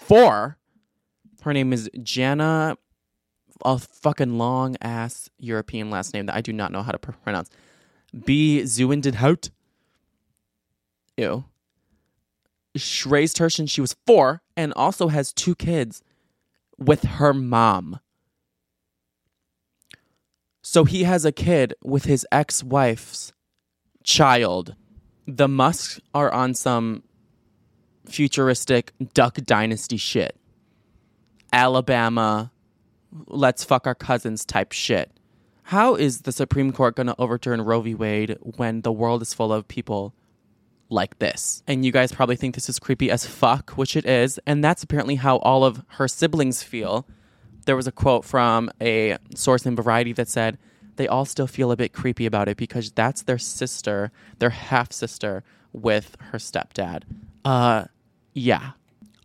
four. 0.02 0.58
Her 1.42 1.52
name 1.52 1.74
is 1.74 1.90
Jana, 2.02 2.78
a 3.64 3.80
fucking 3.80 4.38
long 4.38 4.76
ass 4.82 5.30
European 5.40 5.90
last 5.90 6.14
name 6.14 6.26
that 6.26 6.36
I 6.36 6.42
do 6.42 6.54
not 6.54 6.72
know 6.72 6.84
how 6.84 6.92
to 6.92 7.00
pr- 7.00 7.12
pronounce. 7.24 7.50
B. 8.26 8.62
Zuindenhout. 8.64 9.50
Ew. 11.18 11.46
She 12.76 13.08
raised 13.08 13.38
her 13.38 13.50
since 13.50 13.72
she 13.72 13.82
was 13.82 13.96
four 14.06 14.42
and 14.58 14.74
also 14.76 15.08
has 15.08 15.32
two 15.32 15.56
kids 15.56 16.02
with 16.78 17.04
her 17.04 17.34
mom. 17.34 18.00
So 20.62 20.84
he 20.84 21.04
has 21.04 21.26
a 21.26 21.32
kid 21.32 21.74
with 21.84 22.06
his 22.06 22.26
ex 22.32 22.64
wife's 22.64 23.32
child. 24.04 24.76
The 25.28 25.48
Musks 25.48 26.00
are 26.14 26.32
on 26.32 26.54
some 26.54 27.04
futuristic 28.08 28.92
Duck 29.14 29.36
Dynasty 29.36 29.98
shit. 29.98 30.36
Alabama, 31.54 32.52
let's 33.28 33.64
fuck 33.64 33.88
our 33.88 33.96
cousins 33.96 34.46
type 34.46 34.72
shit. 34.72 35.12
How 35.64 35.96
is 35.96 36.22
the 36.22 36.32
Supreme 36.32 36.72
Court 36.72 36.96
going 36.96 37.08
to 37.08 37.16
overturn 37.20 37.62
Roe 37.62 37.82
v. 37.82 37.96
Wade 37.96 38.38
when 38.42 38.82
the 38.82 38.92
world 38.92 39.22
is 39.22 39.34
full 39.34 39.52
of 39.52 39.68
people 39.68 40.14
like 40.90 41.18
this? 41.20 41.64
And 41.68 41.84
you 41.84 41.92
guys 41.92 42.12
probably 42.12 42.36
think 42.36 42.54
this 42.54 42.70
is 42.70 42.78
creepy 42.78 43.10
as 43.10 43.26
fuck, 43.26 43.72
which 43.72 43.96
it 43.96 44.06
is. 44.06 44.40
And 44.46 44.64
that's 44.64 44.84
apparently 44.84 45.16
how 45.16 45.38
all 45.38 45.64
of 45.64 45.84
her 45.88 46.08
siblings 46.08 46.62
feel. 46.62 47.08
There 47.66 47.76
was 47.76 47.88
a 47.88 47.92
quote 47.92 48.26
from 48.26 48.70
a 48.80 49.18
source 49.34 49.66
in 49.66 49.76
Variety 49.76 50.14
that 50.14 50.30
said, 50.30 50.60
they 50.98 51.08
all 51.08 51.26
still 51.26 51.48
feel 51.48 51.72
a 51.72 51.76
bit 51.76 51.94
creepy 51.94 52.26
about 52.26 52.48
it 52.48 52.58
because 52.58 52.92
that's 52.92 53.24
their 53.24 53.38
sister, 53.38 54.12
their 54.40 54.52
half 54.52 54.92
sister, 54.92 55.44
with 55.74 56.16
her 56.32 56.38
stepdad. 56.38 57.04
Uh, 57.44 57.86
yeah. 58.34 58.72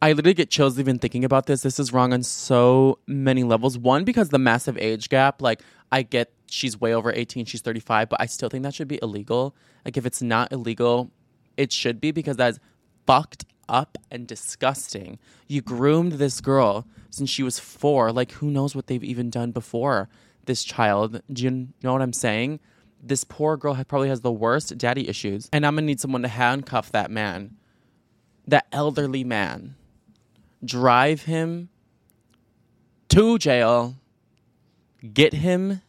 I 0.02 0.12
literally 0.12 0.34
get 0.34 0.48
chills 0.48 0.78
even 0.78 0.98
thinking 0.98 1.24
about 1.24 1.44
this. 1.44 1.60
This 1.60 1.78
is 1.78 1.92
wrong 1.92 2.14
on 2.14 2.22
so 2.22 2.98
many 3.06 3.44
levels. 3.44 3.76
One, 3.76 4.04
because 4.04 4.30
the 4.30 4.38
massive 4.38 4.78
age 4.78 5.10
gap, 5.10 5.42
like, 5.42 5.60
I 5.92 6.02
get 6.02 6.32
she's 6.46 6.80
way 6.80 6.94
over 6.94 7.12
18, 7.12 7.44
she's 7.44 7.60
35, 7.60 8.08
but 8.08 8.20
I 8.20 8.26
still 8.26 8.48
think 8.48 8.62
that 8.62 8.74
should 8.74 8.88
be 8.88 8.98
illegal. 9.02 9.54
Like, 9.84 9.98
if 9.98 10.06
it's 10.06 10.22
not 10.22 10.52
illegal, 10.52 11.10
it 11.58 11.70
should 11.70 12.00
be 12.00 12.12
because 12.12 12.36
that's 12.36 12.58
fucked 13.06 13.44
up 13.68 13.98
and 14.10 14.26
disgusting. 14.26 15.18
You 15.46 15.60
groomed 15.60 16.12
this 16.12 16.40
girl 16.40 16.86
since 17.10 17.28
she 17.28 17.42
was 17.42 17.58
four. 17.58 18.10
Like, 18.10 18.32
who 18.32 18.50
knows 18.50 18.74
what 18.74 18.86
they've 18.86 19.04
even 19.04 19.28
done 19.28 19.52
before 19.52 20.08
this 20.46 20.64
child? 20.64 21.20
Do 21.30 21.44
you 21.44 21.68
know 21.82 21.92
what 21.92 22.02
I'm 22.02 22.14
saying? 22.14 22.60
This 23.02 23.24
poor 23.24 23.58
girl 23.58 23.82
probably 23.84 24.08
has 24.08 24.22
the 24.22 24.32
worst 24.32 24.76
daddy 24.78 25.08
issues. 25.08 25.48
And 25.52 25.66
I'm 25.66 25.74
gonna 25.74 25.86
need 25.86 26.00
someone 26.00 26.22
to 26.22 26.28
handcuff 26.28 26.90
that 26.92 27.10
man, 27.10 27.56
that 28.46 28.66
elderly 28.72 29.24
man, 29.24 29.76
drive 30.64 31.22
him 31.22 31.68
to 33.08 33.38
jail, 33.38 33.96
get 35.12 35.34
him 35.34 35.82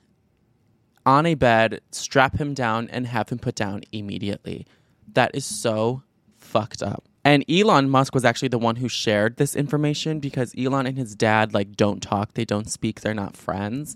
on 1.05 1.25
a 1.25 1.35
bed, 1.35 1.81
strap 1.91 2.37
him 2.37 2.53
down, 2.53 2.87
and 2.89 3.07
have 3.07 3.29
him 3.29 3.39
put 3.39 3.55
down 3.55 3.81
immediately. 3.91 4.65
That 5.13 5.31
is 5.33 5.45
so 5.45 6.03
fucked 6.37 6.81
up. 6.81 7.03
And 7.23 7.45
Elon 7.49 7.89
Musk 7.89 8.15
was 8.15 8.25
actually 8.25 8.47
the 8.47 8.57
one 8.57 8.77
who 8.77 8.89
shared 8.89 9.37
this 9.37 9.55
information 9.55 10.19
because 10.19 10.53
Elon 10.57 10.87
and 10.87 10.97
his 10.97 11.15
dad 11.15 11.53
like 11.53 11.75
don't 11.75 12.01
talk, 12.01 12.33
they 12.33 12.45
don't 12.45 12.69
speak, 12.69 13.01
they're 13.01 13.13
not 13.13 13.37
friends. 13.37 13.95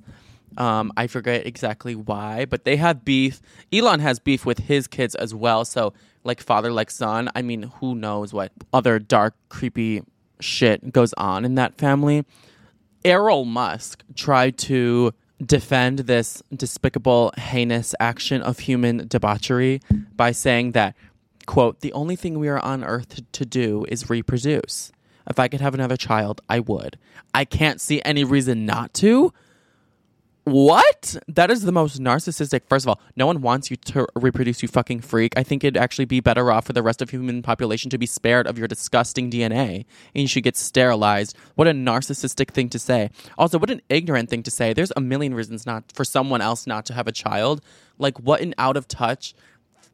Um, 0.58 0.94
I 0.96 1.08
forget 1.08 1.46
exactly 1.46 1.96
why, 1.96 2.46
but 2.46 2.64
they 2.64 2.78
have 2.78 3.04
beef. 3.04 3.42
Elon 3.74 4.00
has 4.00 4.20
beef 4.20 4.46
with 4.46 4.60
his 4.60 4.88
kids 4.88 5.16
as 5.16 5.34
well. 5.34 5.66
So 5.66 5.94
like 6.24 6.40
father, 6.40 6.72
like 6.72 6.92
son. 6.92 7.30
I 7.36 7.42
mean, 7.42 7.64
who 7.80 7.96
knows 7.96 8.34
what 8.34 8.52
other 8.72 9.00
dark, 9.00 9.36
creepy 9.50 10.04
shit 10.40 10.92
goes 10.92 11.14
on 11.14 11.46
in 11.46 11.56
that 11.56 11.76
family. 11.78 12.26
Errol 13.04 13.46
Musk 13.46 14.04
tried 14.16 14.58
to 14.58 15.14
defend 15.44 16.00
this 16.00 16.42
despicable, 16.56 17.32
heinous 17.38 17.94
action 18.00 18.42
of 18.42 18.60
human 18.60 19.08
debauchery 19.08 19.82
by 20.16 20.32
saying 20.32 20.72
that, 20.72 20.96
quote, 21.46 21.82
the 21.82 21.94
only 21.94 22.16
thing 22.16 22.40
we 22.40 22.48
are 22.48 22.60
on 22.60 22.84
earth 22.84 23.22
to 23.32 23.46
do 23.46 23.86
is 23.90 24.10
reproduce. 24.10 24.92
If 25.30 25.40
I 25.40 25.48
could 25.48 25.62
have 25.62 25.74
another 25.74 25.98
child, 25.98 26.42
I 26.50 26.60
would. 26.60 26.98
I 27.34 27.46
can't 27.46 27.82
see 27.82 28.02
any 28.06 28.24
reason 28.24 28.66
not 28.66 28.94
to. 28.96 29.34
What? 30.46 31.18
That 31.28 31.50
is 31.50 31.64
the 31.64 31.72
most 31.72 32.00
narcissistic. 32.00 32.68
First 32.70 32.86
of 32.86 32.90
all, 32.90 33.02
no 33.16 33.26
one 33.26 33.42
wants 33.42 33.72
you 33.72 33.78
to 33.78 34.08
reproduce, 34.16 34.62
you 34.62 34.68
fucking 34.68 35.02
freak. 35.02 35.34
I 35.36 35.42
think 35.42 35.64
it'd 35.64 35.76
actually 35.76 36.06
be 36.06 36.20
better 36.20 36.52
off 36.52 36.68
for 36.68 36.74
the 36.74 36.84
rest 36.84 37.02
of 37.02 37.10
human 37.10 37.42
population 37.42 37.90
to 37.90 37.98
be 37.98 38.06
spared 38.06 38.46
of 38.46 38.56
your 38.56 38.68
disgusting 38.68 39.32
DNA 39.32 39.86
and 40.14 40.22
you 40.22 40.28
should 40.28 40.44
get 40.44 40.56
sterilized. 40.56 41.36
What 41.56 41.68
a 41.68 41.72
narcissistic 41.72 42.52
thing 42.52 42.70
to 42.70 42.78
say. 42.78 43.10
Also, 43.40 43.58
what 43.58 43.72
an 43.72 43.82
ignorant 43.90 44.30
thing 44.30 44.44
to 44.44 44.52
say. 44.52 44.72
There's 44.72 44.92
a 44.96 45.02
million 45.02 45.34
reasons 45.34 45.66
not 45.66 45.92
for 45.92 46.06
someone 46.06 46.42
else 46.42 46.68
not 46.68 46.86
to 46.86 46.94
have 46.94 47.08
a 47.08 47.12
child. 47.12 47.62
Like, 47.98 48.20
what 48.20 48.42
an 48.42 48.54
out 48.60 48.78
of 48.78 48.88
touch 48.88 49.34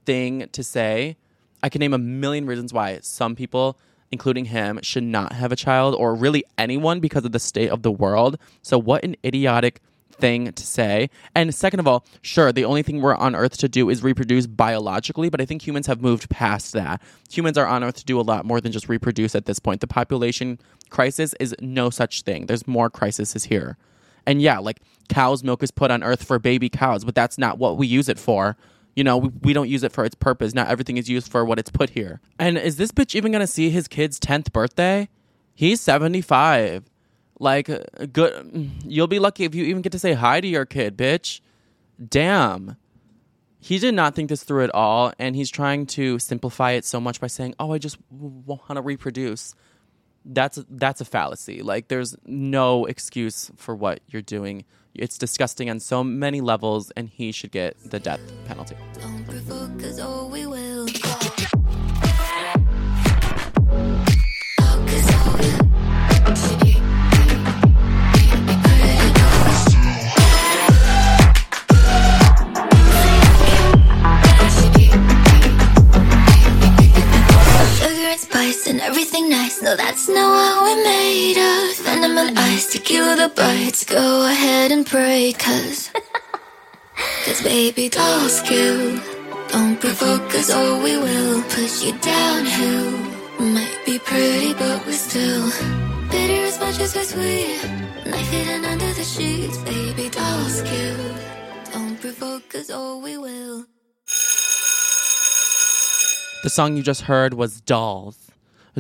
thing 0.06 0.50
to 0.52 0.64
say. 0.66 1.16
I 1.64 1.70
can 1.70 1.80
name 1.80 1.94
a 1.94 1.98
million 1.98 2.46
reasons 2.46 2.74
why 2.74 3.00
some 3.04 3.38
people, 3.38 3.80
including 4.12 4.46
him, 4.46 4.82
should 4.84 5.04
not 5.04 5.32
have 5.32 5.54
a 5.54 5.56
child 5.56 5.96
or 5.96 6.14
really 6.14 6.44
anyone 6.58 7.00
because 7.00 7.24
of 7.24 7.32
the 7.32 7.40
state 7.40 7.70
of 7.70 7.84
the 7.84 7.92
world. 7.92 8.38
So, 8.62 8.78
what 8.78 9.06
an 9.06 9.16
idiotic 9.24 9.80
thing 10.22 10.54
to 10.54 10.66
say. 10.66 11.10
And 11.36 11.54
second 11.54 11.80
of 11.80 11.88
all, 11.88 12.06
sure, 12.22 12.52
the 12.52 12.66
only 12.66 12.84
thing 12.84 13.02
we're 13.02 13.16
on 13.16 13.36
earth 13.36 13.58
to 13.58 13.68
do 13.68 13.90
is 13.90 14.04
reproduce 14.04 14.48
biologically, 14.48 15.30
but 15.30 15.42
I 15.42 15.46
think 15.46 15.66
humans 15.66 15.88
have 15.88 16.02
moved 16.02 16.30
past 16.30 16.74
that. 16.74 17.02
Humans 17.30 17.58
are 17.58 17.68
on 17.68 17.84
earth 17.84 17.96
to 17.96 18.06
do 18.06 18.20
a 18.20 18.22
lot 18.22 18.46
more 18.46 18.62
than 18.62 18.72
just 18.72 18.88
reproduce 18.88 19.36
at 19.36 19.46
this 19.46 19.60
point. 19.60 19.82
The 19.82 19.88
population 19.88 20.60
crisis 20.90 21.34
is 21.40 21.56
no 21.60 21.90
such 21.90 22.22
thing. 22.22 22.46
There's 22.46 22.68
more 22.68 22.90
crises 22.90 23.44
here. 23.44 23.78
And 24.26 24.42
yeah, 24.42 24.60
like 24.60 24.82
cow's 25.10 25.44
milk 25.44 25.64
is 25.64 25.72
put 25.72 25.92
on 25.92 26.04
earth 26.04 26.24
for 26.24 26.40
baby 26.40 26.70
cows, 26.70 27.04
but 27.04 27.16
that's 27.16 27.38
not 27.38 27.58
what 27.58 27.78
we 27.78 27.88
use 27.88 28.08
it 28.08 28.20
for. 28.20 28.56
You 28.96 29.04
know, 29.04 29.18
we, 29.18 29.30
we 29.42 29.54
don't 29.54 29.70
use 29.70 29.84
it 29.84 29.92
for 29.92 30.06
its 30.06 30.16
purpose. 30.16 30.54
Not 30.54 30.68
everything 30.68 30.98
is 30.98 31.10
used 31.10 31.32
for 31.32 31.44
what 31.46 31.58
it's 31.60 31.72
put 31.72 31.92
here. 31.92 32.22
And 32.38 32.58
is 32.58 32.76
this 32.76 32.92
bitch 32.92 33.16
even 33.16 33.32
gonna 33.32 33.48
see 33.48 33.70
his 33.70 33.88
kid's 33.88 34.20
10th 34.20 34.52
birthday? 34.52 35.10
He's 35.54 35.82
75. 35.82 36.91
Like, 37.42 37.72
uh, 37.72 37.80
good. 38.14 38.70
You'll 38.86 39.08
be 39.08 39.18
lucky 39.18 39.46
if 39.46 39.56
you 39.56 39.66
even 39.66 39.82
get 39.82 39.92
to 39.94 40.00
say 40.00 40.14
hi 40.14 40.42
to 40.42 40.48
your 40.48 40.64
kid, 40.64 40.96
bitch. 40.96 41.42
Damn. 42.08 42.78
He 43.60 43.80
did 43.80 43.96
not 43.96 44.14
think 44.14 44.30
this 44.30 44.44
through 44.44 44.64
at 44.64 44.76
all, 44.76 45.12
and 45.18 45.36
he's 45.36 45.50
trying 45.50 45.88
to 45.88 46.20
simplify 46.20 46.72
it 46.74 46.86
so 46.86 47.02
much 47.02 47.20
by 47.20 47.26
saying, 47.26 47.56
"Oh, 47.60 47.74
I 47.74 47.80
just 47.80 47.98
want 48.12 48.76
to 48.76 48.82
reproduce." 48.82 49.56
That's 50.24 50.64
that's 50.70 51.02
a 51.02 51.06
fallacy. 51.06 51.64
Like, 51.64 51.88
there's 51.88 52.16
no 52.26 52.86
excuse 52.86 53.50
for 53.56 53.76
what 53.76 54.02
you're 54.08 54.22
doing. 54.22 54.64
It's 54.94 55.18
disgusting 55.18 55.68
on 55.68 55.80
so 55.80 56.04
many 56.04 56.42
levels, 56.42 56.92
and 56.92 57.10
he 57.10 57.32
should 57.32 57.52
get 57.52 57.76
the 57.90 58.00
death 58.00 58.22
penalty. 58.46 58.76
Spice 78.22 78.68
and 78.68 78.80
everything 78.82 79.30
nice. 79.30 79.62
No, 79.62 79.76
that's 79.76 80.08
not 80.08 80.30
what 80.38 80.64
we're 80.64 80.84
made 80.84 81.38
of. 81.38 81.78
Venom 81.86 82.18
and 82.18 82.38
ice, 82.38 82.72
tequila 82.72 83.16
the 83.16 83.30
bites. 83.36 83.84
Go 83.84 84.26
ahead 84.26 84.72
and 84.72 84.86
pray, 84.86 85.34
cause. 85.34 85.92
Cause 87.26 87.42
baby 87.42 87.90
dolls 87.90 88.42
kill. 88.42 89.00
Don't 89.50 89.80
provoke 89.80 90.34
us 90.36 90.50
or 90.54 90.82
we 90.84 90.98
will 90.98 91.42
push 91.44 91.84
you 91.84 91.94
downhill. 92.00 92.92
Might 93.40 93.80
be 93.86 93.98
pretty, 94.00 94.54
but 94.54 94.86
we're 94.86 94.94
still 95.10 95.46
bitter 96.12 96.44
as 96.46 96.60
much 96.60 96.80
as 96.80 96.96
we're 96.96 97.04
sweet. 97.04 97.60
Knife 98.06 98.30
hidden 98.30 98.66
under 98.66 98.94
the 98.94 99.04
sheets. 99.04 99.58
Baby 99.64 100.10
dolls 100.10 100.62
kill. 100.62 101.16
Don't 101.74 102.00
provoke 102.00 102.54
us 102.56 102.70
or 102.70 103.02
we 103.02 103.18
will. 103.18 103.66
The 106.44 106.50
song 106.50 106.76
you 106.76 106.82
just 106.82 107.02
heard 107.02 107.36
was 107.36 107.62
Dolls. 107.62 108.32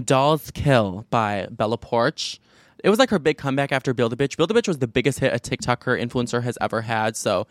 Dolls 0.03 0.49
Kill 0.49 1.05
by 1.12 1.47
Bella 1.51 1.78
Poarch. 1.78 2.39
It 2.84 2.89
was 2.89 2.97
like 2.97 3.12
her 3.12 3.20
big 3.20 3.38
comeback 3.38 3.72
after 3.72 3.93
Build 3.93 4.14
a 4.14 4.16
Bitch. 4.16 4.36
Build 4.36 4.49
a 4.49 4.53
Bitch 4.55 4.68
was 4.68 4.80
the 4.80 4.88
biggest 4.88 5.20
hit 5.20 5.32
a 5.32 5.38
TikToker 5.38 6.01
influencer 6.01 6.41
has 6.41 6.57
ever 6.59 6.82
had. 6.82 7.16
So 7.16 7.45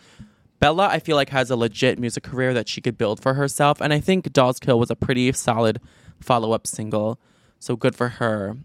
Bella, 0.58 0.88
I 0.88 0.98
feel 0.98 1.14
like, 1.14 1.28
has 1.28 1.48
a 1.48 1.54
legit 1.54 2.00
music 2.00 2.24
career 2.24 2.52
that 2.54 2.68
she 2.68 2.80
could 2.80 2.98
build 2.98 3.22
for 3.22 3.34
herself. 3.34 3.80
And 3.80 3.92
I 3.92 4.00
think 4.00 4.32
Dolls 4.32 4.58
Kill 4.58 4.80
was 4.80 4.90
a 4.90 4.96
pretty 4.96 5.30
solid 5.30 5.80
follow 6.18 6.50
up 6.50 6.66
single. 6.66 7.20
So 7.60 7.76
good 7.76 7.94
for 7.94 8.08
her. 8.08 8.56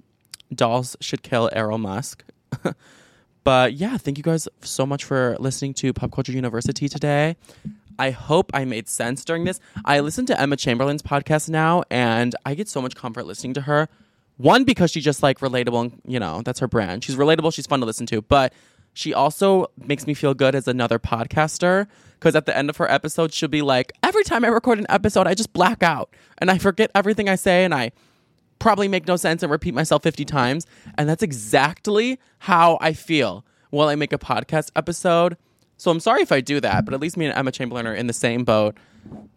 Dolls 0.51 0.97
should 0.99 1.21
kill 1.21 1.51
Errol 1.53 1.77
Musk. 1.77 2.23
but 3.43 3.73
yeah, 3.73 3.97
thank 3.97 4.17
you 4.17 4.23
guys 4.23 4.47
so 4.61 4.87
much 4.87 5.03
for 5.03 5.37
listening 5.39 5.75
to 5.75 5.93
Pop 5.93 6.11
Culture 6.11 6.31
University 6.31 6.89
today. 6.89 7.35
I 7.97 8.11
hope 8.11 8.51
I 8.53 8.65
made 8.65 8.87
sense 8.87 9.23
during 9.25 9.45
this. 9.45 9.59
I 9.85 9.99
listen 9.99 10.25
to 10.27 10.39
Emma 10.39 10.57
Chamberlain's 10.57 11.01
podcast 11.01 11.49
now, 11.49 11.83
and 11.89 12.35
I 12.45 12.55
get 12.55 12.67
so 12.67 12.81
much 12.81 12.95
comfort 12.95 13.25
listening 13.25 13.53
to 13.55 13.61
her. 13.61 13.87
One, 14.37 14.63
because 14.63 14.91
she's 14.91 15.03
just 15.03 15.23
like 15.23 15.39
relatable, 15.39 15.81
and, 15.81 16.01
you 16.05 16.19
know, 16.19 16.41
that's 16.43 16.59
her 16.59 16.67
brand. 16.67 17.03
She's 17.03 17.15
relatable, 17.15 17.53
she's 17.53 17.67
fun 17.67 17.79
to 17.79 17.85
listen 17.85 18.05
to, 18.07 18.21
but 18.21 18.53
she 18.93 19.13
also 19.13 19.67
makes 19.77 20.07
me 20.07 20.13
feel 20.13 20.33
good 20.33 20.55
as 20.55 20.67
another 20.67 20.99
podcaster 20.99 21.87
because 22.13 22.35
at 22.35 22.45
the 22.45 22.55
end 22.57 22.69
of 22.69 22.77
her 22.77 22.89
episode, 22.89 23.33
she'll 23.33 23.49
be 23.49 23.61
like, 23.61 23.91
Every 24.01 24.23
time 24.23 24.45
I 24.45 24.47
record 24.47 24.79
an 24.79 24.85
episode, 24.89 25.27
I 25.27 25.33
just 25.33 25.53
black 25.53 25.83
out 25.83 26.09
and 26.37 26.49
I 26.49 26.57
forget 26.57 26.91
everything 26.95 27.29
I 27.29 27.35
say, 27.35 27.65
and 27.65 27.73
I 27.73 27.91
probably 28.59 28.87
make 28.87 29.05
no 29.05 29.17
sense 29.17 29.43
and 29.43 29.51
repeat 29.51 29.73
myself 29.73 30.03
50 30.03 30.23
times. 30.25 30.65
And 30.97 31.07
that's 31.09 31.23
exactly 31.23 32.19
how 32.39 32.77
I 32.81 32.93
feel 32.93 33.45
while 33.69 33.89
I 33.89 33.95
make 33.95 34.13
a 34.13 34.17
podcast 34.17 34.71
episode. 34.75 35.37
So 35.77 35.91
I'm 35.91 35.99
sorry 35.99 36.21
if 36.21 36.31
I 36.31 36.41
do 36.41 36.59
that, 36.61 36.85
but 36.85 36.93
at 36.93 36.99
least 36.99 37.17
me 37.17 37.25
and 37.25 37.37
Emma 37.37 37.51
Chamberlain 37.51 37.85
are 37.85 37.93
in 37.93 38.07
the 38.07 38.13
same 38.13 38.43
boat. 38.43 38.77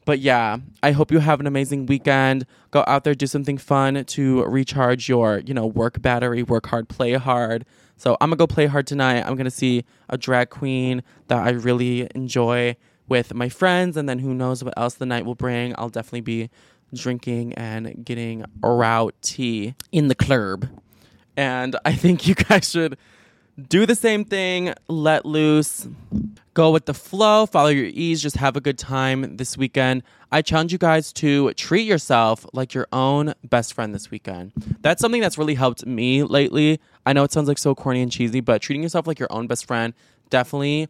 But 0.05 0.21
yeah, 0.21 0.59
I 0.83 0.93
hope 0.93 1.11
you 1.11 1.19
have 1.19 1.41
an 1.41 1.47
amazing 1.47 1.87
weekend. 1.87 2.47
Go 2.71 2.85
out 2.87 3.05
there, 3.05 3.15
do 3.15 3.27
something 3.27 3.59
fun 3.59 4.05
to 4.05 4.45
recharge 4.45 5.09
your, 5.09 5.41
you 5.41 5.53
know, 5.53 5.67
work 5.67 6.01
battery, 6.01 6.43
work 6.43 6.67
hard, 6.67 6.89
play 6.89 7.15
hard. 7.15 7.67
So 7.97 8.17
I'm 8.21 8.31
gonna 8.31 8.37
go 8.37 8.47
play 8.47 8.67
hard 8.67 8.87
tonight. 8.87 9.25
I'm 9.27 9.37
gonna 9.37 9.51
see 9.51 9.85
a 10.09 10.17
drag 10.17 10.51
queen 10.51 11.03
that 11.27 11.47
I 11.47 11.51
really 11.51 12.09
enjoy 12.15 12.77
with 13.09 13.35
my 13.35 13.49
friends, 13.49 13.97
and 13.97 14.09
then 14.09 14.21
who 14.21 14.33
knows 14.33 14.63
what 14.63 14.75
else 14.77 14.95
the 14.95 15.07
night 15.07 15.27
will 15.27 15.35
bring. 15.35 15.75
I'll 15.77 15.89
definitely 15.89 16.21
be 16.21 16.51
drinking 16.95 17.55
and 17.55 18.05
getting 18.05 18.45
rowdy 18.63 19.75
in 19.93 20.09
the 20.09 20.15
club. 20.15 20.69
And 21.37 21.77
I 21.85 21.93
think 21.93 22.27
you 22.27 22.35
guys 22.35 22.71
should 22.71 22.97
do 23.67 23.87
the 23.87 23.95
same 23.95 24.25
thing, 24.25 24.73
let 24.89 25.27
loose, 25.27 25.89
go 26.55 26.71
with 26.71 26.87
the 26.87 26.95
flow, 26.95 27.47
follow 27.47 27.69
your 27.69 27.87
ease, 27.87 28.23
just 28.23 28.37
have 28.37 28.57
a 28.57 28.61
good 28.61 28.79
time 28.79 29.37
this 29.37 29.57
weekend. 29.57 30.03
I 30.31 30.43
challenge 30.43 30.73
you 30.73 30.79
guys 30.79 31.13
to 31.15 31.53
treat 31.55 31.83
yourself 31.83 32.47
like 32.53 32.75
your 32.75 32.87
own 32.93 33.35
best 33.45 33.75
friend 33.75 33.95
this 33.95 34.11
weekend. 34.11 34.53
That's 34.81 35.01
something 35.01 35.21
that's 35.21 35.39
really 35.39 35.55
helped 35.55 35.87
me 35.87 36.23
lately. 36.23 36.81
I 37.05 37.13
know 37.13 37.25
it 37.25 37.33
sounds 37.33 37.49
like 37.49 37.59
so 37.59 37.75
corny 37.75 38.03
and 38.03 38.13
cheesy, 38.13 38.41
but 38.41 38.63
treating 38.63 38.83
yourself 38.83 39.07
like 39.07 39.19
your 39.19 39.33
own 39.33 39.47
best 39.47 39.67
friend 39.67 39.95
definitely 40.31 40.89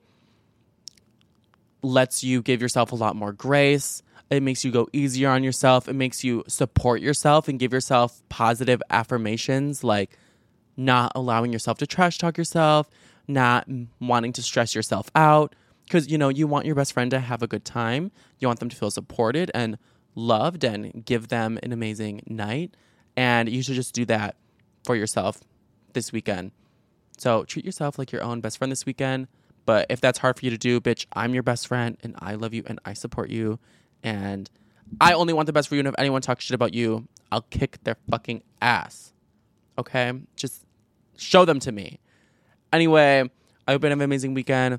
lets 1.83 2.25
you 2.25 2.43
give 2.43 2.61
yourself 2.61 2.93
a 2.93 2.97
lot 2.97 3.17
more 3.17 3.33
grace. 3.33 4.03
It 4.31 4.43
makes 4.43 4.65
you 4.65 4.71
go 4.71 4.89
easier 4.93 5.31
on 5.31 5.43
yourself. 5.43 5.89
It 5.89 5.95
makes 5.95 6.23
you 6.23 6.45
support 6.49 7.01
yourself 7.01 7.49
and 7.49 7.59
give 7.59 7.73
yourself 7.73 8.21
positive 8.29 8.83
affirmations 8.91 9.83
like 9.83 10.19
not 10.79 11.13
allowing 11.15 11.53
yourself 11.53 11.77
to 11.79 11.87
trash 11.87 12.17
talk 12.17 12.39
yourself, 12.39 12.89
not 13.27 13.69
wanting 14.01 14.33
to 14.33 14.43
stress 14.43 14.75
yourself 14.75 15.11
out. 15.15 15.55
Because, 15.85 16.09
you 16.09 16.19
know, 16.19 16.29
you 16.29 16.47
want 16.47 16.67
your 16.67 16.75
best 16.75 16.93
friend 16.93 17.11
to 17.11 17.19
have 17.19 17.43
a 17.43 17.47
good 17.47 17.65
time. 17.65 18.11
You 18.39 18.49
want 18.49 18.61
them 18.61 18.69
to 18.69 18.77
feel 18.77 18.91
supported 18.91 19.51
and 19.55 19.79
loved 20.15 20.63
and 20.63 21.05
give 21.05 21.29
them 21.29 21.59
an 21.63 21.73
amazing 21.73 22.23
night. 22.27 22.77
And 23.17 23.49
you 23.49 23.63
should 23.63 23.75
just 23.75 23.95
do 23.95 24.05
that 24.07 24.37
for 24.85 24.95
yourself 24.95 25.41
this 25.95 26.13
weekend. 26.13 26.53
So 27.17 27.45
treat 27.45 27.65
yourself 27.65 27.99
like 27.99 28.13
your 28.13 28.23
own 28.23 28.41
best 28.41 28.59
friend 28.59 28.71
this 28.71 28.87
weekend. 28.87 29.29
But 29.67 29.87
if 29.91 30.01
that's 30.01 30.19
hard 30.19 30.39
for 30.39 30.45
you 30.45 30.51
to 30.51 30.59
do, 30.59 30.81
bitch, 30.81 31.07
I'm 31.13 31.35
your 31.35 31.43
best 31.43 31.67
friend 31.67 31.97
and 32.03 32.15
I 32.19 32.35
love 32.35 32.55
you 32.55 32.63
and 32.67 32.79
I 32.85 32.93
support 32.93 33.31
you. 33.31 33.59
And 34.03 34.49
I 35.01 35.15
only 35.15 35.33
want 35.33 35.47
the 35.47 35.53
best 35.53 35.69
for 35.69 35.75
you. 35.75 35.81
And 35.81 35.89
if 35.89 35.95
anyone 35.99 36.23
talks 36.23 36.45
shit 36.45 36.55
about 36.55 36.75
you, 36.75 37.09
I'll 37.33 37.43
kick 37.43 37.79
their 37.85 37.97
fucking 38.11 38.43
ass. 38.63 39.13
Okay? 39.79 40.13
Just 40.37 40.65
show 41.19 41.45
them 41.45 41.61
to 41.61 41.73
me. 41.73 42.01
Anyway, 42.73 43.29
I 43.67 43.73
hope 43.73 43.83
you 43.83 43.89
have 43.89 43.99
an 43.99 44.03
amazing 44.03 44.35
weekend. 44.35 44.79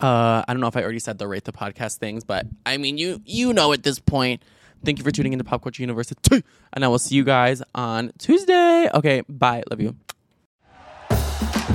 Uh, 0.00 0.42
I 0.46 0.52
don't 0.52 0.60
know 0.60 0.66
if 0.66 0.76
I 0.76 0.82
already 0.82 0.98
said 0.98 1.18
the 1.18 1.26
rate 1.26 1.44
the 1.44 1.52
podcast 1.52 1.98
things, 1.98 2.24
but 2.24 2.46
I 2.64 2.76
mean 2.76 2.98
you 2.98 3.20
you 3.24 3.52
know 3.52 3.72
at 3.72 3.82
this 3.82 3.98
point. 3.98 4.42
Thank 4.84 4.98
you 4.98 5.04
for 5.04 5.10
tuning 5.10 5.32
into 5.32 5.44
Pop 5.44 5.62
Culture 5.62 5.82
University, 5.82 6.44
and 6.74 6.84
I 6.84 6.88
will 6.88 6.98
see 6.98 7.14
you 7.14 7.24
guys 7.24 7.62
on 7.74 8.12
Tuesday. 8.18 8.88
Okay, 8.92 9.22
bye. 9.28 9.62
Love 9.70 9.80
you. 9.80 9.96